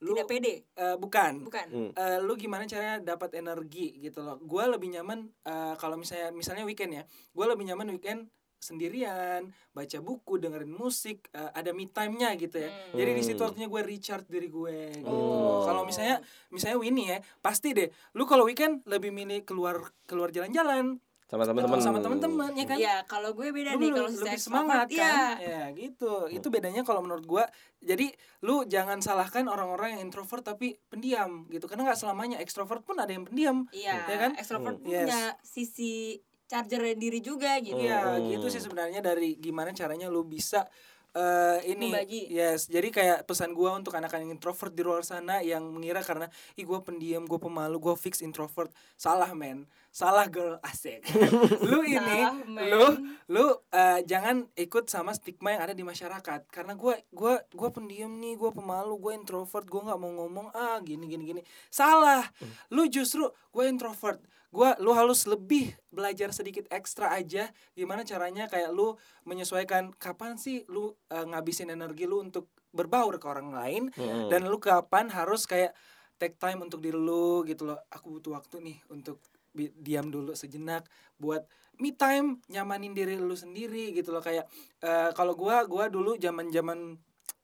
lu 0.00 0.12
Tidak 0.12 0.24
pede, 0.24 0.54
eh, 0.72 0.96
bukan 0.96 1.44
bukan. 1.44 1.66
Hmm. 1.68 1.90
Eh, 1.92 2.18
lu 2.18 2.32
gimana 2.34 2.64
caranya 2.64 2.96
dapat 2.98 3.36
energi 3.36 4.00
gitu 4.00 4.20
loh 4.20 4.36
gue 4.36 4.64
lebih 4.66 4.88
nyaman 4.90 5.28
eh, 5.44 5.74
kalau 5.76 5.94
misalnya 5.94 6.30
misalnya 6.30 6.64
weekend 6.64 6.92
ya 6.94 7.04
gue 7.06 7.44
lebih 7.46 7.64
nyaman 7.64 7.88
weekend 7.90 8.32
sendirian 8.60 9.44
baca 9.70 9.98
buku 9.98 10.36
dengerin 10.36 10.68
musik 10.70 11.28
eh, 11.30 11.50
ada 11.50 11.72
me 11.72 11.84
time 11.86 12.14
nya 12.14 12.32
gitu 12.34 12.56
ya 12.56 12.68
Hmm. 12.68 12.94
jadi 12.94 13.10
di 13.10 13.22
situ 13.22 13.36
Hmm. 13.36 13.48
waktunya 13.48 13.68
gue 13.68 13.82
recharge 13.82 14.26
diri 14.26 14.48
gue 14.48 14.76
gitu 14.96 15.08
Oh. 15.08 15.64
kalau 15.64 15.82
misalnya 15.82 16.20
misalnya 16.48 16.76
Winnie 16.76 17.08
ya 17.10 17.18
pasti 17.38 17.72
deh 17.72 17.88
lu 18.12 18.24
kalau 18.24 18.44
weekend 18.44 18.80
lebih 18.84 19.10
milih 19.10 19.42
keluar 19.42 19.76
keluar 20.04 20.28
jalan-jalan 20.28 20.96
sama 21.30 21.46
teman-teman 21.46 21.78
sama 21.78 21.98
teman-teman 22.02 22.50
ya 22.52 22.66
kan 22.66 22.74
Iya, 22.76 22.96
kalau 23.06 23.30
gue 23.30 23.54
beda 23.54 23.78
lu 23.78 23.80
nih 23.80 23.90
kalau 23.94 24.10
lebih 24.10 24.34
semangat 24.36 24.86
kan 24.90 25.38
Iya. 25.38 25.38
ya 25.38 25.62
gitu 25.72 26.26
itu 26.26 26.46
bedanya 26.50 26.82
kalau 26.82 27.00
menurut 27.00 27.22
gua 27.22 27.44
jadi 27.78 28.10
lu 28.42 28.66
jangan 28.66 28.98
salahkan 28.98 29.46
orang-orang 29.46 29.94
yang 29.94 30.02
introvert 30.04 30.42
tapi 30.42 30.74
pendiam 30.90 31.46
gitu 31.46 31.64
karena 31.64 31.86
nggak 31.86 31.96
selamanya 31.96 32.36
ekstrovert 32.36 32.82
pun 32.82 32.98
ada 32.98 33.08
yang 33.08 33.22
pendiam 33.22 33.70
Iya, 33.70 34.04
Ya 34.04 34.16
kan? 34.18 34.34
extrovert 34.34 34.76
Hmm. 34.76 34.84
punya 34.84 35.06
sisi 35.40 36.18
charger 36.44 36.82
diri 36.98 37.22
juga 37.22 37.62
gitu. 37.62 37.78
Iya 37.78 38.18
Hmm. 38.18 38.26
gitu 38.26 38.50
sih 38.50 38.58
sebenarnya 38.58 38.98
dari 38.98 39.38
gimana 39.38 39.70
caranya 39.70 40.10
lu 40.10 40.26
bisa 40.26 40.66
eh 41.10 41.58
ini 41.74 41.90
Membagi. 41.90 42.30
yes. 42.30 42.70
Jadi 42.70 42.94
kayak 42.94 43.26
pesan 43.26 43.50
gua 43.50 43.74
untuk 43.74 43.94
anak-anak 43.98 44.30
introvert 44.30 44.70
di 44.70 44.86
luar 44.86 45.02
sana 45.02 45.42
yang 45.42 45.66
mengira 45.70 46.00
karena 46.06 46.30
ih 46.54 46.62
gua 46.62 46.86
pendiam 46.86 47.26
gua 47.26 47.42
pemalu 47.42 47.76
gua 47.82 47.94
fix 47.98 48.22
introvert. 48.22 48.70
Salah 48.94 49.34
men. 49.34 49.66
Salah 49.90 50.30
girl. 50.30 50.62
Asik. 50.62 51.02
Lu 51.70 51.82
ini 51.82 51.98
Salah, 51.98 52.34
lu 52.46 52.86
lu 53.26 53.46
eh, 53.74 54.06
jangan 54.06 54.46
ikut 54.54 54.86
sama 54.86 55.10
stigma 55.10 55.50
yang 55.50 55.66
ada 55.66 55.74
di 55.74 55.82
masyarakat. 55.82 56.46
Karena 56.46 56.78
gua 56.78 56.94
gua 57.10 57.42
gua 57.50 57.74
pendiam 57.74 58.14
nih 58.14 58.38
gua 58.38 58.54
pemalu 58.54 58.94
gua 59.02 59.12
introvert 59.18 59.66
gua 59.66 59.90
nggak 59.90 59.98
mau 59.98 60.14
ngomong 60.14 60.54
ah 60.54 60.78
gini 60.78 61.10
gini 61.10 61.26
gini. 61.26 61.42
Salah. 61.74 62.22
Lu 62.70 62.86
justru 62.86 63.26
gue 63.50 63.64
introvert 63.66 64.22
gua 64.50 64.74
lu 64.82 64.90
harus 64.94 65.24
lebih 65.30 65.74
belajar 65.94 66.34
sedikit 66.34 66.66
ekstra 66.70 67.14
aja. 67.14 67.50
Gimana 67.74 68.02
caranya 68.02 68.50
kayak 68.50 68.70
lu 68.74 68.98
menyesuaikan 69.26 69.94
kapan 69.96 70.36
sih 70.36 70.66
lu 70.66 70.94
eh, 71.10 71.26
ngabisin 71.26 71.70
energi 71.70 72.06
lu 72.06 72.22
untuk 72.22 72.50
berbaur 72.70 73.18
ke 73.18 73.26
orang 73.26 73.50
lain. 73.50 73.82
Hmm. 73.94 74.30
dan 74.30 74.46
lu 74.46 74.58
kapan 74.62 75.10
harus 75.10 75.46
kayak 75.46 75.74
take 76.20 76.36
time 76.36 76.62
untuk 76.62 76.82
diri 76.82 76.98
lu 76.98 77.46
gitu 77.46 77.66
loh. 77.66 77.78
Aku 77.90 78.18
butuh 78.18 78.36
waktu 78.36 78.60
nih 78.60 78.78
untuk 78.92 79.22
diam 79.54 80.10
dulu 80.14 80.38
sejenak 80.38 80.86
buat 81.18 81.42
me 81.82 81.90
time 81.90 82.38
nyamanin 82.46 82.94
diri 82.94 83.18
lu 83.18 83.34
sendiri 83.34 83.94
gitu 83.94 84.14
loh. 84.14 84.22
Kayak 84.22 84.46
eh, 84.82 85.10
kalau 85.14 85.34
gua 85.38 85.64
gua 85.66 85.86
dulu 85.86 86.18
zaman-zaman 86.18 86.98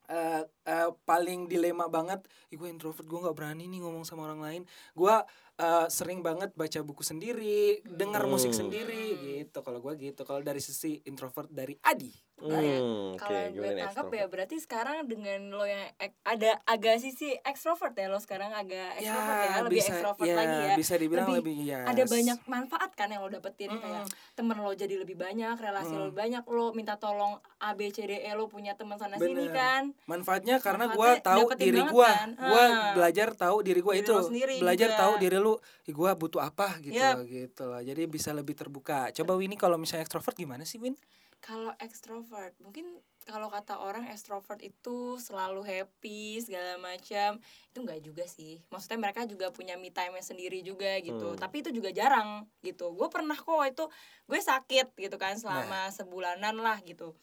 eh 0.06 0.42
eh, 0.66 0.90
paling 1.02 1.46
dilema 1.46 1.86
banget 1.86 2.20
Ih, 2.48 2.56
gue 2.56 2.66
introvert 2.66 3.02
gue 3.02 3.18
nggak 3.20 3.34
berani 3.34 3.66
nih 3.66 3.80
ngomong 3.80 4.02
sama 4.02 4.26
orang 4.26 4.38
lain 4.38 4.62
gua 4.92 5.22
eh, 5.56 5.86
sering 5.88 6.20
banget 6.20 6.52
baca 6.52 6.82
buku 6.82 7.00
sendiri 7.00 7.80
dengar 7.82 8.26
musik 8.26 8.50
Hmm. 8.50 8.66
sendiri 8.66 9.06
gitu 9.16 9.58
kalau 9.60 9.78
gua 9.78 9.94
gitu 9.94 10.22
kalau 10.22 10.38
dari 10.40 10.58
sisi 10.58 11.00
introvert 11.04 11.48
dari 11.48 11.78
Adi 11.80 12.12
Hmm, 12.36 13.16
oke, 13.16 13.16
Kalau 13.16 13.48
gue 13.48 13.70
tangkap 13.80 14.12
ya 14.12 14.28
berarti 14.28 14.60
sekarang 14.60 15.08
dengan 15.08 15.48
lo 15.48 15.64
yang 15.64 15.88
ek- 15.96 16.20
ada 16.20 16.60
agak 16.68 17.00
sisi 17.00 17.32
extrovert 17.40 17.96
ya 17.96 18.12
lo 18.12 18.20
sekarang 18.20 18.52
agak 18.52 19.00
extrovert 19.00 19.38
ya, 19.40 19.56
lebih 19.64 19.80
bisa 19.80 19.90
extrovert 19.90 20.28
ya, 20.28 20.36
lagi 20.36 20.60
ya. 20.62 20.74
bisa 20.76 20.94
dibilang 21.00 21.26
Lebih 21.26 21.40
lebih, 21.40 21.56
yes. 21.64 21.88
Ada 21.88 22.04
banyak 22.04 22.38
manfaat 22.44 22.90
kan 22.92 23.08
yang 23.08 23.24
lo 23.24 23.32
dapetin 23.32 23.72
Mm-mm. 23.72 23.80
kayak 23.80 24.04
temen 24.36 24.52
lo 24.54 24.68
jadi 24.70 24.94
lebih 24.94 25.16
banyak, 25.16 25.56
relasi 25.56 25.88
lo 25.90 25.96
Mm. 25.96 26.06
lebih 26.06 26.18
banyak, 26.18 26.44
lo 26.46 26.66
minta 26.70 26.94
tolong 26.96 27.32
A 27.56 27.72
B 27.72 27.88
C 27.88 28.04
D 28.04 28.20
E 28.20 28.30
lo 28.30 28.44
punya 28.46 28.76
teman 28.76 29.00
sana 29.00 29.16
sini 29.16 29.48
Bener. 29.48 29.56
kan. 29.56 29.82
manfaatnya 30.04 30.55
karena 30.58 30.84
Manfaatnya 30.86 31.14
gua 31.14 31.26
tahu 31.26 31.44
diri 31.56 31.78
banget 31.78 31.92
gua. 31.92 32.10
kan. 32.10 32.28
gua 32.34 32.62
Ah. 32.62 32.92
belajar 32.92 33.28
tahu 33.32 33.56
diri 33.60 33.80
gua 33.80 33.94
Diri 33.94 34.02
itu. 34.02 34.16
sendiri 34.22 34.54
belajar 34.58 34.88
juga. 34.88 34.98
tahu 34.98 35.12
diri 35.16 35.36
lu 35.36 35.54
"Ih, 35.84 35.92
gua 35.92 36.10
butuh 36.12 36.40
apa? 36.40 36.68
gitu 36.78 36.94
Yap. 36.94 37.14
loh 37.16 37.24
gitu 37.24 37.62
loh. 37.64 37.80
Jadi 37.80 38.02
bisa 38.06 38.30
lebih 38.30 38.52
terbuka. 38.52 39.08
Coba 39.12 39.32
Winnie 39.34 39.54
kalau 39.54 39.76
misalnya 39.76 40.02
ekstrovert 40.02 40.34
gimana 40.34 40.62
sih 40.62 40.76
Win? 40.76 40.96
Kalau 41.38 41.70
extrovert 41.78 42.56
mungkin 42.58 42.88
kalau 43.22 43.46
kata 43.46 43.76
orang 43.76 44.06
extrovert 44.06 44.58
itu 44.60 44.96
selalu 45.16 45.60
happy 45.60 46.38
segala 46.40 46.74
macam. 46.76 47.38
Itu 47.68 47.82
enggak 47.82 48.00
juga 48.00 48.24
sih. 48.24 48.62
Maksudnya 48.66 48.98
mereka 49.00 49.26
juga 49.26 49.50
punya 49.50 49.74
me 49.74 49.90
time 49.90 50.16
sendiri 50.20 50.60
juga 50.60 50.96
gitu. 50.98 51.28
Hmm. 51.28 51.38
tapi 51.38 51.60
itu 51.60 51.70
juga 51.70 51.90
jarang 51.90 52.46
gitu. 52.60 52.90
Gue 52.90 53.06
pernah 53.06 53.34
kok 53.34 53.62
itu 53.62 53.84
gue 54.24 54.40
sakit 54.40 54.94
gitu 54.96 55.16
kan 55.16 55.34
selama 55.34 55.90
sebulanan 55.90 56.56
lah 56.56 56.78
gitu 56.80 57.14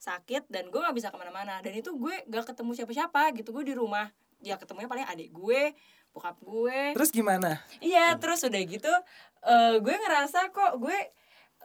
sakit 0.00 0.48
dan 0.48 0.72
gue 0.72 0.80
nggak 0.80 0.96
bisa 0.96 1.12
ke 1.12 1.18
mana-mana 1.20 1.60
dan 1.60 1.76
itu 1.76 1.92
gue 1.92 2.24
gak 2.24 2.56
ketemu 2.56 2.72
siapa-siapa 2.72 3.36
gitu 3.36 3.52
gue 3.52 3.64
di 3.68 3.76
rumah 3.76 4.08
ya 4.40 4.56
ketemunya 4.56 4.88
paling 4.88 5.04
adik 5.04 5.28
gue 5.28 5.76
bokap 6.10 6.40
gue 6.42 6.96
Terus 6.96 7.10
gimana? 7.14 7.62
Iya, 7.78 8.18
terus 8.18 8.42
udah 8.42 8.62
gitu 8.64 8.92
eh 9.46 9.74
gue 9.78 9.94
ngerasa 9.94 10.50
kok 10.50 10.80
gue 10.80 10.98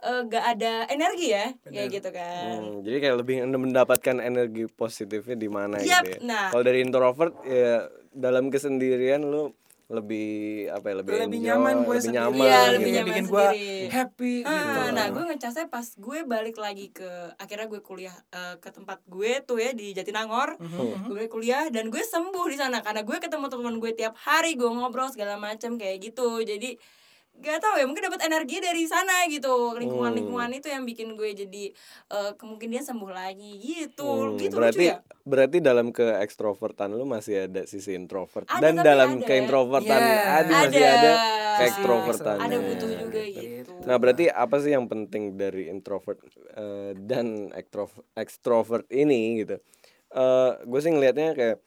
eh, 0.04 0.22
gak 0.28 0.44
ada 0.56 0.84
energi 0.92 1.32
ya, 1.32 1.56
kayak 1.64 1.88
gitu 1.88 2.08
kan. 2.12 2.56
Hmm, 2.60 2.84
jadi 2.84 2.96
kayak 3.00 3.16
lebih 3.24 3.36
mendapatkan 3.48 4.16
energi 4.20 4.68
positifnya 4.68 5.36
di 5.36 5.48
mana 5.48 5.80
Yap, 5.80 6.04
gitu 6.04 6.10
ya. 6.14 6.18
nah. 6.24 6.46
Kalau 6.52 6.64
dari 6.64 6.84
introvert 6.84 7.32
ya 7.48 7.88
dalam 8.12 8.52
kesendirian 8.52 9.24
lu 9.24 9.52
lebih 9.88 10.30
apa 10.68 10.86
ya 10.88 10.94
lebih, 10.96 11.12
Lebih 11.16 11.22
enjoy, 11.36 11.46
nyaman 11.48 11.74
gue 11.76 11.86
lebih 11.88 12.02
sendiri. 12.02 12.18
nyaman. 12.18 12.42
Iya, 12.42 12.58
gitu. 12.58 12.74
lebih 12.74 12.90
nyaman 12.90 13.06
bikin 13.08 13.24
gue 13.24 13.44
sendiri. 13.46 13.86
happy 13.88 14.34
Ah, 14.42 14.50
gitu. 14.50 14.80
nah 14.92 15.06
gue 15.08 15.22
ngecasnya 15.24 15.66
pas 15.66 15.86
gue 15.88 16.18
balik 16.24 16.56
lagi 16.56 16.86
ke 16.90 17.10
akhirnya 17.36 17.66
gue 17.66 17.80
kuliah 17.80 18.16
eh, 18.30 18.54
ke 18.56 18.68
tempat 18.68 18.98
gue 19.04 19.30
tuh 19.40 19.58
ya 19.58 19.70
di 19.70 19.86
Jatinangor 19.92 20.58
Mhm. 20.58 21.06
gue 21.06 21.24
kuliah 21.28 21.64
dan 21.68 21.86
gue 21.86 22.02
sembuh 22.02 22.46
di 22.46 22.56
sana 22.56 22.80
karena 22.80 23.00
gue 23.00 23.16
ketemu 23.16 23.46
teman 23.46 23.74
gue 23.76 23.92
tiap 23.92 24.18
hari 24.18 24.54
gue 24.54 24.66
ngobrol 24.66 25.06
segala 25.06 25.36
macam 25.36 25.74
kayak 25.74 26.02
gitu 26.02 26.42
jadi 26.42 26.74
gak 27.36 27.58
tau 27.60 27.76
ya 27.76 27.84
mungkin 27.84 28.08
dapat 28.08 28.24
energi 28.24 28.58
dari 28.58 28.84
sana 28.84 29.28
gitu 29.28 29.76
lingkungan 29.76 30.12
lingkungan 30.12 30.50
itu 30.52 30.68
yang 30.68 30.82
bikin 30.82 31.14
gue 31.14 31.30
jadi 31.36 31.64
eh, 32.10 32.32
kemungkinan 32.34 32.72
dia 32.72 32.84
sembuh 32.84 33.12
lagi 33.12 33.60
gitu 33.60 34.06
Hmm, 34.06 34.40
gitu 34.40 34.56
berarti 34.56 34.86
lucu 34.86 34.92
ya 34.92 34.96
berarti 35.22 35.58
dalam 35.60 35.90
ke 35.90 36.22
ekstrovertan 36.22 36.94
lu 36.94 37.04
masih 37.04 37.46
ada 37.46 37.66
sisi 37.66 37.92
introvert 37.92 38.46
Ada, 38.46 38.62
dan 38.62 38.74
dalam 38.80 39.10
ada. 39.18 39.26
ke 39.26 39.32
introvertan 39.36 40.00
Iya. 40.00 40.38
Adi 40.38 40.52
masih 40.54 40.80
Ada. 40.80 40.94
ada 40.94 41.12
ke 41.12 41.24
Sisi 41.56 41.66
ekstrovertan 41.68 42.38
ada 42.38 42.56
Nah, 42.56 42.60
butuh 42.62 42.90
juga 42.94 43.22
gitu. 43.26 43.40
gitu 43.42 43.72
Nah, 43.86 43.96
berarti 43.96 44.24
apa 44.26 44.56
sih 44.58 44.72
yang 44.72 44.86
penting 44.86 45.36
dari 45.36 45.68
introvert 45.68 46.18
eh, 46.52 46.92
dan 46.96 47.48
ekstrovert, 47.52 48.04
ekstrovert 48.14 48.86
ini 48.90 49.40
gitu? 49.40 49.56
Eh 50.10 50.52
gue 50.64 50.80
sih 50.80 50.90
ngelihatnya 50.90 51.32
kayak 51.32 51.58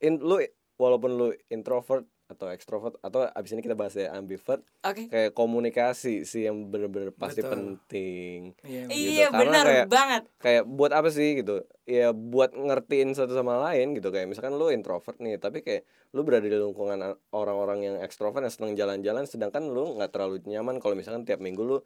in, 0.00 0.18
lu 0.18 0.38
walaupun 0.76 1.10
lu 1.12 1.28
introvert 1.48 2.06
atau 2.28 2.46
ekstrovert 2.46 3.00
atau 3.00 3.24
abis 3.26 3.50
ini 3.52 3.64
kita 3.64 3.72
bahas 3.72 3.96
ya 3.96 4.12
ambivert, 4.12 4.60
oke 4.84 5.08
kayak 5.08 5.32
komunikasi 5.32 6.22
sih 6.22 6.44
yang 6.44 6.68
bener-bener 6.68 7.08
pasti 7.10 7.40
Betul. 7.40 7.52
penting. 7.80 8.38
Iya. 8.62 8.82
gitu. 8.84 8.92
iya 8.92 9.26
benar 9.32 9.64
kayak- 9.64 9.88
banget 9.88 10.22
Kayak 10.36 10.62
buat 10.64 10.92
apa 10.92 11.08
sih 11.08 11.40
gitu? 11.40 11.64
Ya 11.82 12.12
buat 12.12 12.52
ngertiin 12.52 13.12
satu 13.12 13.32
sama 13.32 13.56
lain 13.64 13.96
gitu 13.96 14.12
kayak 14.12 14.28
misalkan 14.28 14.54
lu 14.54 14.68
introvert 14.68 15.16
nih, 15.16 15.40
tapi 15.40 15.64
kayak 15.64 15.88
lu 16.12 16.20
berada 16.20 16.44
di 16.44 16.52
lingkungan 16.52 17.00
orang-orang 17.32 17.78
yang 17.82 17.96
ekstrovert 17.98 18.40
yang 18.40 18.52
seneng 18.52 18.72
jalan-jalan 18.76 19.24
sedangkan 19.24 19.64
lu 19.64 19.96
nggak 19.96 20.12
terlalu 20.12 20.44
nyaman 20.44 20.78
kalau 20.78 20.92
misalkan 20.92 21.24
tiap 21.24 21.40
minggu 21.40 21.64
lu 21.64 21.76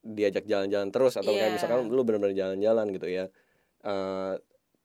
diajak 0.00 0.48
jalan-jalan 0.48 0.88
terus 0.88 1.14
atau 1.14 1.30
kayak 1.30 1.52
Iya. 1.52 1.56
misalkan 1.60 1.92
lu 1.92 2.00
benar-benar 2.00 2.32
jalan-jalan 2.32 2.86
gitu 2.90 3.08
ya. 3.08 3.24
Eh 3.82 4.34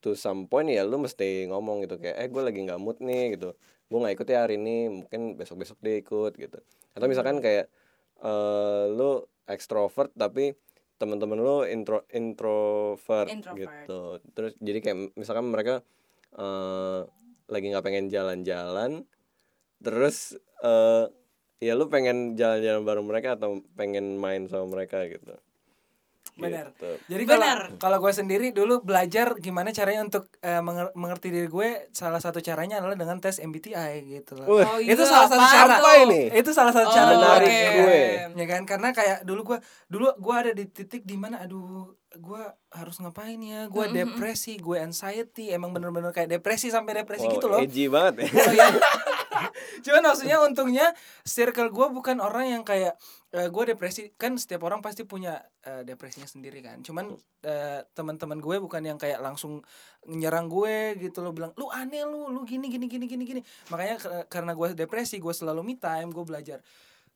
to 0.02 0.18
some 0.18 0.50
point 0.50 0.66
ya 0.66 0.82
lu 0.82 0.98
mesti 0.98 1.46
ngomong 1.48 1.86
gitu 1.86 1.96
kayak 1.96 2.18
eh 2.18 2.28
gue 2.28 2.42
lagi 2.42 2.60
nggak 2.60 2.82
mood 2.82 2.98
nih 3.00 3.38
gitu 3.38 3.54
gue 3.92 4.00
nggak 4.00 4.16
ikut 4.16 4.28
ya 4.32 4.48
hari 4.48 4.56
ini 4.56 4.88
mungkin 4.88 5.36
besok 5.36 5.68
besok 5.68 5.78
dia 5.84 6.00
ikut 6.00 6.32
gitu. 6.40 6.60
Atau 6.96 7.12
misalkan 7.12 7.44
kayak 7.44 7.68
eh 8.24 8.84
lu 8.88 9.28
ekstrovert 9.52 10.16
tapi 10.16 10.56
teman-teman 10.96 11.40
lu 11.42 11.68
intro 11.68 12.08
introvert, 12.16 13.28
Introvert. 13.28 13.60
gitu. 13.60 14.02
Terus 14.32 14.52
jadi 14.64 14.80
kayak 14.80 14.98
misalkan 15.20 15.52
mereka 15.52 15.84
eh 16.40 17.02
lagi 17.52 17.66
nggak 17.68 17.84
pengen 17.84 18.08
jalan-jalan 18.08 19.04
terus 19.84 20.40
eh 20.64 21.06
ya 21.60 21.76
lu 21.76 21.92
pengen 21.92 22.40
jalan-jalan 22.40 22.82
bareng 22.88 23.08
mereka 23.12 23.36
atau 23.36 23.60
pengen 23.76 24.16
main 24.16 24.48
sama 24.48 24.72
mereka 24.72 25.04
gitu 25.06 25.36
Benar. 26.34 26.72
Gitu. 26.72 26.90
Jadi 27.08 27.24
kalau 27.26 27.44
Benar. 27.44 27.62
kalau 27.76 27.98
gue 28.00 28.14
sendiri 28.14 28.48
dulu 28.50 28.80
belajar 28.82 29.36
gimana 29.38 29.70
caranya 29.70 30.02
untuk 30.02 30.32
eh, 30.40 30.58
menger- 30.58 30.94
mengerti 30.94 31.28
diri 31.30 31.46
gue 31.46 31.70
salah 31.92 32.18
satu 32.18 32.40
caranya 32.40 32.80
adalah 32.80 32.96
dengan 32.96 33.18
tes 33.18 33.38
MBTI 33.38 34.08
gitu 34.10 34.36
loh. 34.36 34.48
Oh, 34.50 34.78
itu 34.78 34.96
iya, 34.96 35.06
salah 35.06 35.28
satu 35.28 35.44
cara. 35.44 35.76
Apa 35.78 35.92
ini? 36.02 36.22
Itu 36.32 36.52
salah 36.52 36.72
satu 36.72 36.88
Oh, 36.88 36.94
cara 36.94 37.12
Menarik 37.12 37.52
buat- 37.52 37.76
gue. 37.78 38.02
Ya 38.36 38.46
kan 38.48 38.62
karena 38.64 38.90
kayak 38.92 39.18
dulu 39.22 39.42
gue 39.46 39.58
dulu 39.88 40.08
gue 40.14 40.36
ada 40.36 40.52
di 40.52 40.66
titik 40.66 41.04
di 41.04 41.16
mana 41.16 41.42
aduh 41.42 41.94
gue 42.12 42.44
harus 42.76 43.00
ngapain 43.00 43.40
ya 43.40 43.72
gue 43.72 43.86
depresi 43.96 44.60
gue 44.60 44.78
anxiety 44.84 45.56
emang 45.56 45.72
bener-bener 45.72 46.12
kayak 46.12 46.28
depresi 46.28 46.68
sampai 46.68 47.04
depresi 47.04 47.24
Wow, 47.24 47.34
gitu 47.40 47.48
loh 47.48 47.60
edgy 47.64 47.88
banget 47.88 48.28
ya 48.28 48.30
Oh, 48.32 48.52
iya. 48.52 48.68
Cuman 49.86 50.06
maksudnya 50.06 50.38
untungnya 50.44 50.94
circle 51.26 51.74
gue 51.74 51.88
bukan 51.90 52.22
orang 52.22 52.54
yang 52.54 52.64
kayak 52.68 52.94
gue 53.32 53.64
depresi 53.64 54.12
kan 54.20 54.36
setiap 54.38 54.68
orang 54.68 54.84
pasti 54.84 55.08
punya 55.08 55.40
eh, 55.66 55.82
depresinya 55.88 56.28
sendiri 56.28 56.62
kan. 56.62 56.84
Cuman 56.86 57.16
eh, 57.42 57.82
teman-teman 57.96 58.38
gue 58.38 58.62
bukan 58.62 58.84
yang 58.86 59.00
kayak 59.02 59.18
langsung 59.24 59.64
nyerang 60.06 60.52
gue 60.52 61.00
gitu 61.00 61.26
loh 61.26 61.34
bilang 61.34 61.56
lu 61.58 61.72
aneh 61.74 62.06
lu 62.06 62.30
lu 62.30 62.44
gini 62.46 62.70
gini 62.70 62.86
gini 62.86 63.10
gini 63.10 63.24
gini. 63.26 63.42
Makanya 63.74 64.28
karena 64.30 64.52
gue 64.54 64.78
depresi 64.78 65.18
gue 65.18 65.34
selalu 65.34 65.64
me 65.64 65.76
time 65.80 66.12
gue 66.14 66.26
belajar 66.28 66.60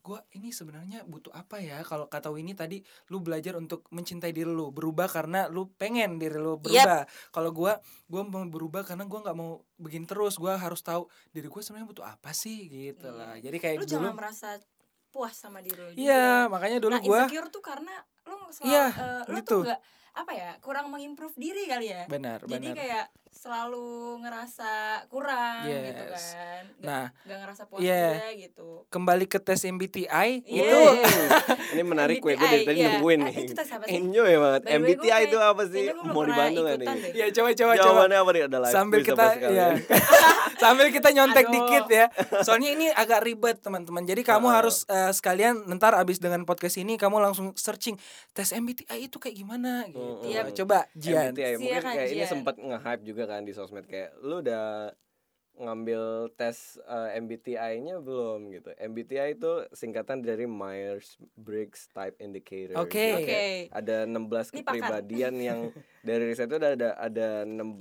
gue 0.05 0.21
ini 0.37 0.53
sebenarnya 0.53 1.01
butuh 1.09 1.33
apa 1.33 1.57
ya? 1.57 1.81
Kalau 1.81 2.05
kata 2.05 2.29
Winnie 2.29 2.53
tadi 2.53 2.85
lu 3.09 3.25
belajar 3.25 3.57
untuk 3.57 3.89
mencintai 3.89 4.29
diri 4.29 4.45
lu 4.45 4.69
berubah 4.69 5.09
karena 5.09 5.49
lu 5.49 5.73
pengen 5.81 6.21
diri 6.21 6.37
lu 6.37 6.61
berubah. 6.61 7.09
Kalau 7.33 7.49
gue 7.49 7.73
gue 8.05 8.21
mau 8.21 8.45
berubah 8.45 8.85
karena 8.85 9.09
gue 9.09 9.19
nggak 9.25 9.33
mau 9.33 9.65
begini 9.81 10.05
terus 10.05 10.37
gue 10.37 10.53
harus 10.53 10.85
tahu 10.85 11.09
diri 11.33 11.49
gue 11.49 11.61
sebenarnya 11.65 11.89
butuh 11.89 12.05
apa 12.05 12.29
sih 12.37 12.69
gitu 12.69 13.09
lah. 13.09 13.41
Jadi 13.41 13.57
kayak 13.57 13.81
lu 13.81 13.85
dulu 13.89 13.93
jangan 13.97 14.13
merasa 14.13 14.49
puas 15.09 15.31
sama 15.31 15.63
diri 15.63 15.79
lu 15.79 15.91
iya 15.95 16.51
makanya 16.51 16.77
dulu 16.83 16.91
nah, 16.91 16.99
gue 16.99 17.19
insecure 17.23 17.47
tuh 17.47 17.63
karena 17.63 17.95
lu 18.27 18.35
selalu 18.51 18.67
Iya, 18.67 18.85
eh, 18.91 19.21
lu 19.31 19.39
gitu. 19.39 19.63
tuh 19.63 19.71
gak 19.71 19.79
apa 20.15 20.31
ya 20.35 20.51
kurang 20.59 20.91
mengimprove 20.91 21.35
diri 21.39 21.63
kali 21.71 21.87
ya. 21.91 22.03
Benar 22.11 22.43
jadi 22.43 22.67
benar. 22.71 22.75
kayak 22.75 23.05
selalu 23.35 23.85
ngerasa 24.17 24.71
kurang 25.05 25.67
gitu 25.67 26.03
Yes. 26.07 26.25
kan 26.31 26.63
gak, 26.73 26.81
nah 26.81 27.05
gak 27.21 27.37
ngerasa 27.37 27.61
puas 27.65 27.79
iya. 27.79 28.15
juga 28.15 28.29
gitu 28.33 28.67
kembali 28.87 29.25
ke 29.25 29.37
tes 29.37 29.61
MBTI 29.61 30.29
Iya. 30.41 30.63
itu 30.63 30.79
ini 31.75 31.83
menarik 31.83 32.17
gue 32.17 32.31
gue 32.31 32.41
dari 32.41 32.63
tadi 32.63 32.79
iya. 32.79 32.95
nungguin 32.95 33.19
nih 33.21 33.35
itu 33.43 33.53
tes 33.53 33.69
apa 33.69 33.83
sih? 33.83 33.93
enjoy 33.93 34.31
banget 34.33 34.61
By 34.63 34.71
MBTI 34.77 35.21
itu 35.25 35.37
apa 35.37 35.63
sih 35.65 35.85
mau 36.05 36.23
dibantu 36.23 36.61
ikutan 36.63 36.77
nih 36.79 36.87
deh. 36.87 37.11
ya 37.13 37.25
coba 37.29 37.49
coba 37.51 37.53
coba 37.53 37.73
jawabannya 37.77 38.17
apa 38.17 38.31
nih 38.31 38.41
ada 38.45 38.57
live 38.57 38.71
sambil 38.71 38.99
kita 39.01 39.23
ya 39.45 39.67
sambil 40.63 40.87
kita 40.89 41.09
nyontek 41.11 41.45
Aduh. 41.45 41.53
dikit 41.53 41.85
ya 41.87 42.05
soalnya 42.41 42.69
ini 42.71 42.87
agak 42.89 43.19
ribet 43.21 43.59
teman-teman 43.59 44.03
jadi 44.03 44.21
kamu 44.23 44.47
Ah. 44.47 44.53
harus 44.55 44.87
eh, 44.87 45.11
sekalian 45.11 45.55
ntar 45.75 45.93
abis 45.93 46.17
dengan 46.17 46.41
podcast 46.43 46.77
ini 46.77 46.95
kamu 46.95 47.19
langsung 47.19 47.51
searching 47.53 47.99
tes 48.31 48.49
MBTI 48.49 49.05
itu 49.05 49.17
kayak 49.17 49.35
gimana 49.35 49.83
gitu 49.85 50.03
Mm, 50.15 50.31
Yap. 50.31 50.45
coba 50.55 50.77
Jian 50.93 51.33
MBTI 51.33 51.57
mungkin 51.57 51.81
kayak 51.83 52.07
ini 52.09 52.23
sempat 52.23 52.55
nge-hype 52.55 53.03
juga 53.03 53.23
kan 53.25 53.41
di 53.41 53.51
sosmed 53.51 53.83
kayak 53.83 54.17
lu 54.19 54.39
udah 54.39 54.93
ngambil 55.55 56.27
tes 56.35 56.75
eh, 56.83 57.15
MBTI-nya 57.15 58.03
belum 58.03 58.51
gitu. 58.51 58.75
MBTI 58.75 59.39
itu 59.39 59.63
singkatan 59.71 60.19
dari 60.19 60.43
Myers 60.43 61.15
Briggs 61.33 61.87
Type 61.89 62.19
Indicator. 62.19 62.75
Oke. 62.75 62.91
Jadi 62.91 63.15
Oke. 63.15 63.25
kayak 63.25 63.71
Ada 63.71 63.95
16 64.03 64.11
Ini 64.11 64.19
pakar. 64.27 64.51
kepribadian 64.67 65.33
yang 65.39 65.59
dari 66.07 66.23
riset 66.27 66.51
itu 66.51 66.59
ada 66.59 66.75
ada 66.75 66.89
ada 66.99 67.27
16 67.47 67.71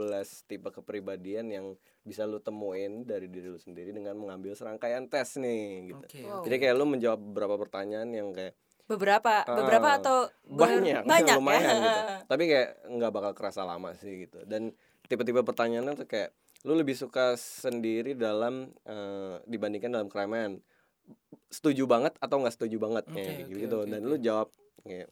tipe 0.46 0.70
kepribadian 0.70 1.50
yang 1.50 1.66
bisa 2.00 2.22
lu 2.22 2.38
temuin 2.38 3.02
dari 3.02 3.26
diri 3.26 3.50
lu 3.50 3.59
sendiri 3.59 3.90
dengan 3.90 4.14
mengambil 4.14 4.54
serangkaian 4.54 5.11
tes 5.11 5.35
nih 5.35 5.90
gitu. 5.90 6.07
Oke, 6.07 6.20
Wow. 6.22 6.46
Jadi 6.46 6.57
kayak 6.57 6.74
lu 6.78 6.87
menjawab 6.87 7.18
beberapa 7.18 7.59
pertanyaan 7.59 8.07
yang 8.09 8.30
kayak 8.30 8.54
beberapa 8.85 9.42
Ah, 9.42 9.57
beberapa 9.57 9.88
atau 9.98 10.16
banyak, 10.46 11.02
banyak 11.11 11.35
lumayan 11.35 11.66
ya 11.66 11.74
gitu. 11.74 12.00
Tapi 12.30 12.42
kayak 12.46 12.70
nggak 12.87 13.11
bakal 13.11 13.33
kerasa 13.35 13.66
lama 13.66 13.90
sih 13.98 14.30
gitu. 14.30 14.46
Dan 14.46 14.70
tipe-tipe 15.05 15.40
pertanyaannya 15.40 15.95
tuh 15.97 16.07
kayak 16.07 16.31
lu 16.64 16.75
lebih 16.75 16.95
suka 16.95 17.37
sendiri 17.37 18.12
dalam 18.14 18.73
eh, 18.85 19.37
dibandingkan 19.45 19.93
dalam 19.93 20.09
keramaian. 20.09 20.59
Setuju 21.49 21.85
banget 21.85 22.17
atau 22.19 22.40
nggak 22.40 22.55
setuju 22.55 22.77
banget 22.79 23.05
Oke, 23.07 23.14
kayak 23.14 23.37
oke, 23.45 23.55
gitu. 23.59 23.77
oke, 23.81 23.88
Dan 23.88 24.01
oke. 24.01 24.09
lu 24.09 24.17
jawab 24.17 24.49
kayak 24.81 25.09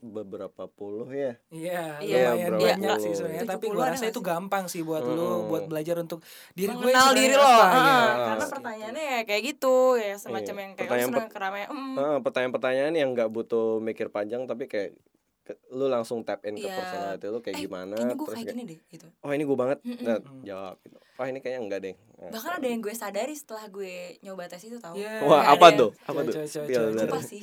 beberapa 0.00 0.68
puluh 0.68 1.08
ya. 1.08 1.32
Iya, 1.48 1.96
Iya, 1.98 2.36
lumayan 2.36 2.52
banyak 2.56 2.76
puluh. 2.92 3.00
sih 3.00 3.12
sebenarnya. 3.14 3.48
Tapi 3.48 3.66
70 3.68 3.72
gua 3.72 3.84
ada 3.84 3.94
rasa 3.96 4.06
itu 4.06 4.20
gampang 4.20 4.64
sih 4.68 4.80
buat 4.80 5.00
lu 5.00 5.16
Mm-mm. 5.16 5.48
buat 5.48 5.64
belajar 5.64 5.96
untuk 5.96 6.20
diri 6.52 6.68
gue 6.68 6.76
mengenal 6.78 7.04
sebenarnya 7.08 7.24
diri 7.24 7.34
lo 7.34 7.40
apa, 7.42 7.64
ah, 7.64 7.64
ya. 7.64 8.00
karena 8.22 8.36
Gitu. 8.36 8.52
pertanyaannya 8.52 9.04
ya 9.04 9.20
kayak 9.24 9.42
gitu 9.44 9.74
ya 9.96 10.14
semacam 10.16 10.54
Iya. 10.54 10.60
yang 10.60 10.72
kayak 10.72 10.88
Pertanyaan 10.88 11.08
lu 11.08 11.16
seneng 11.16 11.30
keramaian 11.32 11.68
mm, 11.68 11.94
Heeh, 11.96 12.16
pertanyaan-pertanyaan 12.20 12.94
yang 12.94 13.08
nggak 13.12 13.30
butuh 13.30 13.66
mikir 13.80 14.06
panjang 14.08 14.42
tapi 14.44 14.64
kayak 14.66 14.92
lu 15.70 15.86
langsung 15.86 16.22
tap 16.22 16.40
in 16.42 16.56
ke 16.56 16.64
Iya. 16.64 16.72
personality 16.72 17.26
lu 17.26 17.38
kayak 17.38 17.52
eh, 17.52 17.62
gimana 17.62 17.94
kayaknya 17.94 18.14
gue 18.14 18.24
terus 18.24 18.36
kayak 18.38 18.48
gini 18.50 18.62
deh 18.64 18.78
gitu. 18.88 19.06
Oh 19.20 19.30
ini 19.30 19.42
gue 19.42 19.54
banget. 19.54 19.78
Mm-mm. 19.82 20.00
nah, 20.00 20.18
jawab 20.40 20.76
gitu. 20.80 20.96
oh 20.96 21.26
ini 21.26 21.38
kayaknya 21.38 21.60
enggak 21.60 21.80
deh. 21.82 21.94
Nah, 22.14 22.30
bahkan 22.32 22.52
ada 22.54 22.66
yang 22.66 22.80
gue 22.80 22.94
sadari 22.94 23.34
setelah 23.34 23.64
gue 23.68 23.94
nyoba 24.20 24.48
tes 24.48 24.62
itu 24.62 24.78
tau. 24.78 24.96
Iya. 24.96 25.20
wah 25.22 25.52
apa 25.52 25.66
tuh? 25.70 25.90
Apa 26.02 26.20
tuh? 26.22 26.32
coba, 26.32 27.18
sih. 27.20 27.42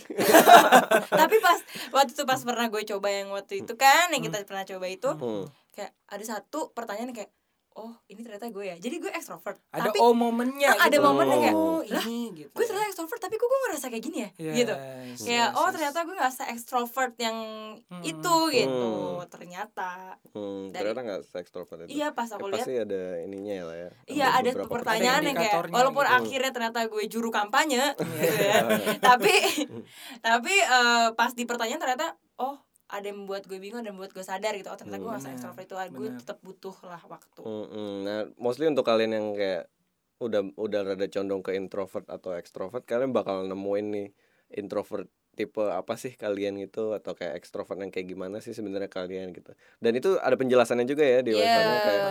Tapi 1.22 1.36
pas 1.38 1.60
Waktu 1.92 2.12
itu 2.12 2.24
pas 2.24 2.42
pernah 2.42 2.68
gue 2.68 2.84
coba 2.88 3.08
yang 3.08 3.30
waktu 3.30 3.62
itu 3.62 3.74
kan 3.76 4.10
Yang 4.10 4.32
kita 4.32 4.38
pernah 4.44 4.66
coba 4.66 4.86
itu 4.88 5.10
Hmm. 5.12 5.46
kayak 5.72 5.92
ada 6.08 6.24
satu 6.26 6.72
pertanyaan 6.72 7.12
kayak 7.12 7.30
oh 7.74 7.96
ini 8.06 8.20
ternyata 8.20 8.48
gue 8.48 8.66
ya 8.66 8.76
jadi 8.76 8.96
gue 8.98 9.12
ekstrovert 9.12 9.56
ada 9.70 9.88
tapi 9.88 9.98
oh 9.98 10.12
momennya 10.12 10.70
Ah, 10.70 10.86
ada 10.86 10.92
gitu. 10.94 11.04
momennya 11.04 11.38
kayak, 11.40 11.56
oh, 11.56 11.80
"Lah, 11.82 12.04
ini 12.04 12.20
gitu 12.36 12.52
gue 12.52 12.66
ternyata 12.66 12.84
ekstrovert 12.86 13.18
tapi 13.18 13.36
kok 13.36 13.46
gue 13.46 13.60
ngerasa 13.62 13.86
kayak 13.88 14.04
gini 14.04 14.18
ya 14.18 14.30
Yes, 14.38 14.56
gitu 14.58 14.74
kayak 15.22 15.48
yes, 15.48 15.56
oh 15.56 15.64
yes. 15.64 15.74
ternyata 15.74 16.00
gue 16.02 16.14
nggak 16.14 16.34
se 16.34 16.44
ekstrovert 16.46 17.14
yang 17.18 17.38
Hmm. 17.82 18.04
itu 18.04 18.36
gitu 18.50 18.92
Hmm. 19.16 19.24
ternyata 19.26 20.20
Hmm, 20.30 20.68
Dari- 20.68 20.84
ternyata 20.84 21.02
nggak 21.02 21.22
extrovert 21.34 21.80
itu. 21.82 21.90
iya 21.94 22.08
pas 22.10 22.28
Ya, 22.28 22.36
aku 22.36 22.46
lihat 22.48 22.60
pasti 22.62 22.74
ada 22.78 23.02
ininya 23.22 23.54
ya 23.54 23.64
lah 23.64 23.78
ya. 23.78 23.90
Iya 24.06 24.28
ada 24.34 24.50
pertanyaan 24.62 25.22
yang 25.24 25.38
kayak 25.38 25.56
walaupun 25.70 26.06
gitu. 26.06 26.18
akhirnya 26.18 26.52
ternyata 26.52 26.80
gue 26.86 27.04
juru 27.06 27.30
kampanye 27.30 27.96
Iya. 27.96 28.08
gitu 28.22 28.44
ya. 28.44 28.62
tapi 29.00 29.32
tapi 30.26 30.54
eh, 30.54 31.08
pas 31.14 31.32
di 31.32 31.44
pertanyaan 31.46 31.80
ternyata 31.80 32.08
oh 32.38 32.60
ada 32.92 33.06
yang 33.08 33.24
membuat 33.24 33.48
gue 33.48 33.56
bingung 33.56 33.82
dan 33.82 33.96
membuat 33.96 34.12
gue 34.12 34.22
sadar 34.22 34.52
gitu 34.54 34.68
oh 34.68 34.76
ternyata 34.76 35.00
gue 35.00 35.10
nggak 35.10 35.34
ekstrovert 35.34 35.64
itu 35.64 35.76
gue 35.96 36.10
tetap 36.20 36.38
butuh 36.40 36.76
lah 36.84 37.02
waktu 37.08 37.42
Mm-mm. 37.42 37.92
Nah, 38.04 38.20
mostly 38.38 38.68
untuk 38.68 38.84
kalian 38.84 39.12
yang 39.12 39.28
kayak 39.34 39.72
udah 40.20 40.54
udah 40.54 40.80
rada 40.86 41.08
condong 41.08 41.42
ke 41.42 41.56
introvert 41.56 42.06
atau 42.06 42.38
extrovert, 42.38 42.86
kalian 42.86 43.10
bakal 43.10 43.42
nemuin 43.42 43.86
nih 43.90 44.08
introvert 44.54 45.08
tipe 45.32 45.64
apa 45.64 45.96
sih 45.96 46.12
kalian 46.14 46.60
gitu 46.60 46.92
atau 46.92 47.16
kayak 47.16 47.40
extrovert 47.40 47.80
yang 47.80 47.88
kayak 47.88 48.04
gimana 48.06 48.38
sih 48.38 48.52
sebenarnya 48.52 48.86
kalian 48.86 49.32
gitu. 49.32 49.56
Dan 49.80 49.96
itu 49.96 50.20
ada 50.20 50.36
penjelasannya 50.36 50.84
juga 50.84 51.02
ya 51.02 51.24
di 51.24 51.32
Iya. 51.32 51.40
websitenya 51.40 51.80
kayak 51.80 52.02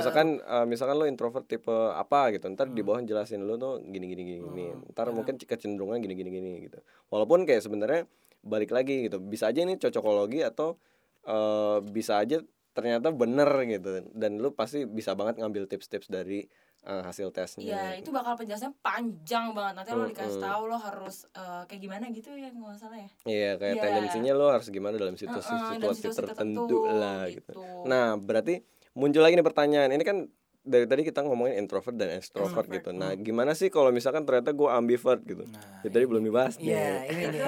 misalkan 0.00 0.26
eh, 0.40 0.64
misalkan 0.66 0.96
lo 0.96 1.04
introvert 1.04 1.44
tipe 1.44 1.70
apa 1.92 2.32
gitu, 2.32 2.48
ntar 2.50 2.72
di 2.72 2.80
bawah 2.80 3.04
jelasin 3.04 3.44
lo 3.44 3.54
tuh 3.54 3.84
gini 3.84 4.08
gini 4.08 4.22
gini 4.24 4.38
gini. 4.42 4.66
Hmm, 4.72 4.90
Ntar 4.90 5.06
ya. 5.06 5.14
mungkin 5.14 5.34
kecenderungan 5.36 6.00
gini 6.00 6.14
gini 6.16 6.30
gini 6.32 6.50
gitu. 6.64 6.80
Walaupun 7.12 7.44
kayak 7.44 7.60
sebenarnya 7.60 8.08
balik 8.40 8.70
lagi 8.72 9.08
gitu, 9.08 9.20
bisa 9.20 9.48
aja 9.52 9.60
ini 9.62 9.76
cocokologi 9.76 10.40
atau 10.40 10.76
eh, 11.24 11.78
bisa 11.84 12.20
aja 12.20 12.40
ternyata 12.72 13.10
bener 13.12 13.50
gitu. 13.66 14.06
Dan 14.16 14.40
lu 14.40 14.54
pasti 14.54 14.86
bisa 14.88 15.12
banget 15.18 15.42
ngambil 15.42 15.66
tips-tips 15.68 16.08
dari 16.08 16.46
eh, 16.86 17.02
hasil 17.04 17.28
tesnya 17.34 17.92
Iya 17.92 18.00
itu 18.00 18.08
bakal 18.08 18.40
penjelasannya 18.40 18.72
panjang 18.80 19.52
banget. 19.52 19.74
Nanti 19.76 19.90
lo 19.92 20.04
dikasih 20.08 20.40
tahu 20.40 20.62
lo 20.70 20.76
harus 20.80 21.16
eh, 21.36 21.62
kayak 21.68 21.80
gimana 21.80 22.04
gitu 22.08 22.32
ya 22.32 22.48
nggak 22.48 22.78
salah 22.80 22.98
ya? 22.98 23.10
Iya 23.28 23.50
kayak 23.60 23.74
Iya. 23.76 23.82
tendensinya 23.84 24.32
lu 24.32 24.46
harus 24.48 24.68
gimana 24.72 24.96
dalam 24.96 25.16
situasi 25.20 25.52
Heeh, 25.52 25.60
dalam 25.60 25.70
situasi 25.76 26.00
situasi 26.08 26.18
tertentu 26.24 26.78
lah 26.88 27.28
gitu. 27.28 27.52
gitu. 27.52 27.84
nah 27.84 28.16
berarti 28.16 28.64
muncul 28.96 29.20
lagi 29.22 29.36
nih 29.36 29.44
pertanyaan. 29.46 29.90
Ini 29.92 30.04
kan 30.06 30.18
dari 30.62 30.84
tadi 30.84 31.02
kita 31.02 31.20
ngomongin 31.20 31.56
introvert 31.56 31.94
dan 31.94 32.12
extrovert 32.12 32.52
Extrovert. 32.62 32.76
gitu 32.76 32.90
nah 32.92 33.10
gimana 33.12 33.52
sih 33.52 33.66
kalau 33.66 33.88
misalkan 33.88 34.22
ternyata 34.22 34.50
gue 34.50 34.68
ambivert 34.68 35.22
gitu 35.22 35.44
Nah, 35.46 35.80
ya, 35.80 35.88
tadi 35.88 36.04
belum 36.04 36.20
dibahas 36.22 36.54
nih 36.54 36.68
Iya, 36.68 36.88
ini 37.06 37.24
nih. 37.32 37.40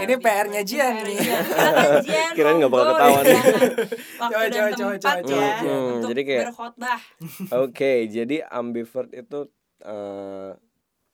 Ini 0.00 0.14
PR-nya 0.16 0.62
Jian 0.62 0.94
nih. 1.06 1.18
Kirain 2.32 2.56
nggak 2.56 2.68
bakal 2.68 2.86
ketahuan 2.90 3.24
Coba, 4.20 4.44
coba, 4.46 4.70
coba, 4.72 4.94
coba, 4.98 5.32
ya. 5.32 5.52
Hmm, 5.60 5.88
untuk 5.94 6.08
jadi 6.10 6.22
kayak- 6.22 6.44
berkhotbah 6.48 7.00
Oke, 7.56 7.92
jadi 8.06 8.36
ambivert 8.44 9.10
itu 9.12 9.38
eh 9.80 10.50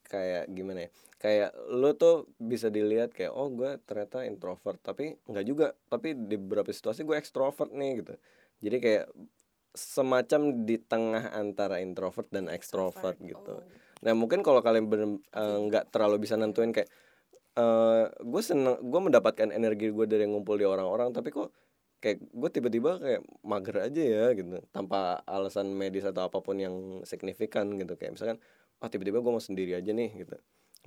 kayak 0.05 0.45
gimana 0.49 0.81
ya? 0.83 0.91
Kayak 1.17 1.51
lu 1.69 1.91
tuh 1.93 2.17
bisa 2.37 2.69
dilihat 2.69 3.11
kayak 3.11 3.31
oh 3.31 3.49
gue 3.49 3.77
ternyata 3.83 4.23
introvert, 4.23 4.79
tapi 4.79 5.17
nggak 5.23 5.45
juga. 5.45 5.67
Tapi 5.85 6.15
di 6.15 6.37
beberapa 6.37 6.71
situasi 6.71 7.03
gue 7.03 7.15
ekstrovert 7.15 7.71
nih 7.71 7.93
gitu. 7.99 8.15
Jadi 8.59 8.77
kayak 8.79 9.05
semacam 9.77 10.65
di 10.65 10.81
tengah 10.81 11.37
antara 11.37 11.79
introvert 11.85 12.27
dan 12.33 12.49
extrovert 12.49 13.21
gitu. 13.21 13.61
Oh. 13.61 13.63
Nah 14.01 14.13
mungkin 14.17 14.41
kalau 14.41 14.65
kalian 14.65 14.89
bener- 14.89 15.23
eh, 15.37 15.59
nggak 15.69 15.93
terlalu 15.93 16.25
bisa 16.25 16.35
nentuin 16.41 16.73
kayak 16.73 16.89
eh 17.57 18.05
gue 18.21 18.43
seneng 18.45 18.77
gue 18.85 19.01
mendapatkan 19.01 19.49
energi 19.49 19.89
gue 19.89 20.05
dari 20.05 20.29
ngumpul 20.29 20.61
di 20.61 20.69
orang-orang 20.69 21.09
tapi 21.17 21.33
kok 21.33 21.49
kayak 22.05 22.21
gue 22.21 22.51
tiba-tiba 22.53 23.01
kayak 23.01 23.21
mager 23.45 23.77
aja 23.89 24.03
ya 24.03 24.25
gitu. 24.37 24.61
Tanpa 24.73 25.25
alasan 25.25 25.73
medis 25.73 26.05
atau 26.05 26.29
apa 26.29 26.41
pun 26.45 26.57
yang 26.61 27.05
signifikan 27.09 27.73
gitu. 27.81 27.97
Kayak 27.97 28.17
misalkan 28.21 28.39
ah 28.81 28.89
tiba-tiba 28.93 29.25
gue 29.25 29.33
mau 29.33 29.41
sendiri 29.41 29.73
aja 29.77 29.93
nih 29.93 30.25
gitu. 30.25 30.37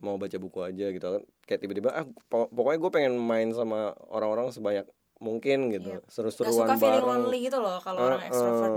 Mau 0.05 0.21
baca 0.21 0.37
buku 0.37 0.59
aja 0.61 0.93
gitu. 0.93 1.05
Kan 1.05 1.23
kayak 1.49 1.59
tiba-tiba 1.65 1.89
ah 1.93 2.05
po- 2.29 2.49
pokoknya 2.53 2.79
gue 2.81 2.91
pengen 2.93 3.13
main 3.17 3.49
sama 3.53 3.97
orang-orang 4.09 4.53
sebanyak 4.53 4.85
mungkin 5.19 5.69
gitu 5.69 5.91
Iya. 5.93 5.99
Gak 5.99 6.11
seru-seruan 6.11 6.55
suka 6.55 6.75
feeling 6.79 7.03
bareng 7.03 7.23
lonely 7.27 7.39
gitu 7.43 7.57
loh 7.59 7.77
kalau 7.83 7.99
orang 8.07 8.23
Heeh. 8.23 8.31
extrovert 8.31 8.73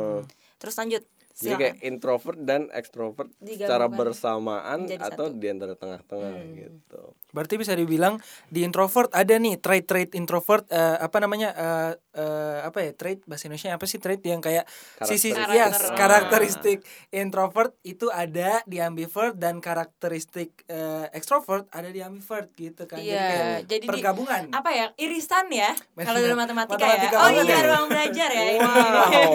terus 0.59 0.75
lanjut 0.79 1.03
Jadi 1.33 1.41
silakan 1.47 1.59
kayak 1.59 1.77
introvert 1.83 2.39
dan 2.41 2.61
extrovert 2.71 3.29
secara 3.39 3.49
Digabungkan 3.83 3.99
bersamaan 3.99 4.79
menjadi 4.83 5.03
atau 5.07 5.27
satu. 5.27 5.35
di 5.35 5.47
antara 5.47 5.75
tengah-tengah 5.75 6.33
Hmm. 6.35 6.55
gitu. 6.55 7.03
Berarti 7.31 7.55
bisa 7.57 7.73
dibilang 7.73 8.21
di 8.47 8.61
introvert 8.61 9.09
ada 9.11 9.35
nih 9.35 9.57
trait-trait 9.57 10.13
introvert 10.13 10.69
eh, 10.69 10.97
apa 10.99 11.17
namanya 11.19 11.49
eh, 11.51 11.93
eh, 12.15 12.59
apa 12.63 12.79
ya 12.79 12.93
trait 12.93 13.25
bahasa 13.25 13.47
Indonesia 13.47 13.73
apa 13.73 13.85
sih 13.85 13.97
trait 13.97 14.21
yang 14.21 14.39
kayak 14.39 14.69
sisi 15.03 15.31
Karakteristik. 15.31 15.49
yes 15.51 15.73
Karakter. 15.73 15.97
karakteristik 15.97 16.79
introvert 17.11 17.73
itu 17.83 18.07
ada 18.09 18.61
di 18.63 18.79
ambivert 18.79 19.33
dan 19.35 19.59
karakteristik 19.59 20.53
eh, 20.67 21.09
extrovert 21.11 21.65
ada 21.71 21.89
di 21.89 21.99
ambivert 21.99 22.53
gitu 22.53 22.85
kan. 22.85 22.99
Iya, 22.99 23.17
kayak 23.17 23.59
jadi 23.67 23.81
di- 23.81 23.89
pergabungan. 23.89 24.43
apa 24.51 24.71
ya 24.71 24.87
irisan 24.95 25.49
ya 25.49 25.73
kalau 25.95 26.19
dalam 26.19 26.37
matematika, 26.37 26.77
Matematika 26.77 27.09
ya 27.11 27.19
oh 27.19 27.31
iya 27.33 27.43
ya. 27.49 27.61
ruang 27.65 27.87
belajar 27.87 28.29
ya. 28.31 28.43
Wow, 28.55 29.33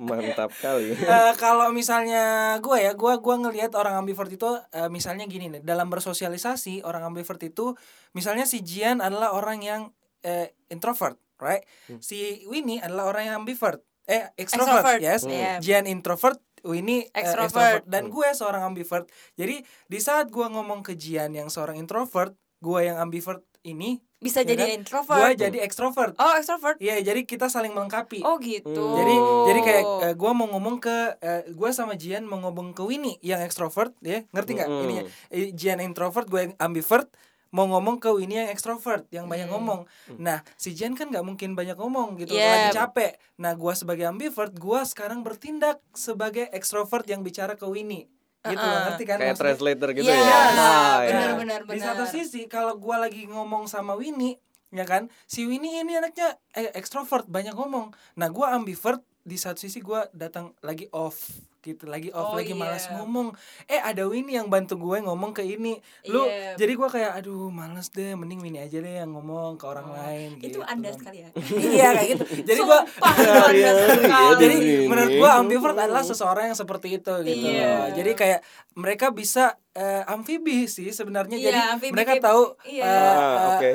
mantap 0.10 0.50
kali. 0.54 0.92
Eh, 1.30 1.36
kalau 1.38 1.70
misalnya 1.70 2.56
gue 2.58 2.76
ya, 2.82 2.92
gue 2.98 3.12
gua 3.22 3.36
ngelihat 3.38 3.72
orang 3.78 4.02
ambivert 4.02 4.30
itu 4.30 4.58
eh, 4.74 4.90
misalnya 4.90 5.30
gini 5.30 5.46
nih, 5.46 5.62
dalam 5.62 5.86
bersosialisasi 5.86 6.82
orang 6.82 7.06
ambivert 7.06 7.38
itu 7.46 7.78
misalnya 8.12 8.44
si 8.44 8.66
Jian 8.66 8.98
adalah 8.98 9.32
orang 9.32 9.62
yang 9.62 9.82
eh, 10.26 10.50
introvert, 10.68 11.16
right? 11.38 11.62
Si 12.02 12.44
Winnie 12.50 12.82
adalah 12.82 13.08
orang 13.08 13.30
yang 13.30 13.36
ambivert. 13.46 13.80
Eh, 14.10 14.26
extrovert, 14.34 14.82
Extrovert, 14.82 15.00
yes. 15.00 15.22
iya. 15.30 15.62
Jian 15.62 15.86
introvert, 15.86 16.42
Winnie 16.66 17.06
Extrovert. 17.14 17.54
extrovert 17.54 17.84
dan 17.86 18.10
gue 18.10 18.28
seorang 18.34 18.62
ambivert. 18.66 19.06
Jadi 19.38 19.62
di 19.62 19.98
saat 20.02 20.34
gue 20.34 20.46
ngomong 20.50 20.82
ke 20.82 20.98
Jian 20.98 21.30
yang 21.30 21.46
seorang 21.46 21.78
introvert, 21.78 22.34
gue 22.58 22.80
yang 22.82 22.98
ambivert 22.98 23.46
ini 23.62 24.02
bisa 24.20 24.40
Ya 24.40 24.52
jadi 24.52 24.64
kan? 24.66 24.76
introvert 24.76 25.16
gue 25.18 25.32
jadi 25.40 25.58
extrovert. 25.60 26.12
oh 26.14 26.32
extrovert 26.34 26.76
Iya, 26.76 27.00
jadi 27.02 27.20
kita 27.22 27.48
saling 27.48 27.72
melengkapi. 27.72 28.20
oh 28.20 28.36
gitu 28.36 28.68
Hmm. 28.70 28.94
Jadi 28.94 29.14
jadi 29.46 29.60
kayak 29.60 29.84
eh, 30.02 30.14
gua 30.14 30.30
mau 30.30 30.46
ngomong 30.46 30.76
ke 30.78 30.96
eh, 31.18 31.42
gua 31.50 31.70
sama 31.70 31.94
Jian 31.94 32.22
mau 32.22 32.36
ngomong 32.38 32.70
ke 32.70 32.82
Winnie 32.82 33.16
yang 33.20 33.40
extrovert 33.40 33.96
ya, 34.00 34.22
ngerti 34.28 34.50
nggak 34.54 34.68
Mm-mm. 34.68 34.84
ininya? 34.84 35.04
Eh, 35.28 35.50
Jian 35.50 35.80
introvert, 35.80 36.26
gue 36.26 36.40
yang 36.42 36.54
ambivert 36.58 37.08
mau 37.50 37.66
ngomong 37.66 37.98
ke 37.98 38.06
Winnie 38.08 38.38
yang 38.38 38.48
extrovert 38.48 39.08
yang 39.08 39.26
banyak 39.26 39.48
Hmm. 39.48 39.56
ngomong. 39.56 39.80
Nah, 40.16 40.38
si 40.54 40.70
Jian 40.70 40.94
kan 40.94 41.08
nggak 41.08 41.24
mungkin 41.24 41.52
banyak 41.52 41.74
ngomong 41.74 42.14
gitu, 42.16 42.30
Yeah. 42.30 42.68
lagi 42.68 42.78
capek. 42.78 43.12
Nah, 43.36 43.52
gua 43.54 43.72
sebagai 43.72 44.04
ambivert, 44.04 44.54
gua 44.54 44.84
sekarang 44.84 45.20
bertindak 45.20 45.82
sebagai 45.90 46.46
extrovert 46.50 47.02
yang 47.04 47.20
bicara 47.20 47.54
ke 47.54 47.64
Winnie. 47.64 48.06
Gitu, 48.40 48.56
Uh-uh. 48.56 48.80
ngerti 48.88 49.04
kan? 49.04 49.16
Kayak 49.20 49.36
maksudnya? 49.36 49.44
translator 49.44 49.88
gitu 49.92 50.08
Yes, 50.08 50.16
ya. 50.16 50.40
Nah, 50.56 50.96
ya. 50.98 51.08
benar-benar 51.12 51.60
Di 51.68 51.76
satu 51.78 52.04
benar. 52.04 52.14
sisi 52.14 52.40
kalau 52.48 52.74
gua 52.76 52.96
lagi 52.98 53.28
ngomong 53.28 53.68
sama 53.68 53.92
Winnie, 53.94 54.40
ya 54.70 54.88
kan? 54.88 55.12
Si 55.28 55.44
Winnie 55.44 55.76
ini 55.76 55.92
anaknya 55.94 56.40
eh, 56.56 56.72
extrovert, 56.72 57.28
banyak 57.28 57.52
ngomong. 57.52 57.92
Nah, 58.16 58.28
gua 58.32 58.56
ambivert 58.56 59.04
di 59.20 59.36
satu 59.36 59.60
sisi 59.60 59.84
gua 59.84 60.08
datang 60.10 60.56
lagi 60.60 60.88
off 60.90 61.28
gitu, 61.62 61.84
lagi 61.84 62.08
off, 62.10 62.32
Oh, 62.32 62.34
lagi 62.34 62.50
malas 62.52 62.86
iya. 62.86 62.96
ngomong. 62.96 63.36
Eh, 63.64 63.76
ada 63.78 64.02
Winnie 64.02 64.34
yang 64.34 64.46
bantu 64.46 64.74
gue 64.76 64.98
ngomong 64.98 65.30
ke 65.30 65.42
ini. 65.42 65.76
Lu 66.06 66.24
Iya. 66.24 66.56
jadi 66.56 66.72
gua 66.74 66.88
kayak 66.88 67.12
aduh, 67.14 67.48
males 67.48 67.88
deh, 67.88 68.12
mending 68.12 68.40
Winnie 68.40 68.58
aja 68.58 68.76
deh 68.76 68.94
yang 68.98 69.12
ngomong 69.12 69.54
ke 69.54 69.64
orang 69.64 69.86
Oh, 69.86 69.94
lain 69.94 70.36
itu 70.38 70.56
gitu. 70.56 70.58
anda 70.62 70.88
sekali 70.90 71.20
ya 71.20 71.28
iya, 71.60 71.88
kayak 71.92 72.08
gitu. 72.10 72.24
Jadi 72.48 72.60
gua 72.62 72.80
Sumpah, 72.80 73.12
itu 73.12 73.20
anda 73.28 73.40
Hari-hari 73.42 73.84
sekali. 73.94 74.08
ya, 74.08 74.30
jadi 74.34 74.56
menurut 74.86 75.12
gua 75.14 75.30
ambivert 75.36 75.76
adalah 75.76 76.00
seseorang 76.02 76.44
yang 76.46 76.56
seperti 76.56 76.88
itu 76.96 77.12
gitu 77.22 77.46
Iya. 77.46 77.60
loh. 77.60 77.86
Jadi 77.92 78.10
kayak 78.14 78.40
mereka 78.72 79.12
bisa 79.12 79.59
eh, 79.72 80.02
amfibi 80.04 80.66
sih 80.66 80.90
sebenarnya. 80.90 81.32
Iya, 81.32 81.46
jadi 81.46 81.60
amfibi 81.70 81.92
mereka 81.92 82.12
kayak- 82.12 82.24
tahu 82.24 82.42
iya. 82.64 82.82
eh, 82.82 82.90
Ah, 82.90 83.30
eh, 83.38 83.48
oke. 83.48 83.70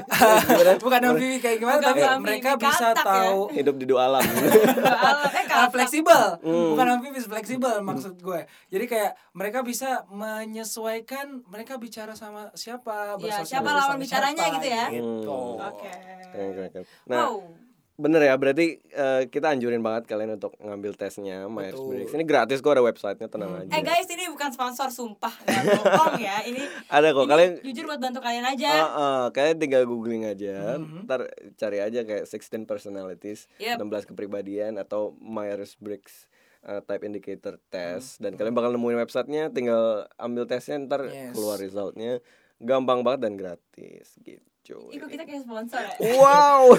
bukan 0.77 1.01
amfibi 1.05 1.37
kayak 1.39 1.57
gimana 1.57 1.77
Bukan 1.77 1.87
tapi 1.87 2.01
amfibi 2.01 2.23
mereka 2.25 2.49
bisa 2.57 2.85
katak 2.91 3.05
ya. 3.05 3.11
tahu 3.23 3.39
Hidup 3.57 3.75
di 3.75 3.85
dua 3.85 3.99
alam. 4.05 4.23
Alam, 4.25 5.29
eh 5.29 5.37
uh, 5.37 5.45
kalau 5.45 5.67
fleksibel 5.75 6.23
Hmm. 6.37 6.67
bukan 6.71 6.87
amfibis 6.91 7.25
fleksibel 7.25 7.75
maksud 7.81 8.13
gue 8.17 8.41
jadi 8.67 8.85
kayak 8.85 9.11
mereka 9.31 9.59
bisa 9.61 10.03
menyesuaikan 10.09 11.41
mereka 11.45 11.75
bicara 11.75 12.13
sama 12.13 12.51
siapa 12.53 13.15
Iya, 13.15 13.41
bersosialisasi 13.41 13.49
siapa 13.49 13.69
lawan 13.71 13.97
bicaranya 13.97 14.43
siapa, 14.43 14.55
gitu 14.55 14.67
ya? 14.69 14.85
gitu. 14.91 15.39
oke 15.57 15.91
Keren, 16.27 16.49
keren, 16.51 16.69
keren. 16.71 16.85
Nah, 17.05 17.17
wow 17.23 17.35
bener 17.95 18.21
ya 18.21 18.35
berarti 18.35 18.75
eh, 18.83 19.23
kita 19.25 19.49
anjurin 19.49 19.79
banget 19.79 20.03
kalian 20.05 20.35
untuk 20.35 20.51
ngambil 20.57 20.93
tesnya 20.93 21.47
Myers. 21.47 21.79
Briggs. 21.79 22.11
Ini 22.11 22.23
gratis 22.23 22.59
kok 22.59 22.69
ada 22.69 22.83
websitenya 22.83 23.25
tenang 23.25 23.55
aja. 23.57 23.71
eh 23.71 23.81
guys 23.81 24.03
ini 24.05 24.27
bukan 24.27 24.51
sponsor 24.51 24.87
sumpah 24.89 25.31
nggak 25.41 25.63
bohong 25.87 26.19
ya 26.19 26.43
ini 26.43 26.59
Ada 26.87 27.09
kok 27.09 27.23
ini 27.23 27.31
kalian 27.31 27.51
jujur 27.63 27.83
buat 27.85 27.97
bantu 27.97 28.19
kalian 28.19 28.43
aja 28.45 28.67
Ah, 28.67 28.83
ah, 28.83 29.25
kalian 29.29 29.55
tinggal 29.57 29.83
googling 29.83 30.23
aja, 30.23 30.75
Mhm. 30.75 31.07
ntar 31.07 31.23
cari 31.55 31.79
aja 31.79 32.03
kayak 32.03 32.23
16 32.25 32.63
personalities, 32.65 33.47
Yep. 33.57 33.79
16 33.79 34.03
kepribadian 34.05 34.75
atau 34.75 35.15
Myers 35.17 35.75
Briggs 35.75 36.27
uh, 36.61 36.81
type 36.81 37.01
indicator 37.01 37.61
test 37.65 38.17
Hmm. 38.17 38.27
dan 38.27 38.31
kalian 38.35 38.53
bakal 38.53 38.71
nemuin 38.71 38.99
websitenya, 38.99 39.49
tinggal 39.49 40.03
ambil 40.17 40.43
tesnya 40.43 40.81
ntar 40.81 41.07
Yes. 41.07 41.31
keluar 41.31 41.55
resultnya, 41.55 42.19
gampang 42.57 43.03
banget 43.03 43.23
dan 43.23 43.33
gratis 43.35 44.19
gitu. 44.19 44.43
Cuy. 44.65 44.97
Kok 44.97 45.07
kita 45.07 45.23
kayak 45.23 45.41
sponsor 45.41 45.77
ya? 45.79 45.93
Wow. 46.11 46.73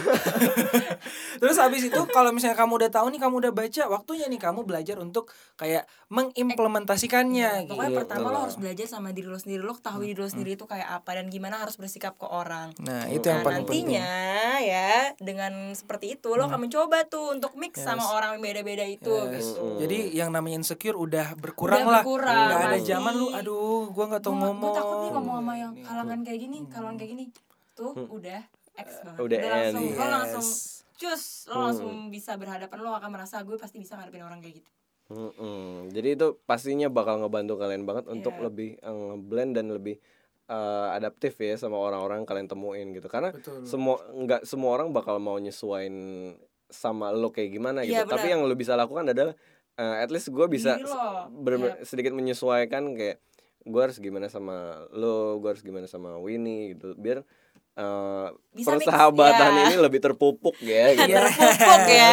Terus 1.41 1.57
habis 1.57 1.83
itu 1.83 2.01
kalau 2.09 2.31
misalnya 2.31 2.57
kamu 2.57 2.73
udah 2.77 2.91
tahu 2.91 3.07
nih 3.09 3.21
kamu 3.21 3.35
udah 3.39 3.53
baca, 3.53 3.83
waktunya 3.87 4.27
nih 4.27 4.41
kamu 4.41 4.61
belajar 4.63 4.97
untuk 4.99 5.29
kayak 5.55 5.87
mengimplementasikannya 6.09 7.67
Pokoknya 7.67 7.89
gitu. 7.89 7.99
pertama 7.99 8.27
lo 8.29 8.39
harus 8.43 8.57
belajar 8.57 8.87
sama 8.87 9.11
diri 9.11 9.27
lo 9.27 9.37
sendiri, 9.37 9.61
lo 9.61 9.73
ketahui 9.73 10.07
diri 10.09 10.19
lo 10.19 10.27
sendiri 10.27 10.51
itu 10.53 10.65
kayak 10.65 10.89
apa 10.93 11.11
dan 11.15 11.29
gimana 11.29 11.59
harus 11.59 11.77
bersikap 11.77 12.15
ke 12.15 12.25
orang. 12.25 12.75
Nah, 12.81 13.07
itu 13.07 13.23
yang 13.23 13.41
Nah, 13.41 13.47
paling 13.47 13.65
penting. 13.65 13.87
nantinya 13.93 14.11
ya 14.59 14.93
dengan 15.17 15.53
seperti 15.73 16.17
itu 16.17 16.29
lo 16.31 16.45
akan 16.45 16.61
mencoba 16.63 17.05
tuh 17.05 17.33
untuk 17.33 17.55
mix 17.55 17.79
sama 17.79 18.03
orang 18.09 18.37
yang 18.37 18.43
beda-beda 18.43 18.83
itu 18.83 19.13
Yes. 19.29 19.53
gitu. 19.53 19.79
Jadi 19.79 19.99
yang 20.13 20.31
namanya 20.31 20.59
insecure 20.59 20.97
udah 20.97 21.37
berkurang 21.37 21.81
Udah 21.81 21.93
lah. 21.93 22.03
berkurang, 22.03 22.35
Nggak 22.49 22.63
ada 22.67 22.79
zaman 22.81 23.13
lu 23.15 23.27
aduh 23.31 23.55
gua 23.89 24.05
nggak 24.09 24.23
tahu 24.23 24.33
Gua- 24.33 24.43
ngomong. 24.49 24.65
Gua 24.67 24.75
takut 24.75 24.97
nih 24.99 25.11
ngomong 25.13 25.37
sama 25.37 25.55
yang 25.55 25.73
kalangan 25.79 26.19
kayak 26.23 26.41
gini, 26.41 26.59
kalangan 26.67 26.97
kayak 26.97 27.11
gini. 27.13 27.25
Tuh 27.77 27.93
udah 28.11 28.41
X 28.75 28.89
banget. 29.03 29.21
Udah 29.21 29.39
langsung 29.39 29.85
end. 29.85 29.95
lo 29.95 30.07
langsung 30.11 30.47
Yes. 30.47 30.73
cus, 30.97 31.25
lo 31.47 31.57
langsung 31.63 31.93
bisa 32.09 32.33
berhadapan 32.35 32.79
lo 32.79 32.91
akan 32.91 33.11
merasa 33.11 33.41
gue 33.41 33.55
pasti 33.55 33.77
bisa 33.77 33.95
ngadepin 33.95 34.21
orang 34.23 34.41
kayak 34.41 34.61
gitu. 34.61 34.71
Mm-mm. 35.07 35.93
Jadi 35.93 36.09
itu 36.15 36.35
pastinya 36.43 36.89
bakal 36.89 37.21
ngebantu 37.21 37.55
kalian 37.57 37.85
banget 37.85 38.09
untuk 38.09 38.35
Iya. 38.35 38.43
lebih 38.43 38.71
eh, 38.77 38.91
ngeblend 39.07 39.53
dan 39.53 39.67
lebih 39.71 39.97
eh, 40.47 40.89
adaptif 40.93 41.37
ya 41.37 41.55
sama 41.55 41.77
orang-orang 41.77 42.23
yang 42.23 42.29
kalian 42.29 42.47
temuin 42.47 42.89
gitu. 42.91 43.07
Karena 43.07 43.31
Betul. 43.31 43.63
semua 43.63 43.99
nggak 44.09 44.43
semua 44.43 44.71
orang 44.73 44.91
bakal 44.91 45.19
mau 45.19 45.37
nyesuain 45.37 45.95
sama 46.67 47.11
lo 47.11 47.31
kayak 47.31 47.51
gimana 47.53 47.83
gitu. 47.83 47.93
Iya, 47.93 48.03
Tapi 48.05 48.27
yang 48.29 48.43
lo 48.43 48.55
bisa 48.55 48.73
lakukan 48.73 49.07
adalah 49.07 49.35
eh, 49.75 49.97
at 50.01 50.09
least 50.09 50.31
gue 50.31 50.47
bisa 50.47 50.81
ber- 51.29 51.61
Iya. 51.61 51.85
sedikit 51.85 52.11
menyesuaikan 52.11 52.97
kayak 52.97 53.21
gue 53.63 53.81
harus 53.83 53.99
gimana 53.99 54.27
sama 54.27 54.87
lo, 54.91 55.37
gue 55.37 55.51
harus 55.51 55.61
gimana 55.61 55.85
sama 55.85 56.17
Winnie 56.17 56.73
gitu. 56.73 56.95
Biar 56.95 57.27
eh, 57.77 58.27
Bisa 58.51 58.73
mix, 58.73 58.83
persahabatan 58.83 59.51
ya. 59.53 59.65
ini 59.69 59.77
lebih 59.77 60.01
terpupuk 60.01 60.57
ya 60.59 60.91
gitu. 60.93 61.13
Terpupuk 61.13 61.83
ya. 61.87 62.11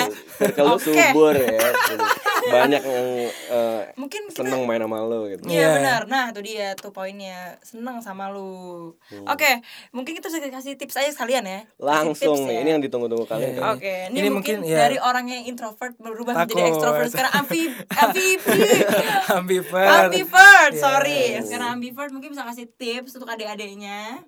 Lu 0.59 0.75
Oke. 0.75 0.83
subur 0.83 1.33
ya. 1.33 1.59
gitu. 1.71 1.95
Banyak 2.43 2.81
yang 2.83 3.07
eh, 3.47 3.81
Mungkin 3.95 4.27
kita 4.27 4.43
seneng 4.43 4.67
main 4.67 4.83
sama 4.83 4.99
lo 4.99 5.23
gitu. 5.25 5.47
Iya 5.47 5.55
Iya. 5.55 5.67
benar. 5.73 6.01
Nah, 6.05 6.25
itu 6.29 6.41
dia 6.43 6.75
tuh 6.75 6.91
poinnya. 6.91 7.55
Seneng 7.63 8.03
sama 8.03 8.27
lu. 8.27 8.91
Hmm. 9.07 9.23
Oke, 9.25 9.63
mungkin 9.89 10.11
kita 10.13 10.27
bisa 10.27 10.43
kasih 10.43 10.75
tips 10.75 10.99
aja 10.99 11.07
sekalian 11.09 11.47
ya. 11.47 11.59
Langsung 11.79 12.11
tips 12.35 12.43
nih, 12.43 12.51
ya. 12.51 12.59
ini 12.59 12.69
yang 12.75 12.83
ditunggu-tunggu 12.83 13.23
kalian. 13.23 13.55
Iya. 13.55 13.61
kan? 13.63 13.71
Oke, 13.79 13.93
ini, 14.11 14.17
Ini 14.19 14.27
mungkin, 14.27 14.55
mungkin, 14.59 14.67
ya. 14.67 14.77
dari 14.83 14.97
orang 14.99 15.25
yang 15.25 15.47
introvert 15.47 15.95
berubah 15.95 16.35
menjadi 16.35 16.59
Takut. 16.59 16.71
extrovert 16.75 17.07
sekarang 17.07 17.31
amfi 17.33 17.61
amfibi 17.95 18.59
Ambivert. 19.31 20.11
ambivert, 20.11 20.73
sorry. 20.75 21.39
Yes. 21.39 21.47
Sekarang 21.47 21.79
ambivert 21.79 22.11
mungkin 22.11 22.35
bisa 22.35 22.43
kasih 22.43 22.67
tips 22.69 23.15
untuk 23.15 23.31
adik-adiknya. 23.31 24.19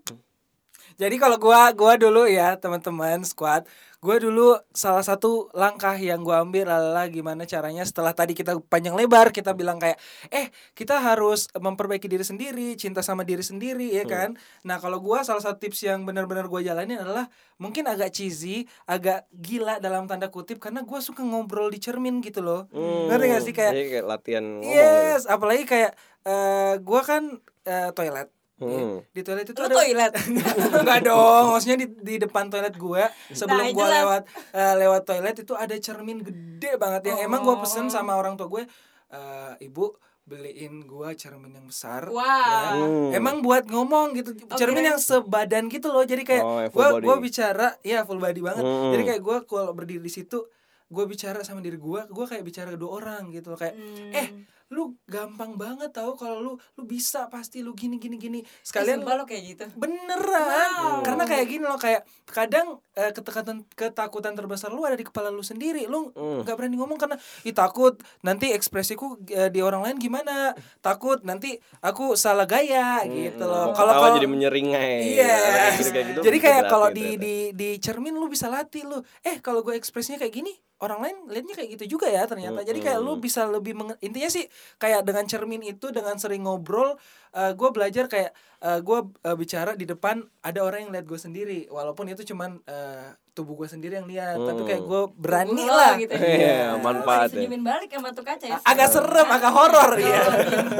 Jadi 0.95 1.15
kalau 1.19 1.35
gua 1.35 1.75
gua 1.75 1.99
dulu 1.99 2.23
ya 2.23 2.55
teman-teman 2.55 3.19
squad, 3.27 3.67
gua 3.99 4.15
dulu 4.15 4.55
salah 4.71 5.03
satu 5.03 5.51
langkah 5.51 5.91
yang 5.99 6.23
gua 6.23 6.39
ambil 6.47 6.71
adalah 6.71 7.11
gimana 7.11 7.43
caranya 7.43 7.83
setelah 7.83 8.15
tadi 8.15 8.31
kita 8.31 8.55
panjang 8.71 8.95
lebar 8.95 9.35
kita 9.35 9.51
bilang 9.51 9.75
kayak 9.75 9.99
eh 10.31 10.55
kita 10.71 11.03
harus 11.03 11.51
memperbaiki 11.51 12.07
diri 12.07 12.23
sendiri, 12.23 12.79
cinta 12.79 13.03
sama 13.03 13.27
diri 13.27 13.43
sendiri 13.43 13.91
ya 13.91 14.07
kan. 14.07 14.39
Nah, 14.63 14.79
kalau 14.79 15.03
gua 15.03 15.27
salah 15.27 15.43
satu 15.43 15.59
tips 15.59 15.83
yang 15.83 16.07
benar-benar 16.07 16.47
gua 16.47 16.63
jalanin 16.63 16.95
adalah 17.03 17.27
mungkin 17.59 17.91
agak 17.91 18.15
cheesy, 18.15 18.63
agak 18.87 19.27
gila 19.35 19.83
dalam 19.83 20.07
tanda 20.07 20.31
kutip 20.31 20.63
karena 20.63 20.79
gua 20.87 21.03
suka 21.03 21.27
ngobrol 21.27 21.67
di 21.67 21.79
cermin 21.83 22.23
gitu 22.23 22.39
loh. 22.39 22.71
Hmm, 22.71 23.11
Ngerti 23.11 23.25
gak 23.35 23.43
sih 23.43 23.53
kayak 23.53 23.73
Jadi 23.75 23.87
kayak 23.99 24.05
latihan 24.07 24.43
ngomong 24.47 24.63
gitu. 24.63 24.79
Yes, 24.79 25.21
apalagi 25.27 25.63
kayak 25.67 25.91
eh 26.23 26.79
gua 26.79 27.01
kan 27.03 27.23
eh, 27.67 27.91
toilet. 27.91 28.34
Hmm. 28.55 29.03
Di 29.09 29.19
toilet 29.19 29.43
itu 29.43 29.53
Lu 29.53 29.65
ada 29.65 29.75
toilet. 29.75 30.11
Enggak 30.79 30.99
dong, 31.03 31.45
maksudnya 31.51 31.77
di, 31.77 31.87
di 31.93 32.15
depan 32.17 32.47
toilet 32.47 32.71
gue 32.73 33.03
sebelum 33.29 33.61
Nah, 33.61 33.69
gue 33.69 33.79
jelas. 33.81 33.95
lewat 33.97 34.21
eh, 34.53 34.73
lewat 34.79 35.01
toilet 35.03 35.35
itu 35.37 35.53
ada 35.53 35.75
cermin 35.75 36.19
gede 36.19 36.71
banget 36.75 37.01
yang 37.05 37.19
emang 37.21 37.41
gue 37.41 37.55
pesen 37.59 37.85
Oh. 37.85 37.91
sama 37.91 38.13
orang 38.13 38.33
tua 38.33 38.47
gue, 38.47 38.63
"Eh, 39.09 39.53
ibu 39.61 39.91
beliin 40.23 40.81
gue 40.83 41.09
cermin 41.13 41.53
yang 41.53 41.67
besar. 41.67 42.09
Wah. 42.09 42.73
Hmm. 42.73 43.11
Emang 43.11 43.39
buat 43.39 43.61
ngomong 43.63 44.15
gitu, 44.15 44.33
cermin 44.51 44.87
yang 44.87 44.97
sebadan 44.97 45.67
gitu 45.67 45.91
loh. 45.91 46.01
Jadi 46.01 46.23
kayak 46.23 46.41
Oh, 46.41 46.63
gue 46.63 46.71
body. 46.95 47.03
gua 47.03 47.15
bicara, 47.19 47.77
ya 47.81 48.01
full 48.01 48.17
body 48.17 48.39
banget. 48.39 48.63
Hmm. 48.63 48.89
Jadi 48.89 49.03
kayak 49.05 49.21
gue 49.21 49.37
kalau 49.45 49.71
berdiri 49.71 49.99
di 49.99 50.09
situ, 50.09 50.47
gue 50.87 51.03
bicara 51.05 51.43
sama 51.43 51.59
diri 51.59 51.75
gue, 51.75 52.01
gue 52.07 52.25
kayak 52.25 52.41
bicara 52.41 52.69
ke 52.69 52.79
dua 52.79 52.91
orang 52.95 53.29
gitu 53.29 53.51
loh 53.51 53.59
kayak, 53.59 53.75
Hmm. 53.75 54.09
eh 54.11 54.27
lu 54.75 54.99
gampang 55.05 55.55
banget 55.55 55.87
tahu 55.89 56.13
kalau 56.13 56.37
lu 56.37 56.53
lu 56.73 56.83
bisa 56.83 57.25
pasti 57.25 57.59
lu 57.59 57.71
gini 57.71 57.95
gini 57.95 58.17
gini 58.17 58.39
Eh, 58.39 58.45
sekalian 58.61 58.99
sumpah 58.99 59.15
lo 59.15 59.23
kayak 59.23 59.43
gitu. 59.47 59.65
beneran 59.73 60.71
Wow. 60.75 60.99
karena 61.01 61.23
kayak 61.23 61.45
gini 61.47 61.63
loh 61.63 61.77
kayak 61.77 62.03
kadang 62.25 62.67
eh, 62.93 63.09
ketakutan 63.09 63.63
ketakutan 63.71 64.33
terbesar 64.33 64.69
lu 64.69 64.83
ada 64.83 64.93
di 64.93 65.03
kepala 65.03 65.29
lu 65.29 65.41
sendiri 65.41 65.85
lu 65.85 66.11
Hmm. 66.11 66.41
nggak 66.41 66.53
berani 66.53 66.75
ngomong 66.75 66.97
karena 66.97 67.15
ih 67.41 67.51
takut 67.51 67.95
nanti 68.21 68.51
ekspresiku 68.51 69.05
eh, 69.27 69.47
di 69.47 69.59
orang 69.59 69.81
lain 69.81 69.97
gimana 69.97 70.51
takut 70.79 71.21
nanti 71.21 71.55
aku 71.79 72.13
salah 72.15 72.43
gaya 72.45 72.99
gitu 73.05 73.41
loh 73.41 73.71
kalau 73.71 73.93
kalau 73.93 74.11
jadi 74.13 74.27
menyeringai. 74.27 74.95
Iya. 75.13 75.35
Gitu, 75.73 75.89
kayak 75.89 76.05
gitu 76.07 76.19
Jadi 76.21 76.37
kayak 76.37 76.63
kalau 76.65 76.87
di 76.89 77.15
di 77.15 77.35
di 77.51 77.69
cermin 77.77 78.13
lu 78.13 78.27
bisa 78.27 78.47
latih 78.47 78.83
lu. 78.83 78.97
Eh 79.21 79.39
kalau 79.39 79.61
gue 79.61 79.73
ekspresinya 79.73 80.17
kayak 80.17 80.33
gini, 80.33 80.51
orang 80.77 80.99
lain 80.99 81.17
liatnya 81.27 81.53
kayak 81.53 81.69
gitu 81.71 81.85
juga 81.91 82.07
ya 82.07 82.25
ternyata. 82.25 82.59
Jadi 82.61 82.79
kayak 82.81 82.99
lu 82.99 83.15
bisa 83.17 83.45
lebih 83.45 83.73
menge- 83.73 83.99
intinya 83.99 84.27
sih 84.27 84.45
kayak 84.77 85.01
dengan 85.03 85.25
cermin 85.25 85.61
itu 85.61 85.89
dengan 85.89 86.15
sering 86.17 86.45
ngobrol, 86.45 86.95
eh, 87.31 87.51
gue 87.53 87.69
belajar 87.69 88.05
kayak 88.05 88.31
eh, 88.61 88.79
gue 88.81 88.99
eh, 89.21 89.35
bicara 89.35 89.73
di 89.73 89.85
depan 89.85 90.23
ada 90.41 90.59
orang 90.61 90.87
yang 90.87 90.91
lihat 90.95 91.05
gue 91.05 91.19
sendiri, 91.19 91.59
walaupun 91.69 92.09
itu 92.09 92.25
cuman 92.25 92.59
eh, 92.65 93.13
tubuh 93.35 93.59
gue 93.59 93.67
sendiri 93.67 93.99
yang 93.99 94.07
lihat, 94.07 94.39
tapi 94.39 94.63
kayak 94.63 94.83
gue 94.87 95.01
berani 95.19 95.67
lo 95.67 95.75
lah. 95.75 95.99
gitu 95.99 96.15
Iya, 96.15 96.79
manfaat 96.79 97.35
ya. 97.35 97.43
Balik 97.51 97.91
sama 97.91 98.15
tuh 98.15 98.23
kaca 98.23 98.45
ya. 98.47 98.63
Agak 98.63 98.87
serem, 98.87 99.27
agak 99.27 99.51
horor 99.51 99.91
ya. 99.99 100.07
Iya, 100.07 100.19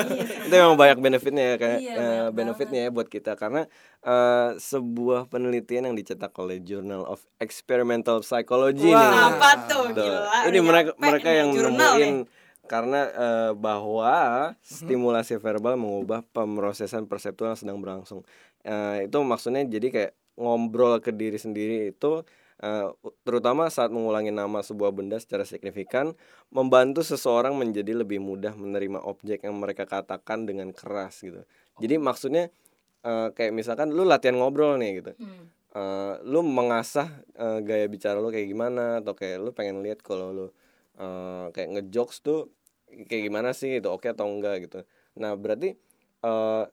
iya. 0.08 0.24
itu 0.48 0.56
memang 0.56 0.78
banyak 0.80 0.98
benefitnya 1.04 1.44
ya 1.44 1.56
kayak 1.60 1.80
Iya, 1.84 1.94
eh, 1.94 2.00
banyak 2.00 2.32
benefitnya 2.32 2.80
ya 2.88 2.90
buat 2.96 3.12
kita 3.12 3.36
karena 3.36 3.68
eh, 4.08 4.50
sebuah 4.56 5.28
penelitian 5.28 5.92
yang 5.92 5.96
dicetak 6.00 6.32
oleh 6.40 6.64
Journal 6.64 7.04
of 7.04 7.28
Experimental 7.44 8.24
Psychology 8.24 8.88
Wah. 8.88 9.04
nih. 9.04 9.20
Apa 9.36 9.50
tuh? 9.68 9.86
Tuh. 9.92 10.06
Gila. 10.08 10.40
Ini 10.48 10.60
mereka 10.64 10.92
mereka 10.96 11.30
yang 11.36 11.50
nemuin 11.52 12.14
nih. 12.24 12.44
Karena 12.66 13.10
eh, 13.14 13.52
bahwa 13.54 14.52
stimulasi 14.62 15.38
verbal 15.38 15.78
mengubah 15.78 16.26
pemrosesan 16.34 17.06
perseptual 17.06 17.54
yang 17.54 17.60
sedang 17.60 17.78
berlangsung. 17.80 18.22
Eh, 18.66 19.06
itu 19.10 19.18
maksudnya 19.22 19.64
jadi 19.66 19.88
kayak 19.94 20.14
ngobrol 20.36 21.00
ke 21.00 21.16
diri 21.16 21.40
sendiri 21.40 21.96
itu 21.96 22.26
eh, 22.60 22.88
terutama 23.24 23.70
saat 23.70 23.94
mengulangi 23.94 24.34
nama 24.34 24.60
sebuah 24.66 24.92
benda 24.92 25.22
secara 25.22 25.48
signifikan 25.48 26.18
membantu 26.52 27.06
seseorang 27.06 27.56
menjadi 27.56 28.04
lebih 28.04 28.20
mudah 28.20 28.58
menerima 28.58 29.06
objek 29.06 29.46
yang 29.46 29.56
mereka 29.58 29.86
katakan 29.88 30.50
dengan 30.50 30.74
keras 30.76 31.24
gitu. 31.24 31.46
Jadi 31.80 31.96
maksudnya 32.02 32.52
eh, 33.06 33.30
kayak 33.32 33.54
misalkan 33.54 33.94
lu 33.94 34.04
latihan 34.04 34.36
ngobrol 34.36 34.76
nih 34.82 35.06
gitu. 35.06 35.14
Hmm. 35.22 35.56
Eh, 35.76 36.14
lu 36.24 36.40
mengasah 36.40 37.12
eh, 37.36 37.60
gaya 37.60 37.86
bicara 37.92 38.24
lu 38.24 38.32
kayak 38.32 38.48
gimana 38.48 39.04
atau 39.04 39.12
kayak 39.12 39.44
lu 39.44 39.52
pengen 39.52 39.84
lihat 39.84 40.00
kalau 40.00 40.32
lu 40.32 40.48
eh, 41.00 41.46
kayak 41.54 41.70
ngejokes 41.76 42.24
tuh 42.26 42.52
kayak 43.10 43.24
gimana 43.28 43.50
sih 43.52 43.80
gitu 43.80 43.92
oke 43.92 44.08
atau 44.08 44.28
enggak 44.28 44.68
gitu. 44.68 44.84
Nah 45.20 45.36
berarti 45.36 45.76
eh, 46.24 46.64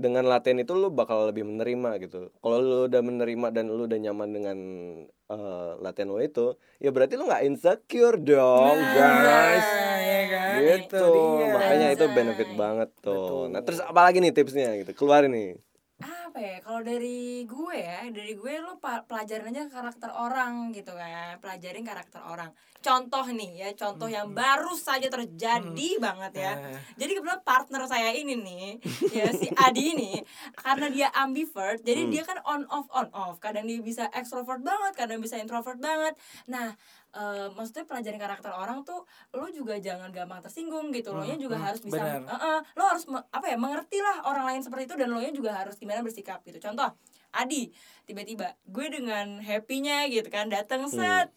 dengan 0.00 0.24
latihan 0.24 0.56
itu 0.62 0.72
lu 0.72 0.88
bakal 0.88 1.28
lebih 1.28 1.44
menerima 1.44 1.90
gitu. 2.00 2.32
Kalau 2.40 2.56
lu 2.62 2.78
udah 2.88 3.02
menerima 3.04 3.46
dan 3.52 3.68
lu 3.68 3.84
udah 3.84 3.98
nyaman 4.00 4.28
dengan 4.32 4.58
eh, 5.28 5.70
latihan 5.82 6.08
lu 6.08 6.18
itu 6.22 6.56
ya 6.80 6.90
berarti 6.94 7.14
lu 7.20 7.28
nggak 7.28 7.44
insecure 7.46 8.16
dong 8.16 8.78
guys. 8.96 9.66
Nah, 9.66 9.98
ya 10.00 10.20
kan? 10.30 10.54
gitu. 10.60 11.04
Itu 11.04 11.10
dia. 11.38 11.46
makanya 11.54 11.88
itu 11.92 12.04
benefit 12.10 12.50
banget 12.56 12.90
tuh. 13.04 13.14
Betul. 13.14 13.44
nah 13.52 13.60
terus 13.66 13.80
apa 13.82 14.00
lagi 14.06 14.18
nih 14.22 14.32
tipsnya 14.32 14.74
gitu? 14.80 14.92
Keluarin 14.96 15.32
nih 15.32 15.50
apa 16.30 16.38
ya 16.38 16.56
kalau 16.62 16.86
dari 16.86 17.42
gue 17.42 17.74
ya 17.74 18.06
dari 18.14 18.38
gue 18.38 18.62
lo 18.62 18.78
pelajarin 18.78 19.50
aja 19.50 19.66
karakter 19.66 20.14
orang 20.14 20.70
gitu 20.70 20.94
kan 20.94 21.42
pelajarin 21.42 21.82
karakter 21.82 22.22
orang. 22.22 22.54
Contoh 22.80 23.26
nih 23.28 23.66
ya 23.66 23.68
contoh 23.74 24.06
yang 24.06 24.30
baru 24.30 24.70
saja 24.78 25.10
terjadi 25.10 25.90
banget 25.98 26.32
ya. 26.38 26.52
Eh. 26.54 26.78
jadi 26.94 27.18
kebetulan 27.18 27.42
partner 27.42 27.82
saya 27.90 28.14
ini 28.14 28.38
nih 28.38 28.78
ya 29.18 29.26
si 29.34 29.50
Adi 29.58 29.98
ini 29.98 30.12
karena 30.54 30.86
dia 30.86 31.08
ambivert 31.10 31.82
jadi 31.82 32.06
dia 32.06 32.22
kan 32.22 32.38
on 32.46 32.62
off 32.70 32.86
on 32.94 33.10
off. 33.10 33.42
Kadang 33.42 33.66
dia 33.66 33.82
bisa 33.82 34.06
extrovert 34.14 34.62
banget 34.62 34.94
kadang 34.94 35.18
bisa 35.18 35.34
introvert 35.34 35.82
banget. 35.82 36.14
Nah 36.46 36.78
eh, 37.10 37.50
maksudnya 37.58 37.90
pelajarin 37.90 38.22
karakter 38.22 38.54
orang 38.54 38.86
tuh 38.86 39.02
lo 39.34 39.50
juga 39.50 39.74
jangan 39.82 40.14
gampang 40.14 40.46
tersinggung 40.46 40.94
gitu. 40.94 41.10
Lo 41.10 41.26
nya 41.26 41.34
juga 41.34 41.58
harus 41.58 41.82
bisa 41.82 41.98
benar. 41.98 42.22
Heeh, 42.22 42.58
lo 42.78 42.84
harus 42.86 43.02
apa 43.34 43.46
ya 43.50 43.58
mengerti 43.58 43.98
lah 43.98 44.30
orang 44.30 44.46
lain 44.46 44.62
seperti 44.62 44.86
itu 44.86 44.94
dan 44.94 45.10
lo 45.10 45.18
nya 45.18 45.34
juga 45.34 45.58
harus 45.58 45.74
gimana 45.74 46.06
bersikap 46.06 46.19
gitu. 46.24 46.58
Contoh 46.60 46.90
Adi 47.30 47.70
tiba-tiba 48.04 48.58
gue 48.66 48.86
dengan 48.90 49.38
happynya 49.38 50.10
gitu 50.10 50.26
kan 50.26 50.50
datang 50.50 50.90
set 50.90 51.30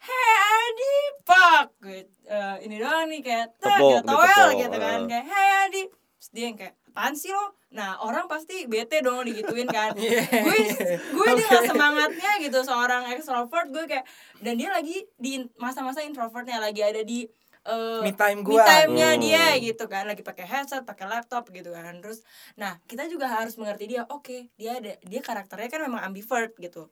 Hey 0.00 0.32
Adi 0.40 0.96
pak 1.28 1.64
Gue, 1.80 2.08
eh, 2.08 2.56
ini 2.64 2.80
doang 2.80 3.08
nih 3.08 3.20
kayak 3.20 3.56
tak 3.60 3.80
gitu 3.80 4.00
towel 4.04 4.48
gitu 4.56 4.76
kan 4.80 4.98
eh. 5.04 5.08
kayak 5.08 5.26
Hey 5.28 5.48
Adi. 5.68 5.82
Terus 5.92 6.28
dia 6.32 6.44
yang 6.52 6.56
kayak 6.56 6.74
apaan 6.92 7.14
sih 7.16 7.32
lo? 7.32 7.56
Nah 7.72 8.00
orang 8.00 8.24
pasti 8.28 8.64
bete 8.64 9.04
dong 9.04 9.24
digituin 9.28 9.68
kan. 9.68 9.92
Iya. 10.00 10.24
gue 10.24 10.58
gue 10.96 11.28
dia 11.36 11.46
nggak 11.48 11.66
semangatnya 11.68 12.32
gitu 12.40 12.58
seorang 12.64 13.12
extrovert 13.12 13.68
gue 13.68 13.84
kayak 13.84 14.04
dan 14.40 14.56
dia 14.56 14.72
lagi 14.72 15.04
di 15.20 15.44
masa-masa 15.60 16.00
introvertnya 16.00 16.60
lagi 16.60 16.80
ada 16.80 17.04
di 17.04 17.28
eh, 17.68 18.02
Me 18.02 18.12
time 18.16 18.40
me 18.42 18.56
gua. 18.56 18.64
time-nya 18.64 19.08
Hmm. 19.16 19.20
dia 19.20 19.44
gitu 19.60 19.84
kan 19.92 20.04
lagi 20.10 20.22
pakai 20.24 20.46
headset 20.48 20.82
pakai 20.88 21.06
laptop 21.12 21.44
gitu 21.52 21.70
kan 21.76 22.00
terus 22.02 22.24
nah 22.56 22.80
kita 22.90 23.04
juga 23.12 23.26
harus 23.28 23.54
mengerti 23.60 23.84
dia 23.92 24.02
oke 24.08 24.48
dia 24.56 24.70
ada 24.80 24.92
dia 25.04 25.20
karakternya 25.20 25.68
kan 25.72 25.80
memang 25.86 26.02
ambivert 26.08 26.52
gitu 26.58 26.88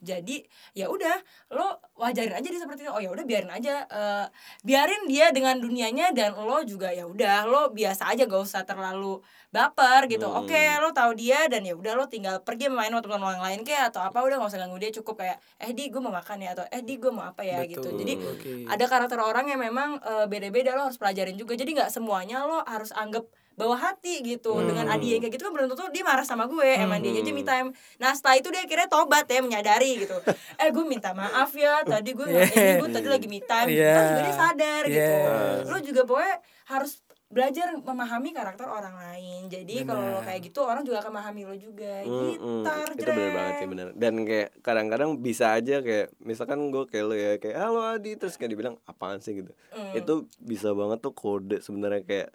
jadi 0.00 0.36
ya 0.72 0.86
udah 0.88 1.16
lo 1.52 1.78
wajarin 1.96 2.34
aja 2.34 2.48
dia 2.48 2.60
seperti 2.60 2.82
itu 2.82 2.92
oh 2.92 2.98
ya 2.98 3.10
udah 3.10 3.24
biarin 3.24 3.50
aja 3.50 3.74
eh, 3.86 4.26
biarin 4.62 5.06
dia 5.06 5.30
dengan 5.30 5.58
dunianya 5.58 6.10
dan 6.10 6.34
lo 6.34 6.60
juga 6.62 6.90
ya 6.90 7.06
udah 7.06 7.44
lo 7.44 7.62
biasa 7.70 8.10
aja 8.10 8.24
gak 8.24 8.42
usah 8.42 8.62
terlalu 8.62 9.20
baper 9.52 10.08
gitu 10.08 10.24
Hmm. 10.24 10.42
oke 10.42 10.62
lo 10.80 10.90
tahu 10.90 11.12
dia 11.12 11.44
dan 11.46 11.60
ya 11.62 11.76
udah 11.76 11.92
lo 11.92 12.08
tinggal 12.08 12.40
pergi 12.40 12.72
main 12.72 12.88
sama 12.88 13.04
teman 13.04 13.20
orang 13.20 13.42
lain 13.42 13.60
kayak 13.62 13.92
atau 13.92 14.00
apa 14.00 14.18
udah 14.18 14.40
gak 14.40 14.48
usah 14.48 14.60
ganggu 14.64 14.78
dia 14.80 14.90
cukup 14.90 15.20
kayak 15.20 15.36
eh 15.60 15.72
di 15.72 15.92
gue 15.92 16.00
mau 16.00 16.08
makan 16.10 16.40
ya 16.40 16.56
atau 16.56 16.64
eh 16.68 16.80
di 16.80 16.96
gue 16.96 17.12
mau 17.12 17.28
apa 17.28 17.44
ya 17.44 17.60
gitu 17.68 17.84
Betul, 17.84 18.00
jadi 18.00 18.14
oke. 18.16 18.50
ada 18.72 18.84
karakter 18.88 19.18
orang 19.20 19.52
yang 19.52 19.60
memang 19.60 20.00
eh, 20.00 20.26
beda-beda 20.26 20.72
lo 20.72 20.88
harus 20.88 20.96
pelajarin 20.96 21.36
juga 21.36 21.52
jadi 21.52 21.68
nggak 21.68 21.90
semuanya 21.92 22.48
lo 22.48 22.64
harus 22.64 22.90
anggap 22.96 23.28
bawa 23.52 23.76
hati 23.76 24.20
gitu 24.20 24.52
Hmm. 24.52 24.64
dengan 24.66 24.86
Adi 24.88 25.12
yang 25.12 25.20
kayak 25.20 25.34
gitu 25.34 25.44
kan 25.44 25.52
belum 25.52 25.68
tentu 25.68 25.84
dia 25.90 26.02
marah 26.02 26.24
sama 26.24 26.44
gue 26.46 26.68
emang 26.74 26.98
dia. 26.98 27.12
Aja 27.12 27.30
me 27.30 27.42
time 27.42 27.68
nah 27.96 28.10
setelah 28.10 28.36
itu 28.36 28.48
dia 28.48 28.62
akhirnya 28.62 28.88
tobat 28.88 29.24
ya 29.24 29.40
menyadari 29.40 30.02
gitu. 30.02 30.16
Eh 30.56 30.68
gue 30.68 30.84
minta 30.84 31.12
maaf 31.12 31.52
ya 31.52 31.80
tadi 31.82 32.12
gue 32.12 32.24
nggak 32.24 32.48
ini 32.50 32.72
gue 32.78 32.88
tadi 32.90 33.08
lagi 33.08 33.26
me 33.26 33.40
time 33.40 33.68
Yeah. 33.68 33.92
terus 33.92 34.08
juga 34.08 34.22
dia 34.22 34.34
sadar 34.34 34.82
gitu. 34.84 34.98
Yes. 34.98 35.64
lo 35.64 35.78
juga 35.78 36.00
pokoknya 36.02 36.36
harus 36.66 36.92
belajar 37.32 37.72
memahami 37.72 38.28
karakter 38.30 38.68
orang 38.68 38.92
lain. 38.92 39.48
Jadi 39.48 39.88
kalau 39.88 40.20
kayak 40.20 40.40
gitu 40.44 40.60
orang 40.60 40.84
juga 40.84 41.00
akan 41.00 41.12
memahami 41.16 41.42
lo 41.48 41.56
juga. 41.56 42.04
Mm, 42.04 42.36
mm. 42.36 42.62
itu 42.92 43.08
bener 43.08 43.30
banget 43.32 43.54
sih 43.56 43.68
bener. 43.68 43.86
Dan 43.96 44.14
kayak 44.22 44.48
kadang-kadang 44.60 45.16
bisa 45.16 45.56
aja 45.56 45.80
kayak 45.80 46.12
misalkan 46.20 46.68
gue 46.68 46.84
kayak 46.84 47.04
lo 47.04 47.14
ya 47.16 47.40
kayak 47.40 47.56
halo 47.56 47.80
Adi 47.88 48.20
terus 48.20 48.36
kayak 48.36 48.52
dibilang 48.52 48.76
apaan 48.84 49.20
sih? 49.20 49.32
gitu. 49.32 49.52
Mm. 49.72 50.04
itu 50.04 50.14
bisa 50.40 50.76
banget 50.76 51.00
tuh 51.00 51.12
kode 51.12 51.64
sebenarnya 51.64 52.04
kayak 52.04 52.28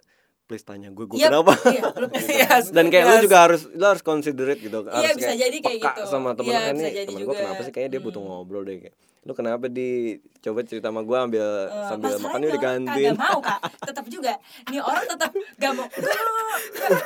please 0.48 0.64
tanya 0.64 0.88
gue 0.88 1.04
gue 1.04 1.14
Iya, 1.14 1.28
kenapa 1.28 1.52
iya, 1.68 1.82
lo 1.92 2.06
pasti- 2.08 2.34
Yes. 2.34 2.64
dan 2.70 2.88
kayak 2.88 3.04
Yes. 3.06 3.22
juga 3.22 3.36
harus 3.38 3.62
lo 3.70 3.84
harus 3.86 4.00
considerate 4.02 4.58
gitu 4.58 4.78
Iya, 4.82 4.92
harus 5.06 5.16
bisa 5.20 5.34
jadi 5.36 5.56
kayak 5.60 5.78
gitu. 5.78 6.02
sama 6.08 6.32
temen 6.32 6.50
Iya, 6.50 6.60
kan 6.62 6.74
nih 6.74 6.92
temen 7.04 7.20
gue 7.22 7.36
kenapa 7.36 7.60
sih 7.60 7.70
kayaknya 7.70 7.90
dia 7.90 8.00
butuh 8.00 8.18
Hmm. 8.18 8.30
ngobrol 8.34 8.64
deh 8.64 8.76
kayak 8.80 8.96
lo 9.20 9.32
kenapa 9.32 9.68
di 9.68 10.16
coba 10.38 10.60
cerita 10.62 10.88
sama 10.88 11.02
gue 11.02 11.18
ambil 11.20 11.46
Eh, 11.68 11.84
sambil 11.84 12.14
makan 12.16 12.38
yuk 12.38 12.48
di 12.48 12.50
orang 12.54 12.62
kantin 12.62 12.94
kagak 13.10 13.18
mau 13.18 13.38
kak. 13.40 13.60
Tetap 13.84 14.06
juga. 14.06 14.32
Nih 14.66 14.80
orang 14.80 15.04
tetap 15.04 15.30
gak 15.56 15.72
mau. 15.72 15.86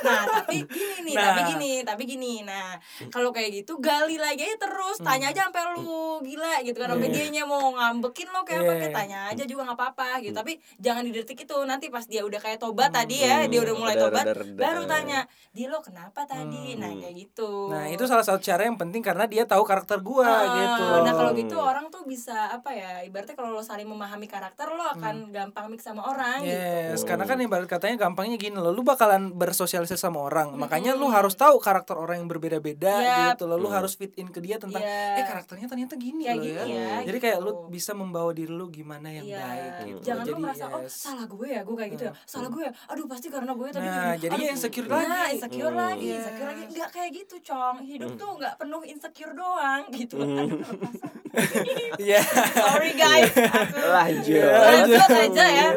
Nah 0.02 0.22
tapi 0.28 0.56
gini 0.64 0.98
nih 1.02 1.14
Nah. 1.14 1.24
tapi 1.26 1.40
gini 1.48 1.72
tapi 1.82 2.02
gini. 2.04 2.34
Nah 2.42 2.76
kalau 3.08 3.30
kayak 3.30 3.50
gitu 3.54 3.78
gali 3.78 4.16
lagi 4.16 4.42
aja 4.42 4.56
terus. 4.60 4.96
Tanya 4.98 5.28
aja 5.28 5.46
sampai 5.46 5.62
lu 5.74 5.90
gila 6.20 6.60
gitu 6.60 6.76
kan 6.76 6.88
sampai 6.90 7.08
dianya 7.08 7.42
mau 7.42 7.72
ngambekin 7.72 8.28
lo 8.28 8.42
kayak 8.42 8.60
apa 8.60 8.70
Iya. 8.70 8.80
kayak 8.80 8.94
tanya 8.94 9.18
aja 9.28 9.44
juga 9.44 9.62
nggak 9.64 9.78
apa-apa 9.78 10.08
gitu. 10.20 10.34
Tapi 10.34 10.52
jangan 10.78 11.02
di 11.02 11.12
detik 11.12 11.38
itu. 11.38 11.56
Nanti 11.64 11.88
pas 11.88 12.04
dia 12.04 12.22
udah 12.22 12.38
kayak 12.38 12.58
tobat 12.58 12.90
tadi 12.90 13.20
ya 13.20 13.44
dia 13.44 13.60
udah 13.60 13.74
mulai 13.74 13.96
tobat 13.96 14.24
baru 14.54 14.84
tanya 14.84 15.24
dia 15.50 15.66
lo 15.66 15.80
kenapa 15.80 16.24
tadi? 16.24 16.76
Nah 16.76 16.92
kayak 16.94 17.14
gitu. 17.18 17.68
Nah 17.68 17.88
itu 17.88 18.04
salah 18.04 18.22
satu 18.22 18.38
cara 18.38 18.62
yang 18.62 18.76
penting 18.76 19.00
karena 19.00 19.24
dia 19.24 19.44
tahu 19.44 19.62
karakter 19.62 19.98
gua 19.98 20.24
Ah, 20.24 20.44
gitu. 20.54 20.84
Nah 21.02 21.12
kalau 21.12 21.32
gitu 21.32 21.56
orang 21.56 21.86
tuh 21.88 22.04
bisa 22.04 22.52
apa 22.52 22.70
ya? 22.70 23.04
Ibaratnya 23.22 23.38
kalau 23.38 23.54
lo 23.54 23.62
saling 23.62 23.86
memahami 23.86 24.26
karakter 24.26 24.66
lo 24.68 24.82
akan 24.84 25.30
gampang 25.30 25.70
mix 25.70 25.86
sama 25.86 26.02
orang 26.04 26.42
gitu. 26.42 26.50
Yes, 26.50 27.02
karena 27.02 27.22
kan 27.22 27.38
ibarat 27.38 27.64
katanya 27.64 27.94
gampangnya 28.00 28.34
gini 28.34 28.56
loh, 28.56 28.68
lu 28.68 28.82
bakalan 28.82 29.30
bersosialisasi 29.30 29.94
sama 29.96 30.18
orang, 30.20 30.58
makanya 30.58 30.92
lu 30.92 31.06
harus 31.06 31.32
tahu 31.32 31.56
karakter 31.56 31.94
orang 31.94 32.18
yang 32.18 32.26
berbeda-beda 32.26 32.90
Yap. 32.90 33.38
gitu 33.38 33.46
loh, 33.46 33.54
lu 33.56 33.70
harus 33.70 33.94
fit 33.94 34.10
in 34.16 34.26
ke 34.26 34.38
dia 34.38 34.58
tentang, 34.58 34.82
Iya. 34.82 35.22
eh 35.22 35.24
karakternya 35.24 35.66
ternyata 35.66 35.94
gini 35.94 36.26
Kayak 36.26 36.34
loh 36.34 36.44
ya. 36.44 36.64
ya, 36.66 36.90
Jadi 37.04 37.18
kayak 37.20 37.38
gitu. 37.38 37.46
lu 37.46 37.70
bisa 37.70 37.92
membawa 37.92 38.30
diri 38.32 38.50
lu 38.50 38.66
gimana 38.66 39.06
yang 39.06 39.22
Iya, 39.22 39.38
baik 39.38 39.70
gitu. 39.86 39.98
jangan 40.02 40.24
Jadi 40.24 40.32
lo 40.32 40.38
merasa 40.40 40.64
oh 40.66 40.82
yes. 40.82 40.94
salah 40.98 41.26
gue 41.28 41.46
ya, 41.46 41.60
gue 41.62 41.76
kayak 41.78 41.90
gitu 41.92 42.04
ya, 42.04 42.12
salah 42.24 42.48
gue 42.48 42.62
ya, 42.64 42.72
aduh 42.88 43.06
pasti 43.06 43.26
karena 43.28 43.52
gue 43.52 43.68
tadi 43.70 43.84
Nah, 43.84 43.94
gini. 44.10 44.18
jadinya 44.18 44.42
Aduh, 44.42 44.54
insecure 44.56 44.88
nah, 44.88 44.98
lagi. 44.98 45.30
insecure 45.32 45.70
Hmm. 45.70 45.78
lagi, 45.78 46.02
Yes. 46.04 46.16
insecure 46.18 46.48
lagi, 46.48 46.62
nggak 46.68 46.90
kayak 46.90 47.10
gitu, 47.14 47.34
cong. 47.44 47.76
Hidup 47.84 48.10
tuh 48.16 48.30
nggak 48.34 48.54
penuh 48.56 48.82
insecure 48.82 49.32
doang 49.32 49.82
gitu. 49.92 50.16
Aduh, 50.18 50.58
lepasan. 50.58 51.12
Iya. 51.96 52.20
Sorry 52.52 52.92
guys, 52.92 53.11
lanjut. 53.96 54.42
Lanjut 54.42 55.00
aja 55.08 55.44
ya. 55.46 55.68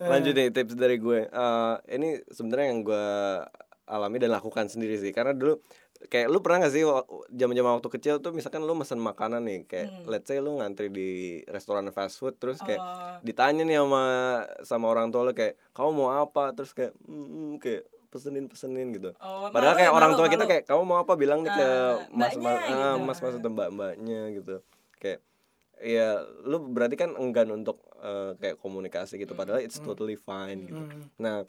lanjut. 0.00 0.32
Nih 0.32 0.48
tips 0.50 0.74
dari 0.74 0.96
gue. 0.96 1.20
Eh, 1.24 1.74
ini 1.90 2.08
sebenarnya 2.26 2.66
yang 2.68 2.80
gue 2.82 3.06
alami 3.86 4.16
dan 4.16 4.30
lakukan 4.30 4.66
sendiri 4.66 4.96
sih. 4.96 5.10
Karena 5.10 5.30
dulu 5.30 5.58
kayak 6.06 6.28
lu 6.28 6.38
pernah 6.38 6.60
gak 6.60 6.72
sih 6.72 6.84
zaman-zaman 7.30 7.72
waktu 7.74 7.88
kecil 7.90 8.14
tuh 8.18 8.30
misalkan 8.30 8.60
lu 8.60 8.76
mesen 8.76 9.00
makanan 9.00 9.40
nih 9.40 9.64
kayak 9.64 9.88
let's 10.04 10.28
say 10.28 10.36
lu 10.36 10.54
ngantri 10.54 10.86
di 10.86 11.08
restoran 11.46 11.88
fast 11.88 12.16
food 12.16 12.36
terus 12.36 12.60
kayak 12.60 12.76
Oh. 12.76 13.16
ditanya 13.22 13.64
nih 13.64 13.80
sama 13.80 14.02
sama 14.60 14.86
orang 14.86 15.08
tua 15.08 15.24
lu 15.24 15.32
kayak 15.32 15.56
kamu 15.72 15.90
mau 15.94 16.10
apa? 16.14 16.52
Terus 16.52 16.70
kayak 16.70 16.92
"Hmm, 17.00 17.24
hmm," 17.24 17.52
kayak 17.56 17.82
pesenin 18.06 18.44
pesenin 18.46 18.92
gitu. 18.92 19.10
Oh, 19.18 19.48
padahal 19.48 19.72
malu 19.72 19.78
kayak 19.78 19.88
ya, 19.88 19.94
orang 19.94 20.10
malu, 20.10 20.18
tua 20.18 20.28
kita 20.28 20.38
malu. 20.38 20.50
kayak 20.52 20.64
kamu 20.64 20.82
mau 20.84 20.98
apa? 20.98 21.12
Bilang 21.14 21.40
nih 21.40 21.50
ke 21.50 21.64
Ah, 21.64 21.94
mas 22.10 22.34
mas 22.34 22.54
ah, 22.54 22.60
gitu. 22.62 23.02
mas 23.02 23.18
mas 23.18 23.34
atau 23.34 23.50
mbak 23.50 23.68
mbaknya 23.72 24.20
gitu. 24.32 24.54
Kayak 24.96 25.20
ya 25.78 26.08
lu 26.42 26.58
berarti 26.66 26.94
kan 26.94 27.12
enggan 27.14 27.50
untuk 27.50 27.76
eh, 27.98 28.32
kayak 28.34 28.56
komunikasi 28.56 29.16
gitu 29.18 29.34
padahal 29.34 29.58
it's 29.58 29.76
totally 29.78 30.14
fine 30.14 30.64
gitu 30.64 30.78
Hmm. 30.78 31.08
nah 31.16 31.44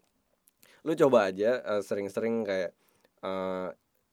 lu 0.81 0.93
coba 0.95 1.27
aja 1.27 1.59
eh, 1.59 1.81
sering-sering 1.81 2.43
kayak 2.43 2.71
eh, 3.19 3.67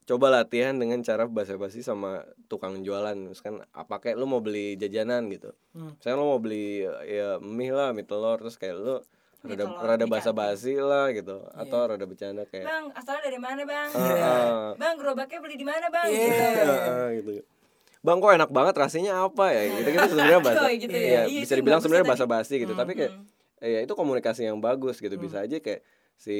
coba 0.04 0.26
latihan 0.30 0.74
dengan 0.74 1.00
cara 1.00 1.24
basa-basi 1.24 1.80
sama 1.80 2.20
tukang 2.44 2.78
jualan 2.80 3.16
misalkan 3.16 3.64
apa 3.70 3.96
kayak 3.98 4.14
lu 4.14 4.26
mau 4.26 4.38
beli 4.38 4.74
jajanan 4.74 5.26
gitu 5.28 5.50
Hmm. 5.72 5.94
misalkan 5.94 6.18
lu 6.18 6.26
mau 6.28 6.38
beli 6.38 6.84
ya 7.04 7.36
mie 7.38 7.70
lah 7.70 7.90
mie 7.90 8.04
telur 8.04 8.36
terus 8.36 8.54
kayak 8.54 8.76
lu 8.76 8.96
rada 9.42 9.64
rada 9.82 10.06
basa-basi 10.06 10.72
lah 10.74 11.10
gitu 11.10 11.36
Iya. 11.36 11.62
atau 11.62 11.80
rada 11.86 12.04
bercanda 12.04 12.44
kayak 12.44 12.64
Bang, 12.64 12.84
asalnya 12.92 13.22
dari 13.22 13.36
mana 13.36 13.62
bang? 13.62 13.88
Ah, 13.92 14.72
Bang, 14.74 14.94
gerobaknya 14.96 15.36
beli 15.38 15.56
di 15.56 15.66
mana 15.66 15.86
bang? 15.86 16.08
Iya. 16.08 16.32
Gitu. 16.32 16.64
Heeh, 16.64 17.06
gitu. 17.14 17.30
Bang 18.04 18.20
kok 18.20 18.30
enak 18.30 18.50
banget 18.50 18.74
rasanya 18.76 19.24
apa 19.24 19.48
ya? 19.48 19.62
Gitu 19.74 19.88
gitu 19.90 20.06
sebenarnya 20.12 20.40
bahasa. 20.40 20.68
Gitu 20.68 20.92
ya. 20.92 21.00
Iya, 21.00 21.20
Iya 21.26 21.40
bisa 21.40 21.54
dibilang 21.56 21.80
sebenarnya 21.80 22.04
ya 22.04 22.10
bahasa 22.10 22.26
basi 22.26 22.54
gitu, 22.58 22.76
tapi 22.76 22.92
kayak 22.94 23.12
Hmm. 23.14 23.24
ya 23.64 23.78
itu 23.80 23.92
komunikasi 23.92 24.44
yang 24.44 24.60
bagus 24.60 25.00
gitu. 25.00 25.16
Bisa 25.16 25.40
aja 25.40 25.56
kayak 25.56 25.80
si 26.14 26.36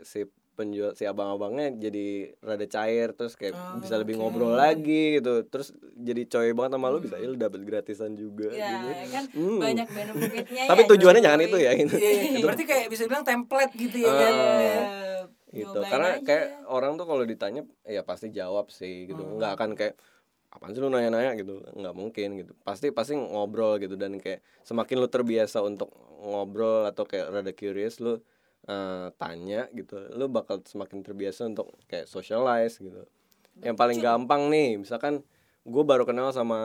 si 0.00 0.22
penjual 0.52 0.92
si 0.92 1.02
abang-abangnya 1.02 1.72
jadi 1.72 2.06
rada 2.38 2.66
cair 2.66 3.10
terus 3.10 3.32
kayak 3.32 3.54
Oh, 3.54 3.80
bisa 3.80 3.96
lebih 3.96 4.14
oke. 4.14 4.22
ngobrol 4.22 4.54
lagi 4.54 5.18
gitu. 5.18 5.42
Terus 5.42 5.72
jadi 5.96 6.22
coy 6.26 6.52
banget 6.52 6.76
sama 6.76 6.86
lu 6.88 7.00
bisa 7.00 7.16
ya 7.16 7.26
lu 7.26 7.34
dapat 7.34 7.58
gratisan 7.60 8.12
juga 8.12 8.46
Ya, 8.48 8.68
gitu. 8.70 8.86
ya 8.86 9.06
kan 9.10 9.24
Hmm. 9.32 9.58
banyak 9.58 9.88
benefitnya 9.88 10.62
Tapi 10.70 10.80
ya, 10.80 10.88
tujuannya 10.88 11.22
jangan 11.24 11.40
itu 11.40 11.56
ya 11.58 11.72
gitu. 11.74 11.94
Iya, 11.96 12.10
iya. 12.12 12.38
berarti 12.44 12.64
kayak 12.64 12.86
bisa 12.86 13.02
bilang 13.04 13.24
template 13.24 13.72
gitu 13.74 13.96
ya 13.98 14.12
kan. 14.12 14.30
Ah. 14.30 14.60
Ya. 14.60 14.80
Gitu 15.50 15.66
nyobain 15.66 15.90
karena 15.90 16.08
aja. 16.12 16.22
kayak 16.22 16.46
orang 16.68 16.92
tuh 16.94 17.06
kalau 17.08 17.24
ditanya 17.24 17.62
ya 17.82 18.02
pasti 18.04 18.30
jawab 18.30 18.70
sih 18.70 19.08
gitu 19.08 19.18
Hmm. 19.18 19.36
nggak 19.36 19.52
akan 19.56 19.70
kayak 19.74 19.94
apaan 20.50 20.74
sih 20.74 20.82
lu 20.82 20.90
nanya-nanya? 20.90 21.38
Gitu. 21.38 21.62
Nggak 21.74 21.94
mungkin 21.96 22.28
gitu. 22.42 22.52
Pasti 22.66 22.90
pasti 22.90 23.14
ngobrol 23.16 23.78
gitu 23.82 23.94
dan 23.94 24.18
kayak 24.18 24.44
semakin 24.66 24.96
lu 25.00 25.08
terbiasa 25.08 25.62
untuk 25.64 25.94
ngobrol 26.20 26.84
atau 26.90 27.06
kayak 27.08 27.32
rada 27.32 27.52
curious 27.54 28.02
lu 28.02 28.20
eh, 28.68 29.08
tanya 29.16 29.70
gitu 29.72 29.96
lu 30.14 30.28
bakal 30.28 30.60
semakin 30.66 31.00
terbiasa 31.00 31.48
untuk 31.48 31.72
kayak 31.88 32.10
socialize 32.10 32.76
gitu. 32.78 33.06
Yang 33.62 33.76
paling 33.78 33.98
gampang 34.02 34.52
nih 34.52 34.78
misalkan 34.78 35.24
gue 35.60 35.84
baru 35.84 36.08
kenal 36.08 36.32
sama 36.32 36.58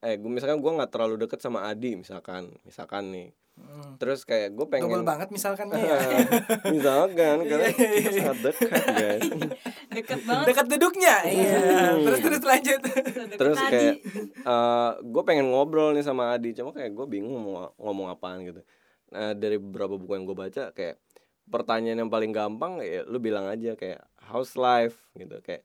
eh 0.00 0.16
gue 0.16 0.30
misalkan 0.32 0.58
gue 0.64 0.72
nggak 0.72 0.88
terlalu 0.88 1.20
deket 1.20 1.44
sama 1.44 1.68
Adi 1.68 2.00
misalkan 2.00 2.48
misalkan 2.64 3.12
nih 3.12 3.28
Hmm. 3.56 3.96
terus 3.96 4.28
kayak 4.28 4.52
gue 4.52 4.66
pengen 4.68 4.84
Double 4.92 5.08
banget 5.08 5.32
misalkannya 5.32 5.80
ya. 5.80 5.96
misalkan 6.76 7.36
karena 7.48 7.68
kita 7.72 8.10
sangat 8.12 8.38
dekat 8.44 8.84
guys. 8.92 9.28
Deket 9.96 10.20
banget. 10.28 10.44
Dekat 10.52 10.66
duduknya. 10.68 11.14
Iya. 11.24 11.58
Terus 12.04 12.20
terus 12.20 12.42
lanjut. 12.44 12.80
terus 13.40 13.56
kayak 13.56 13.96
gue 15.00 15.22
pengen 15.24 15.48
ngobrol 15.48 15.96
nih 15.96 16.04
sama 16.04 16.36
Adi 16.36 16.52
cuma 16.52 16.76
kayak 16.76 16.92
gue 16.92 17.06
bingung 17.08 17.32
mau 17.40 17.72
ngomong 17.80 18.12
apaan 18.12 18.44
gitu. 18.44 18.60
Nah 19.08 19.32
dari 19.32 19.56
beberapa 19.56 19.96
buku 19.96 20.12
yang 20.12 20.28
gue 20.28 20.36
baca 20.36 20.62
kayak 20.76 21.00
pertanyaan 21.48 22.04
yang 22.04 22.12
paling 22.12 22.36
gampang 22.36 22.84
ya 22.84 23.08
lu 23.08 23.16
bilang 23.22 23.48
aja 23.48 23.72
kayak 23.72 24.04
house 24.20 24.60
life? 24.60 25.00
gitu. 25.16 25.40
Kayak 25.40 25.64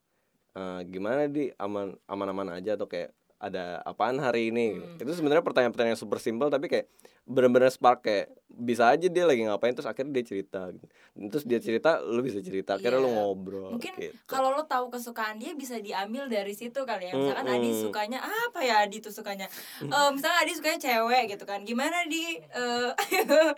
eh, 0.56 0.80
gimana 0.88 1.28
di? 1.28 1.52
Aman 1.60 2.00
aman 2.08 2.28
aman 2.32 2.50
aja? 2.56 2.80
Atau 2.80 2.88
kayak 2.88 3.12
ada 3.42 3.64
apaan 3.82 4.16
hari 4.16 4.48
ini 4.48 4.66
gitu. 4.72 4.86
Hmm. 4.88 5.02
itu 5.02 5.12
sebenarnya 5.16 5.42
pertanyaan-pertanyaan 5.42 5.98
super 5.98 6.18
simpel 6.18 6.48
tapi 6.48 6.68
kayak 6.68 6.86
bener-bener 7.24 7.68
spark 7.68 8.02
kayak 8.02 8.30
bisa 8.48 8.86
aja 8.88 9.08
dia 9.08 9.24
lagi 9.24 9.42
ngapain 9.42 9.72
terus 9.72 9.86
akhirnya 9.86 10.12
dia 10.12 10.26
cerita 10.26 10.68
gitu. 10.70 10.86
terus 11.28 11.44
dia 11.44 11.58
cerita 11.58 11.90
lu 12.00 12.20
bisa 12.20 12.38
cerita 12.40 12.76
akhirnya 12.76 12.98
lu 12.98 13.08
Iya. 13.08 13.16
ngobrol 13.16 13.70
mungkin 13.72 13.94
gitu. 13.96 14.14
kalau 14.26 14.52
lo 14.52 14.64
tahu 14.64 14.90
kesukaan 14.90 15.36
dia 15.36 15.54
bisa 15.54 15.78
diambil 15.78 16.28
dari 16.28 16.52
situ 16.52 16.82
kali 16.82 17.08
ya 17.08 17.14
misalkan 17.14 17.48
Adi 17.48 17.70
Mm-mm. 17.72 17.82
sukanya 17.84 18.20
apa 18.22 18.60
ya 18.60 18.84
Adi 18.84 19.00
tuh 19.00 19.10
sukanya 19.10 19.48
Eh, 19.82 20.10
misalkan 20.12 20.38
Adi 20.40 20.54
sukanya 20.54 20.80
cewek 20.80 21.24
gitu 21.30 21.44
kan 21.44 21.62
gimana 21.62 22.04
di 22.06 22.38
eh, 22.38 22.90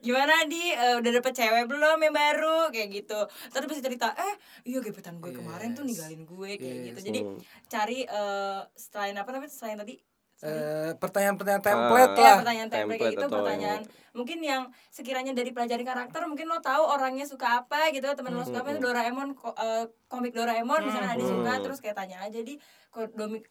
gimana 0.00 0.44
di 0.44 0.62
eh, 0.70 0.94
udah 0.94 1.10
dapet 1.12 1.32
cewek 1.34 1.64
belum 1.66 1.98
yang 2.00 2.14
baru 2.14 2.70
kayak 2.70 2.88
gitu 2.94 3.20
terus 3.50 3.66
bisa 3.66 3.80
cerita 3.80 4.12
eh 4.12 4.34
iya 4.64 4.78
gebetan 4.80 5.18
gue 5.18 5.32
kemarin 5.32 5.72
tuh 5.72 5.82
Yes. 5.82 5.88
ninggalin 6.00 6.22
gue 6.24 6.50
kayak 6.54 6.62
Yes. 6.74 6.86
gitu 6.90 7.00
jadi 7.04 7.20
Hmm. 7.24 7.38
cari 7.66 7.98
eh, 8.04 8.60
selain 8.74 9.16
apa 9.24 9.30
namanya 9.32 9.52
selain 9.52 9.80
tadi. 9.80 9.94
Eh, 10.44 10.90
pertanyaan-pertanyaan 11.00 11.64
template 11.64 12.12
Ah. 12.12 12.20
Ya, 12.20 12.24
lah 12.28 12.36
pertanyaan 12.44 12.68
template 12.68 12.84
Template 12.84 13.00
kayak 13.00 13.14
gitu 13.16 13.24
atau 13.24 13.38
pertanyaan 13.40 13.82
mungkin 14.14 14.38
yang 14.40 14.62
sekiranya 14.88 15.30
dari 15.30 15.50
pelajari 15.50 15.82
karakter 15.82 16.22
mungkin 16.24 16.46
lo 16.46 16.58
tahu 16.60 16.86
orangnya 16.88 17.24
suka 17.24 17.60
apa 17.60 17.90
gitu 17.90 18.06
temen 18.08 18.30
lo 18.30 18.40
suka 18.40 18.62
apa 18.62 18.70
itu 18.70 18.80
Doraemon 18.80 19.34
ko- 19.34 19.52
eh, 19.52 19.84
komik 20.06 20.30
Doraemon 20.30 20.80
misalnya 20.80 21.12
ada 21.12 21.24
suka 21.24 21.52
Hmm. 21.52 21.62
terus 21.62 21.78
kayak 21.78 21.96
tanya 21.96 22.18
aja 22.20 22.38
di 22.38 22.54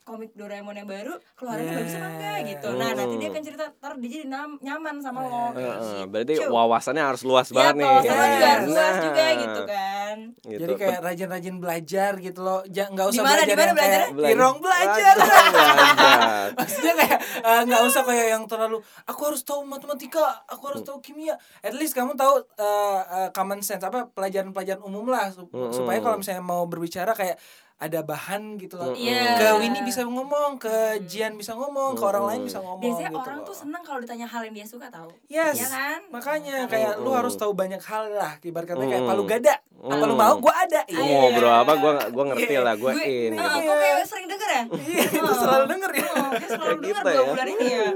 komik 0.02 0.32
Doraemon 0.32 0.72
yang 0.74 0.88
baru 0.88 1.20
keluarannya 1.34 1.68
Yeah. 1.68 1.78
bagus 1.78 1.94
apa 1.94 2.08
enggak 2.10 2.38
gitu 2.48 2.68
nah 2.74 2.90
nanti 2.94 3.16
dia 3.18 3.28
akan 3.28 3.44
cerita 3.44 3.64
ntar 3.74 3.94
dia 3.98 4.10
jadi 4.14 4.26
nyaman 4.58 4.96
sama 4.98 5.20
lo 5.22 5.52
kayak 5.52 5.60
Heeh, 5.60 5.84
gitu. 5.84 6.08
berarti 6.08 6.34
wawasannya 6.48 7.04
harus 7.06 7.22
luas 7.24 7.48
ya 7.48 7.56
banget 7.58 7.74
nih 7.76 7.86
wawasan 7.86 8.08
lo 8.10 8.24
juga 8.26 8.48
harus 8.50 8.68
luas 8.70 8.96
juga 8.98 9.22
Nah, 9.24 9.34
gitu 9.36 9.62
kan 9.66 10.16
gitu. 10.46 10.60
Jadi 10.62 10.74
kayak 10.78 11.00
rajin-rajin 11.02 11.56
belajar 11.58 12.12
gitu 12.18 12.40
loh. 12.40 12.62
Ja- 12.68 12.86
nggak 12.86 13.08
usah 13.08 13.18
Di 13.18 13.26
mana- 13.26 13.34
belajar 13.36 13.50
di 13.50 13.56
mana 13.56 13.66
yang 13.66 13.76
kayak 13.76 14.06
belajarnya? 14.14 14.30
Irong 14.32 14.58
belajar. 14.62 15.14
belajar. 15.18 16.48
Maksudnya 16.60 16.94
kayak 16.94 17.20
nggak 17.66 17.82
usah 17.84 18.02
kayak 18.04 18.28
yang 18.30 18.44
terlalu 18.46 18.78
aku 19.04 19.22
harus 19.26 19.42
tahu 19.42 19.62
matematika, 19.66 20.22
aku 20.54 20.70
harus 20.70 20.82
tahu 20.82 21.00
kimia. 21.00 21.34
At 21.60 21.74
least 21.74 21.92
kamu 21.92 22.14
tahu 22.14 22.38
eh, 22.56 23.02
eh, 23.02 23.30
common 23.30 23.60
sense 23.60 23.82
apa 23.82 24.08
pelajaran-pelajaran 24.08 24.82
umum 24.82 25.10
lah 25.10 25.28
sup- 25.28 25.50
Mm-mm. 25.50 25.74
supaya 25.74 26.00
kalau 26.00 26.16
misalnya 26.16 26.42
mau 26.42 26.64
berbicara 26.64 27.12
kayak 27.12 27.36
ada 27.84 28.00
bahan 28.02 28.56
gitu 28.56 28.76
loh. 28.76 28.96
Iya. 28.96 29.36
Ke 29.36 29.48
Winnie 29.58 29.84
bisa 29.84 30.02
ngomong, 30.02 30.56
ke 30.56 30.72
Jian 31.04 31.36
bisa 31.36 31.52
ngomong, 31.52 31.94
ke 31.94 32.02
orang 32.02 32.24
lain 32.26 32.42
bisa 32.44 32.58
ngomong 32.58 32.80
biasanya 32.80 33.12
gitu 33.12 33.20
orang 33.22 33.38
loh. 33.38 33.46
tuh 33.46 33.56
seneng 33.58 33.82
kalau 33.82 34.00
ditanya 34.00 34.24
hal 34.24 34.42
yang 34.42 34.54
dia 34.54 34.64
suka 34.64 34.88
tahu 34.88 35.12
Yes. 35.28 35.58
Iya 35.58 35.68
kan 35.68 36.00
Makanya 36.10 36.56
Karena- 36.62 36.72
kayak 36.72 36.94
lu 36.98 37.12
harus 37.12 37.36
tahu 37.36 37.52
banyak 37.52 37.82
hal 37.82 38.04
lah. 38.10 38.40
Ibarat 38.40 38.66
kata 38.66 38.84
kayak 38.84 39.04
Mm. 39.04 39.10
palu 39.10 39.24
gada. 39.26 39.56
Apa 39.84 40.04
lu 40.06 40.16
Mm. 40.16 40.22
mau? 40.22 40.36
Gua 40.40 40.54
ada. 40.56 40.82
Lu 40.86 40.96
Iya. 40.96 41.04
mau 41.04 41.20
ngobrol 41.28 41.54
apa 41.54 41.74
gua 41.76 41.92
gua 42.08 42.24
ngerti 42.30 42.56
lah 42.56 42.74
gua 42.74 42.92
gue 42.94 43.04
in 43.04 43.32
eh, 43.32 43.36
gitu. 43.36 43.60
kok 43.62 43.76
kayak 43.76 44.06
sering 44.06 44.28
denger 44.28 44.50
ya 44.50 44.64
Iya, 44.88 45.04
itu 45.12 45.34
selalu 45.36 45.66
denger 45.68 45.92
ya. 45.92 46.06
Oh, 46.06 46.32
selalu 46.32 46.64
Kayak 46.64 46.80
denger 46.80 47.04
dua 47.04 47.12
ya. 47.14 47.24
bulan 47.28 47.48
ini 47.50 47.66
ya 47.68 47.88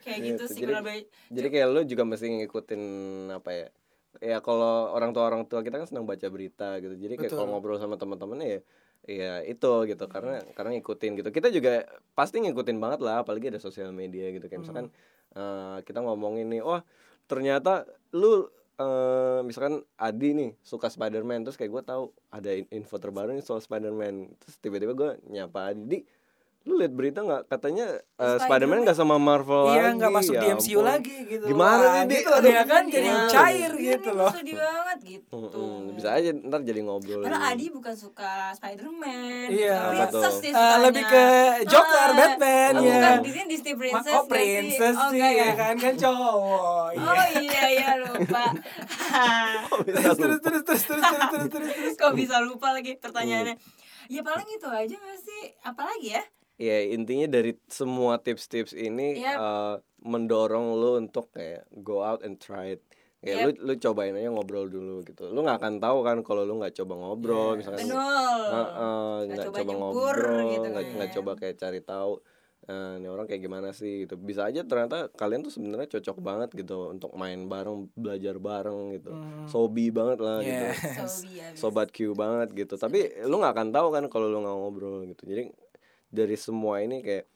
kayak 0.00 0.18
gitu 0.20 0.34
Gitu. 0.38 0.44
sih 0.48 0.60
Jadi- 0.60 0.72
kalau 0.72 0.84
baik 0.84 1.04
Jadi 1.28 1.46
kayak 1.50 1.66
lu 1.68 1.80
juga 1.84 2.02
mesti 2.04 2.26
ngikutin 2.30 2.82
apa 3.32 3.50
ya? 3.50 3.66
Ya 4.16 4.38
kalau 4.40 4.74
orang 4.90 5.10
tua 5.10 5.24
orang 5.24 5.44
tua 5.44 5.60
kita 5.60 5.76
kan 5.76 5.84
senang 5.84 6.04
baca 6.04 6.24
berita 6.26 6.78
gitu. 6.78 6.94
Jadi 6.94 7.14
kayak 7.16 7.32
kalau 7.32 7.50
ngobrol 7.50 7.76
sama 7.76 7.94
teman-teman 7.94 8.38
ya 8.40 8.60
ya 9.06 9.40
itu 9.46 9.72
gitu. 9.88 10.04
Karena 10.10 10.42
karena 10.52 10.76
ngikutin 10.76 11.10
gitu. 11.22 11.28
Kita 11.32 11.48
juga 11.48 11.86
pasti 12.12 12.42
ngikutin 12.42 12.76
banget 12.82 13.00
lah 13.00 13.22
apalagi 13.22 13.48
ada 13.48 13.62
sosial 13.62 13.94
media 13.94 14.28
gitu. 14.34 14.44
Kayak 14.50 14.66
misalkan 14.66 14.86
eh, 15.34 15.78
kita 15.86 16.02
ngomongin 16.02 16.50
nih, 16.52 16.62
wah 16.62 16.82
ternyata 17.30 17.86
lu 18.12 18.50
eh 18.76 19.40
misalkan 19.40 19.80
Adi 19.96 20.36
nih 20.36 20.50
suka 20.60 20.92
Spider-Man. 20.92 21.48
Terus 21.48 21.56
kayak 21.56 21.72
gue 21.72 21.82
tahu 21.86 22.02
ada 22.28 22.52
in- 22.52 22.68
info 22.68 23.00
terbaru 23.00 23.32
nih 23.32 23.40
soal 23.40 23.64
Spider-Man. 23.64 24.36
Terus 24.36 24.54
tiba-tiba 24.60 24.92
gue 24.92 25.10
nyapa 25.32 25.72
Adi 25.72 25.82
"Di, 25.88 25.98
lu 26.66 26.74
lihat 26.76 26.92
berita 26.92 27.22
nggak 27.22 27.46
katanya 27.46 27.86
eh, 28.16 28.36
Spider-Man 28.36 28.82
nggak 28.82 28.94
sama 28.94 29.16
Marvel 29.16 29.70
Iya, 29.70 29.82
lagi 29.86 29.96
nggak 29.96 30.12
masuk 30.12 30.34
ya 30.34 30.40
di 30.40 30.46
MCU 30.50 30.74
ampun." 30.74 30.82
lagi 30.84 31.16
gitu. 31.24 31.44
Gimana 31.46 31.78
Wah, 31.78 32.02
nih, 32.02 32.18
gitu 32.18 32.30
Aduh, 32.32 32.50
ya 32.50 32.62
kan 32.64 32.82
jadi 32.84 33.06
gimana? 33.08 33.30
cair 33.30 33.70
Iya 33.72 33.86
gitu 33.94 34.02
nih, 34.04 34.18
loh. 34.18 34.32
sedih 34.32 34.54
banget 34.56 34.98
gitu 35.00 35.36
Mm-mm, 35.38 35.94
bisa 35.94 36.08
aja 36.12 36.30
ntar 36.34 36.60
jadi 36.60 36.80
ngobrol 36.82 37.22
Padahal 37.22 37.42
Adi 37.48 37.66
bukan 37.70 37.94
suka 37.94 38.32
Spider-Man 38.52 39.46
Iya. 39.48 39.78
Princess 39.88 40.34
sih 40.36 40.50
Eh, 40.50 40.52
sukanya. 40.52 40.82
lebih 40.82 41.04
ke 41.06 41.24
Joker, 41.64 42.02
Ah, 42.04 42.16
Batman, 42.16 42.72
oh, 42.72 42.82
ya. 42.82 42.90
bukan 42.92 43.14
di 43.16 43.30
sini 43.30 43.46
Disney 43.46 43.72
Ma- 43.72 43.78
Princess 43.78 44.12
oh 44.12 44.24
princess 44.26 44.96
Oh, 44.96 45.08
sih 45.08 45.16
enggak 45.16 45.32
ya 45.38 45.50
kan 45.56 45.74
kan 45.76 45.94
cowok. 45.96 46.86
Iya. 46.92 47.06
Oh 47.06 47.26
iya 47.38 47.64
iya 47.70 47.90
lupa 47.96 48.44
Terus 49.86 50.16
terus 50.16 50.40
terus 50.40 50.62
terus 50.64 50.82
terus 50.82 51.04
terus 51.04 51.28
terus 51.28 51.48
terus. 51.48 51.70
terus. 51.70 51.94
Kok 51.94 52.12
bisa 52.12 52.36
lupa 52.40 52.72
lagi 52.72 52.96
pertanyaannya 52.96 53.54
Ya 54.06 54.20
paling 54.20 54.46
itu 54.48 54.66
aja 54.66 54.94
gak 54.94 55.18
sih 55.18 55.42
Apalagi 55.60 56.10
ya 56.12 56.22
ya 56.56 56.80
intinya 56.82 57.26
dari 57.26 57.52
semua 57.66 58.16
tips-tips 58.16 58.72
ini 58.72 59.20
Yap. 59.20 59.36
eh, 59.36 59.74
mendorong 60.02 60.72
lu 60.72 60.96
untuk 60.96 61.28
kayak 61.30 61.68
go 61.76 62.00
out 62.00 62.20
and 62.22 62.36
try 62.36 62.74
it. 62.74 62.82
Ya 63.20 63.42
lu 63.42 63.50
lu 63.58 63.74
cobain 63.74 64.14
aja 64.14 64.30
ngobrol 64.30 64.68
dulu 64.68 65.02
gitu. 65.02 65.28
Lu 65.28 65.42
nggak 65.42 65.58
akan 65.58 65.74
tahu 65.82 65.98
kan 66.00 66.16
kalau 66.22 66.42
lu 66.42 66.56
nggak 66.56 66.76
coba 66.76 66.94
ngobrol 66.94 67.58
misalkan 67.58 67.90
Betul. 67.90 67.98
Heeh, 67.98 69.16
Nggak 69.18 69.26
nggak 69.26 69.46
coba 69.46 69.56
coba 69.56 69.72
nyebur 69.72 69.80
ngobrol 69.82 70.40
gitu 70.52 70.66
nggak 70.70 70.84
kan. 70.84 70.94
nggak 70.94 71.10
coba 71.18 71.30
kayak 71.34 71.56
cari 71.58 71.80
tahu 71.82 72.12
eh, 72.66 72.92
ini 72.98 73.06
orang 73.06 73.26
kayak 73.26 73.42
gimana 73.42 73.68
sih? 73.70 74.04
Gitu. 74.04 74.14
Bisa 74.16 74.46
aja 74.46 74.62
ternyata 74.62 75.10
kalian 75.10 75.42
tuh 75.42 75.50
sebenarnya 75.50 75.88
cocok 75.90 76.16
banget 76.20 76.50
gitu 76.54 76.88
untuk 76.88 77.10
main 77.14 77.40
bareng 77.46 77.90
belajar 77.94 78.38
bareng 78.38 78.94
gitu. 78.94 79.10
Hmm. 79.10 79.46
sobi 79.46 79.90
banget 79.90 80.18
lah 80.22 80.38
gitu. 80.40 80.64
Yes. 80.70 80.78
So, 80.78 81.04
iya, 81.26 81.46
sobat 81.60 81.88
Q 81.90 82.14
banget 82.14 82.54
gitu. 82.54 82.74
Tapi 82.74 83.26
lu 83.26 83.38
nggak 83.38 83.54
akan 83.54 83.68
tahu 83.70 83.88
kan 83.90 84.04
kalau 84.06 84.30
lu 84.30 84.38
nggak 84.38 84.54
ngobrol 84.56 85.02
gitu. 85.04 85.22
Jadi 85.26 85.42
dari 86.16 86.36
semua 86.40 86.80
ini 86.80 87.04
kayak 87.04 87.28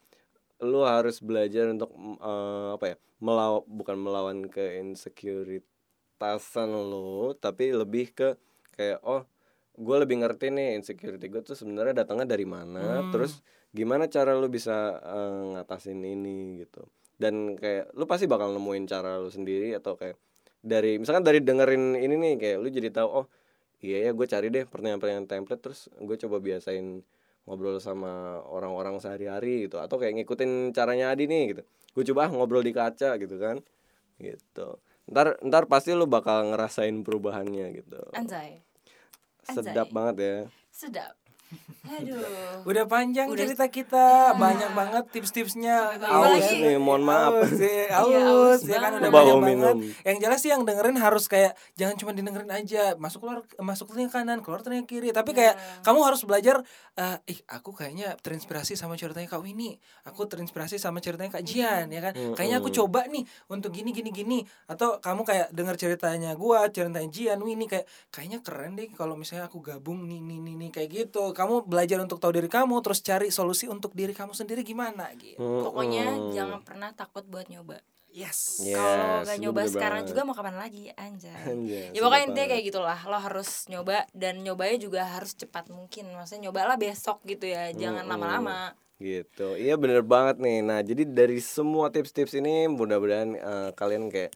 lu 0.65 0.81
harus 0.81 1.21
belajar 1.21 1.69
untuk 1.69 1.93
eh, 2.17 2.69
apa 2.73 2.85
ya 2.89 2.95
melaw 3.21 3.61
bukan 3.69 3.97
melawan 4.01 4.49
ke 4.49 4.81
insekuritasan 4.81 6.69
lu 6.69 7.33
tapi 7.37 7.73
lebih 7.73 8.13
ke 8.13 8.33
kayak 8.73 9.01
oh 9.05 9.25
gue 9.71 9.97
lebih 10.03 10.21
ngerti 10.21 10.49
nih 10.51 10.77
insecurity 10.77 11.29
gue 11.29 11.41
tuh 11.41 11.55
sebenarnya 11.57 12.03
datangnya 12.03 12.27
dari 12.33 12.45
mana 12.45 13.01
Hmm. 13.01 13.11
terus 13.13 13.41
gimana 13.71 14.05
cara 14.05 14.35
lu 14.35 14.49
bisa 14.51 14.99
eh, 14.99 15.41
ngatasin 15.57 16.01
ini 16.01 16.61
gitu 16.65 16.83
dan 17.15 17.55
kayak 17.55 17.93
lu 17.93 18.09
pasti 18.09 18.25
bakal 18.25 18.51
nemuin 18.53 18.85
cara 18.89 19.21
lu 19.21 19.29
sendiri 19.29 19.77
atau 19.77 19.93
kayak 19.95 20.17
dari 20.61 20.97
misalkan 21.01 21.25
dari 21.25 21.41
dengerin 21.41 21.97
ini 21.97 22.15
nih 22.17 22.33
kayak 22.37 22.57
lu 22.61 22.67
jadi 22.69 22.89
tahu 22.93 23.09
oh 23.09 23.25
iya 23.81 24.09
ya 24.09 24.11
gue 24.13 24.27
cari 24.29 24.53
deh 24.53 24.65
pertanyaan-pertanyaan 24.69 25.25
template 25.25 25.61
terus 25.61 25.89
gue 25.97 26.17
coba 26.21 26.37
biasain 26.37 27.01
ngobrol 27.45 27.81
sama 27.81 28.41
orang-orang 28.45 29.01
sehari-hari 29.01 29.67
gitu. 29.69 29.81
Atau 29.81 29.97
kayak 29.97 30.21
ngikutin 30.21 30.75
caranya 30.75 31.13
Adi 31.13 31.25
nih 31.25 31.43
gitu. 31.55 31.61
Gue 31.91 32.03
coba 32.13 32.31
ngobrol 32.31 32.63
di 32.63 32.73
kaca 32.73 33.17
gitu 33.17 33.35
kan. 33.41 33.59
Gitu. 34.21 34.67
Ntar 35.09 35.41
ntar 35.43 35.65
pasti 35.65 35.91
lu 35.91 36.05
bakal 36.05 36.53
ngerasain 36.53 37.01
perubahannya 37.01 37.67
gitu. 37.75 38.01
Anjay. 38.13 38.61
Sedap 39.41 39.89
banget 39.89 40.15
ya. 40.21 40.37
Sedap 40.71 41.15
Aduh 41.81 42.23
Udah 42.61 42.85
panjang 42.85 43.25
Udah- 43.25 43.41
cerita 43.41 43.65
kita, 43.67 44.37
banyak 44.37 44.71
banget 44.71 45.03
tips-tipsnya. 45.09 45.97
Aus 45.99 46.45
nih 46.47 46.77
mohon 46.77 47.01
maaf 47.01 47.41
Aus, 47.41 47.57
ya, 47.57 47.89
aus, 47.97 48.13
aus 48.13 48.61
ya 48.63 48.77
kan 48.77 48.95
udah 48.95 49.09
banget. 49.09 49.11
Bawa 49.11 49.23
banyak 49.25 49.35
banget. 49.35 49.75
minum. 49.75 49.77
Yang 50.05 50.17
jelas 50.21 50.39
sih 50.39 50.49
yang 50.49 50.61
dengerin 50.61 50.95
harus 50.95 51.25
kayak 51.25 51.57
jangan 51.73 51.97
cuma 51.97 52.11
didengerin 52.13 52.47
aja, 52.47 52.93
masuk 52.95 53.25
keluar 53.25 53.41
masuk 53.57 53.89
telinga 53.89 54.13
kanan, 54.13 54.39
keluar 54.39 54.61
telinga 54.61 54.85
kiri. 54.85 55.09
Tapi 55.09 55.33
kayak 55.33 55.57
Iya. 55.57 55.81
kamu 55.81 55.99
harus 56.01 56.21
belajar 56.21 56.61
eh 56.93 57.17
ih 57.27 57.39
aku 57.49 57.73
kayaknya 57.73 58.13
terinspirasi 58.15 58.75
sama 58.75 58.93
ceritanya 58.93 59.25
Kak 59.27 59.41
Winnie. 59.41 59.81
Aku 60.05 60.23
terinspirasi 60.23 60.77
sama 60.77 61.01
ceritanya 61.01 61.33
Kak 61.33 61.43
Jian, 61.43 61.89
ya 61.89 61.99
kan? 61.99 62.13
Kayaknya 62.13 62.57
aku 62.57 62.69
coba 62.71 63.03
nih 63.05 63.25
untuk 63.47 63.73
gini 63.73 63.89
gini 63.89 64.13
gini 64.13 64.39
atau 64.65 65.01
kamu 65.01 65.25
kayak 65.25 65.47
denger 65.49 65.75
ceritanya 65.77 66.37
gua, 66.37 66.69
ceritanya 66.69 67.09
Jian, 67.09 67.41
Winnie 67.41 67.65
kayak 67.65 67.83
kayaknya 68.07 68.39
keren 68.39 68.77
deh 68.77 68.85
kalau 68.91 69.17
misalnya 69.17 69.49
aku 69.49 69.59
gabung 69.59 70.05
nih 70.05 70.21
nih 70.21 70.39
nih, 70.39 70.55
nih 70.55 70.69
kayak 70.69 70.89
gitu. 70.93 71.33
Kamu 71.41 71.65
belajar 71.65 71.97
untuk 71.97 72.21
tahu 72.21 72.37
diri 72.37 72.45
kamu 72.45 72.85
terus 72.85 73.01
cari 73.01 73.33
solusi 73.33 73.65
untuk 73.65 73.97
diri 73.97 74.13
kamu 74.13 74.37
sendiri 74.37 74.61
gimana 74.61 75.09
gitu. 75.17 75.41
Pokoknya 75.41 76.05
Mm-mm. 76.05 76.37
jangan 76.37 76.61
pernah 76.61 76.93
takut 76.93 77.25
buat 77.25 77.49
nyoba. 77.49 77.81
Yes. 78.11 78.59
Yes, 78.61 78.75
Kalau 78.75 79.23
gak 79.23 79.39
nyoba 79.39 79.61
sekarang 79.71 80.03
banget. 80.03 80.11
juga 80.11 80.21
mau 80.27 80.35
kapan 80.35 80.59
lagi 80.59 80.91
Anjay. 80.93 81.31
Anjay, 81.55 81.95
Ya 81.95 81.99
pokoknya 82.03 82.25
intinya 82.27 82.47
kayak 82.51 82.63
gitulah 82.67 82.99
Lo 83.07 83.15
harus 83.15 83.71
nyoba 83.71 84.03
Dan 84.11 84.43
nyobanya 84.43 84.77
juga 84.83 85.01
harus 85.07 85.31
cepat 85.31 85.71
mungkin. 85.71 86.11
Maksudnya 86.11 86.51
nyobalah 86.51 86.75
besok 86.75 87.23
gitu 87.23 87.47
ya 87.47 87.71
Jangan 87.71 88.03
lama-lama. 88.05 88.75
Gitu. 88.99 89.57
Iya 89.57 89.79
bener 89.79 90.03
banget 90.05 90.37
nih. 90.37 90.59
Nah 90.61 90.83
jadi 90.83 91.07
dari 91.07 91.39
semua 91.41 91.89
tips-tips 91.89 92.37
ini 92.37 92.69
mudah-mudahan 92.69 93.33
eh, 93.33 93.69
kalian 93.73 94.11
kayak 94.11 94.35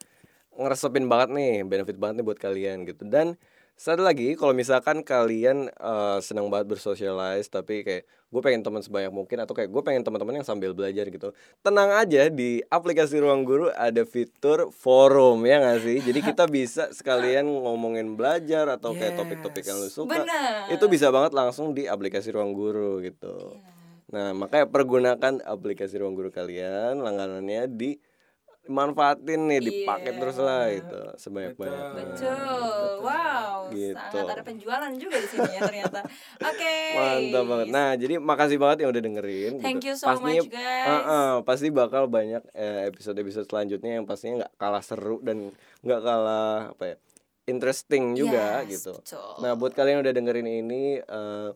ngeresepin 0.56 1.06
banget 1.06 1.30
nih 1.36 1.54
benefit 1.68 2.00
banget 2.00 2.24
nih 2.24 2.26
buat 2.26 2.40
kalian 2.40 2.88
gitu. 2.88 3.04
Dan 3.06 3.36
satu 3.76 4.08
lagi 4.08 4.40
kalau 4.40 4.56
misalkan 4.56 5.04
kalian 5.04 5.68
eh, 5.68 6.18
senang 6.24 6.48
banget 6.48 6.76
bersosialize 6.76 7.52
tapi 7.52 7.84
kayak 7.84 8.08
gue 8.08 8.42
pengen 8.44 8.64
teman 8.64 8.80
sebanyak 8.80 9.12
mungkin 9.12 9.38
atau 9.44 9.52
kayak 9.52 9.72
gue 9.72 9.82
pengen 9.84 10.04
teman-teman 10.04 10.40
yang 10.40 10.48
sambil 10.48 10.72
belajar 10.72 11.08
gitu 11.08 11.32
tenang 11.60 11.92
aja 11.92 12.28
di 12.32 12.64
aplikasi 12.68 13.20
ruang 13.20 13.44
guru 13.44 13.72
ada 13.76 14.04
fitur 14.08 14.72
forum 14.72 15.44
ya 15.44 15.60
nggak 15.60 15.80
sih? 15.84 15.98
Jadi 16.04 16.20
kita 16.24 16.48
bisa 16.56 16.92
sekalian 16.96 17.48
ngomongin 17.48 18.16
belajar 18.16 18.72
atau 18.76 18.96
kayak 18.96 19.20
topik-topik 19.20 19.64
yang 19.68 19.78
lu 19.80 19.92
suka 19.92 20.24
Bener. 20.24 20.72
itu 20.72 20.86
bisa 20.88 21.12
banget 21.12 21.36
langsung 21.36 21.76
di 21.76 21.88
aplikasi 21.88 22.32
ruang 22.32 22.56
guru 22.56 23.04
gitu. 23.04 23.60
Nah, 24.06 24.32
makanya 24.38 24.70
pergunakan 24.70 25.44
aplikasi 25.44 26.00
ruang 26.00 26.16
guru 26.16 26.30
kalian 26.30 27.02
langganannya 27.02 27.68
di 27.68 27.98
manfaatin 28.66 29.46
nih 29.46 29.62
dipakai 29.62 30.12
Iya. 30.12 30.20
terus 30.20 30.38
lah 30.38 30.66
itu 30.68 31.00
sebanyak 31.16 31.54
banyaknya 31.54 32.04
Betul. 32.12 32.90
Wow, 33.00 33.70
Gitu. 33.70 33.94
sangat 33.96 34.34
ada 34.34 34.44
penjualan 34.44 34.92
juga 34.96 35.18
di 35.18 35.28
sini 35.28 35.52
ya 35.52 35.62
ternyata. 35.64 36.00
Oke. 36.42 36.76
Mantap 36.96 37.44
banget. 37.46 37.68
Nah, 37.70 37.90
jadi 37.94 38.14
makasih 38.18 38.58
banget 38.58 38.78
yang 38.82 38.90
udah 38.90 39.04
dengerin. 39.04 39.54
Thank 39.62 39.82
gitu. 39.82 39.94
you 39.94 39.96
so 39.96 40.18
much, 40.18 40.50
guys. 40.50 40.86
Heeh, 40.88 41.32
pasti 41.42 41.68
bakal 41.70 42.06
banyak 42.08 42.42
eh, 42.52 42.90
episode-episode 42.90 43.46
selanjutnya 43.46 43.98
yang 43.98 44.06
pastinya 44.06 44.44
nggak 44.44 44.54
kalah 44.56 44.82
seru 44.82 45.22
dan 45.22 45.54
nggak 45.82 46.02
kalah 46.02 46.74
apa 46.74 46.86
ya 46.86 46.98
interesting 47.46 48.18
juga 48.18 48.66
Yes, 48.66 48.82
gitu. 48.82 48.98
betul. 48.98 49.34
Nah, 49.40 49.54
buat 49.54 49.72
kalian 49.72 50.02
yang 50.02 50.04
udah 50.04 50.16
dengerin 50.16 50.50
ini 50.50 50.84
eh, 50.98 51.50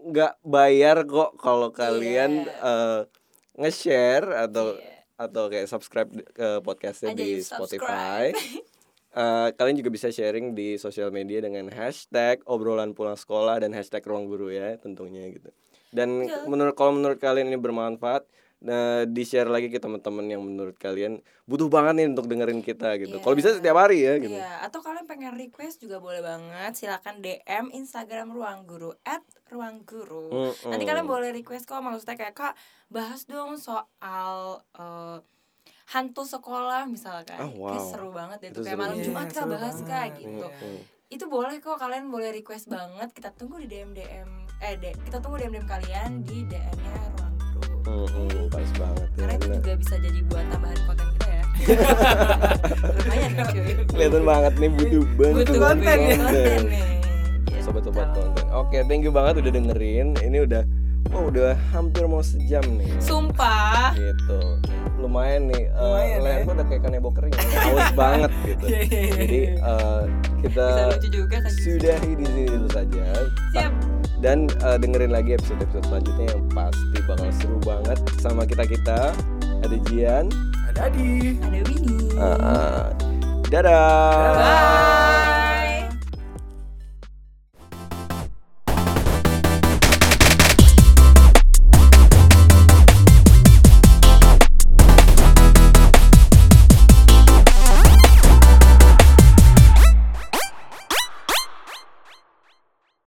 nggak 0.00 0.42
bayar 0.42 1.06
kok 1.06 1.38
kalau 1.38 1.70
kalian 1.70 2.42
eh, 2.44 3.00
nge-share 3.54 4.26
atau 4.40 4.74
Iya. 4.74 4.93
Atau 5.14 5.46
kayak 5.46 5.70
subscribe 5.70 6.10
ke 6.34 6.60
podcastnya 6.62 7.14
di 7.14 7.40
Spotify. 7.42 8.30
Eh, 9.14 9.48
kalian 9.54 9.78
juga 9.78 9.94
bisa 9.94 10.10
sharing 10.10 10.58
di 10.58 10.74
sosial 10.74 11.14
media 11.14 11.38
dengan 11.38 11.70
hashtag 11.70 12.42
obrolan 12.50 12.98
pulang 12.98 13.14
sekolah 13.14 13.62
dan 13.62 13.70
hashtag 13.70 14.02
ruang 14.02 14.26
guru 14.26 14.50
ya 14.50 14.74
tentunya 14.74 15.30
gitu. 15.30 15.54
Dan 15.94 16.26
menurut 16.50 16.74
kalau 16.74 16.98
menurut 16.98 17.22
kalian 17.22 17.54
ini 17.54 17.54
bermanfaat, 17.54 18.26
nah, 18.64 19.04
di 19.04 19.22
share 19.22 19.46
lagi 19.46 19.68
ke 19.68 19.76
teman-teman 19.76 20.24
yang 20.26 20.40
menurut 20.40 20.72
kalian 20.74 21.18
butuh 21.44 21.68
banget 21.68 21.92
nih 21.94 22.06
untuk 22.08 22.24
dengerin 22.24 22.58
kita 22.58 22.96
gitu. 22.96 23.20
Kalau 23.20 23.32
bisa 23.32 23.52
Iya. 23.52 23.56
setiap 23.60 23.76
hari 23.76 23.98
ya 24.00 24.16
gitu. 24.16 24.32
Iya, 24.32 24.64
atau 24.64 24.80
kalian 24.80 25.04
pengen 25.04 25.32
request 25.34 25.78
juga 25.78 25.96
boleh 25.98 26.18
banget. 26.18 26.72
Silakan 26.74 27.20
DM 27.20 27.68
Instagram 27.70 28.32
Ruang 28.32 28.64
Guru 28.64 28.96
@ruang 29.46 29.84
guru. 29.84 30.32
Mm-mm. 30.50 30.66
Nanti 30.66 30.82
kalian 30.82 31.04
boleh 31.04 31.28
request 31.30 31.64
kok 31.64 31.78
maksudnya 31.78 32.16
kayak 32.16 32.32
Kak, 32.32 32.54
bahas 32.88 33.22
dong 33.24 33.54
soal 33.54 34.34
eh, 34.72 35.18
hantu 35.86 36.24
sekolah 36.24 36.84
misalkan. 36.86 37.36
Oh, 37.38 37.52
wow. 37.60 37.70
Kayak 37.70 37.84
seru 37.86 38.08
banget 38.10 38.38
deh 38.40 38.48
Itu 38.48 38.56
tuh 38.56 38.64
kayak 38.64 38.78
malam 38.78 38.94
banget. 38.94 39.06
Jumat 39.06 39.22
Iya, 39.22 39.34
Kak 39.34 39.46
bahas 39.46 39.76
Kak 39.76 39.86
banget. 39.86 40.12
gitu. 40.18 40.46
Mm-mm. 40.48 40.76
Itu 41.06 41.24
boleh 41.28 41.54
kok 41.58 41.76
kalian 41.76 42.08
boleh 42.08 42.30
request 42.32 42.66
banget. 42.66 43.08
Kita 43.10 43.28
tunggu 43.30 43.60
di 43.60 43.68
DM 43.68 43.92
DM 43.92 44.30
eh 44.58 44.74
de- 44.74 44.96
kita 44.98 45.20
tunggu 45.20 45.36
DM 45.36 45.52
DM 45.52 45.68
kalian 45.68 46.10
di 46.22 46.42
DM-nya 46.42 46.94
Ruang 47.12 47.23
Mm-mm, 47.84 48.48
pas 48.48 48.68
banget 48.74 49.06
ya. 49.06 49.18
Karena 49.18 49.32
itu 49.32 49.44
bener. 49.44 49.56
juga 49.58 49.72
bisa 49.76 49.94
jadi 49.98 50.20
buat 50.24 50.44
tambahan 50.48 50.78
konten 50.84 51.06
kita 51.10 51.26
ya. 51.28 51.42
Lumayan 52.96 53.30
nih 53.30 53.44
cuy. 53.46 53.72
Kelihatan 53.86 54.22
banget 54.22 54.52
nih 54.54 54.70
butuh 54.70 55.02
banget 55.14 55.34
Butuh 55.36 55.56
konten 55.58 55.98
ya. 55.98 56.16
konten 56.16 56.60
nih. 56.64 56.82
Gitu. 57.44 57.62
Sobat-sobat 57.62 58.08
konten. 58.12 58.44
Oke, 58.50 58.78
thank 58.84 59.02
you 59.02 59.10
banget 59.10 59.34
udah 59.38 59.52
dengerin. 59.52 60.08
Ini 60.18 60.38
udah 60.44 60.62
oh 61.12 61.28
udah 61.28 61.52
hampir 61.70 62.04
mau 62.04 62.20
sejam 62.20 62.64
nih. 62.74 62.90
Sumpah. 62.98 63.92
gitu 63.94 64.40
lumayan 64.96 65.52
nih 65.52 65.68
uh, 65.76 66.00
Lumayan, 66.00 66.18
leher 66.24 66.40
ya. 66.40 66.44
udah 66.48 66.64
kayak 66.64 66.80
kanebo 66.80 67.08
kering 67.12 67.34
haus 67.36 67.88
banget 68.00 68.30
gitu 68.42 68.64
Iya, 68.64 68.80
iya, 68.80 68.88
iya. 68.88 69.12
jadi 69.20 69.40
uh, 69.60 70.02
kita 70.40 70.64
Bisa 70.64 70.84
lucu 70.88 71.08
juga 71.12 71.36
kan. 71.36 71.52
sudahi 71.52 72.10
di 72.16 72.24
sini 72.24 72.42
dulu 72.48 72.68
saja 72.72 73.04
Siap. 73.52 73.72
Dan 74.24 74.48
uh, 74.64 74.80
dengerin 74.80 75.12
lagi 75.12 75.36
episode-episode 75.36 75.84
selanjutnya 75.84 76.32
yang 76.32 76.42
pasti 76.56 76.98
bakal 77.04 77.28
seru 77.36 77.58
banget 77.60 77.98
sama 78.24 78.48
kita 78.48 78.64
kita 78.64 79.00
ada 79.60 79.76
Jian 79.92 80.32
Ada 80.72 80.88
Adi. 80.88 81.36
Ada 81.44 81.60
Winnie. 81.68 82.08
uh, 82.16 82.36
uh, 82.40 82.84
dadah 83.52 84.32
Bye. 84.32 85.43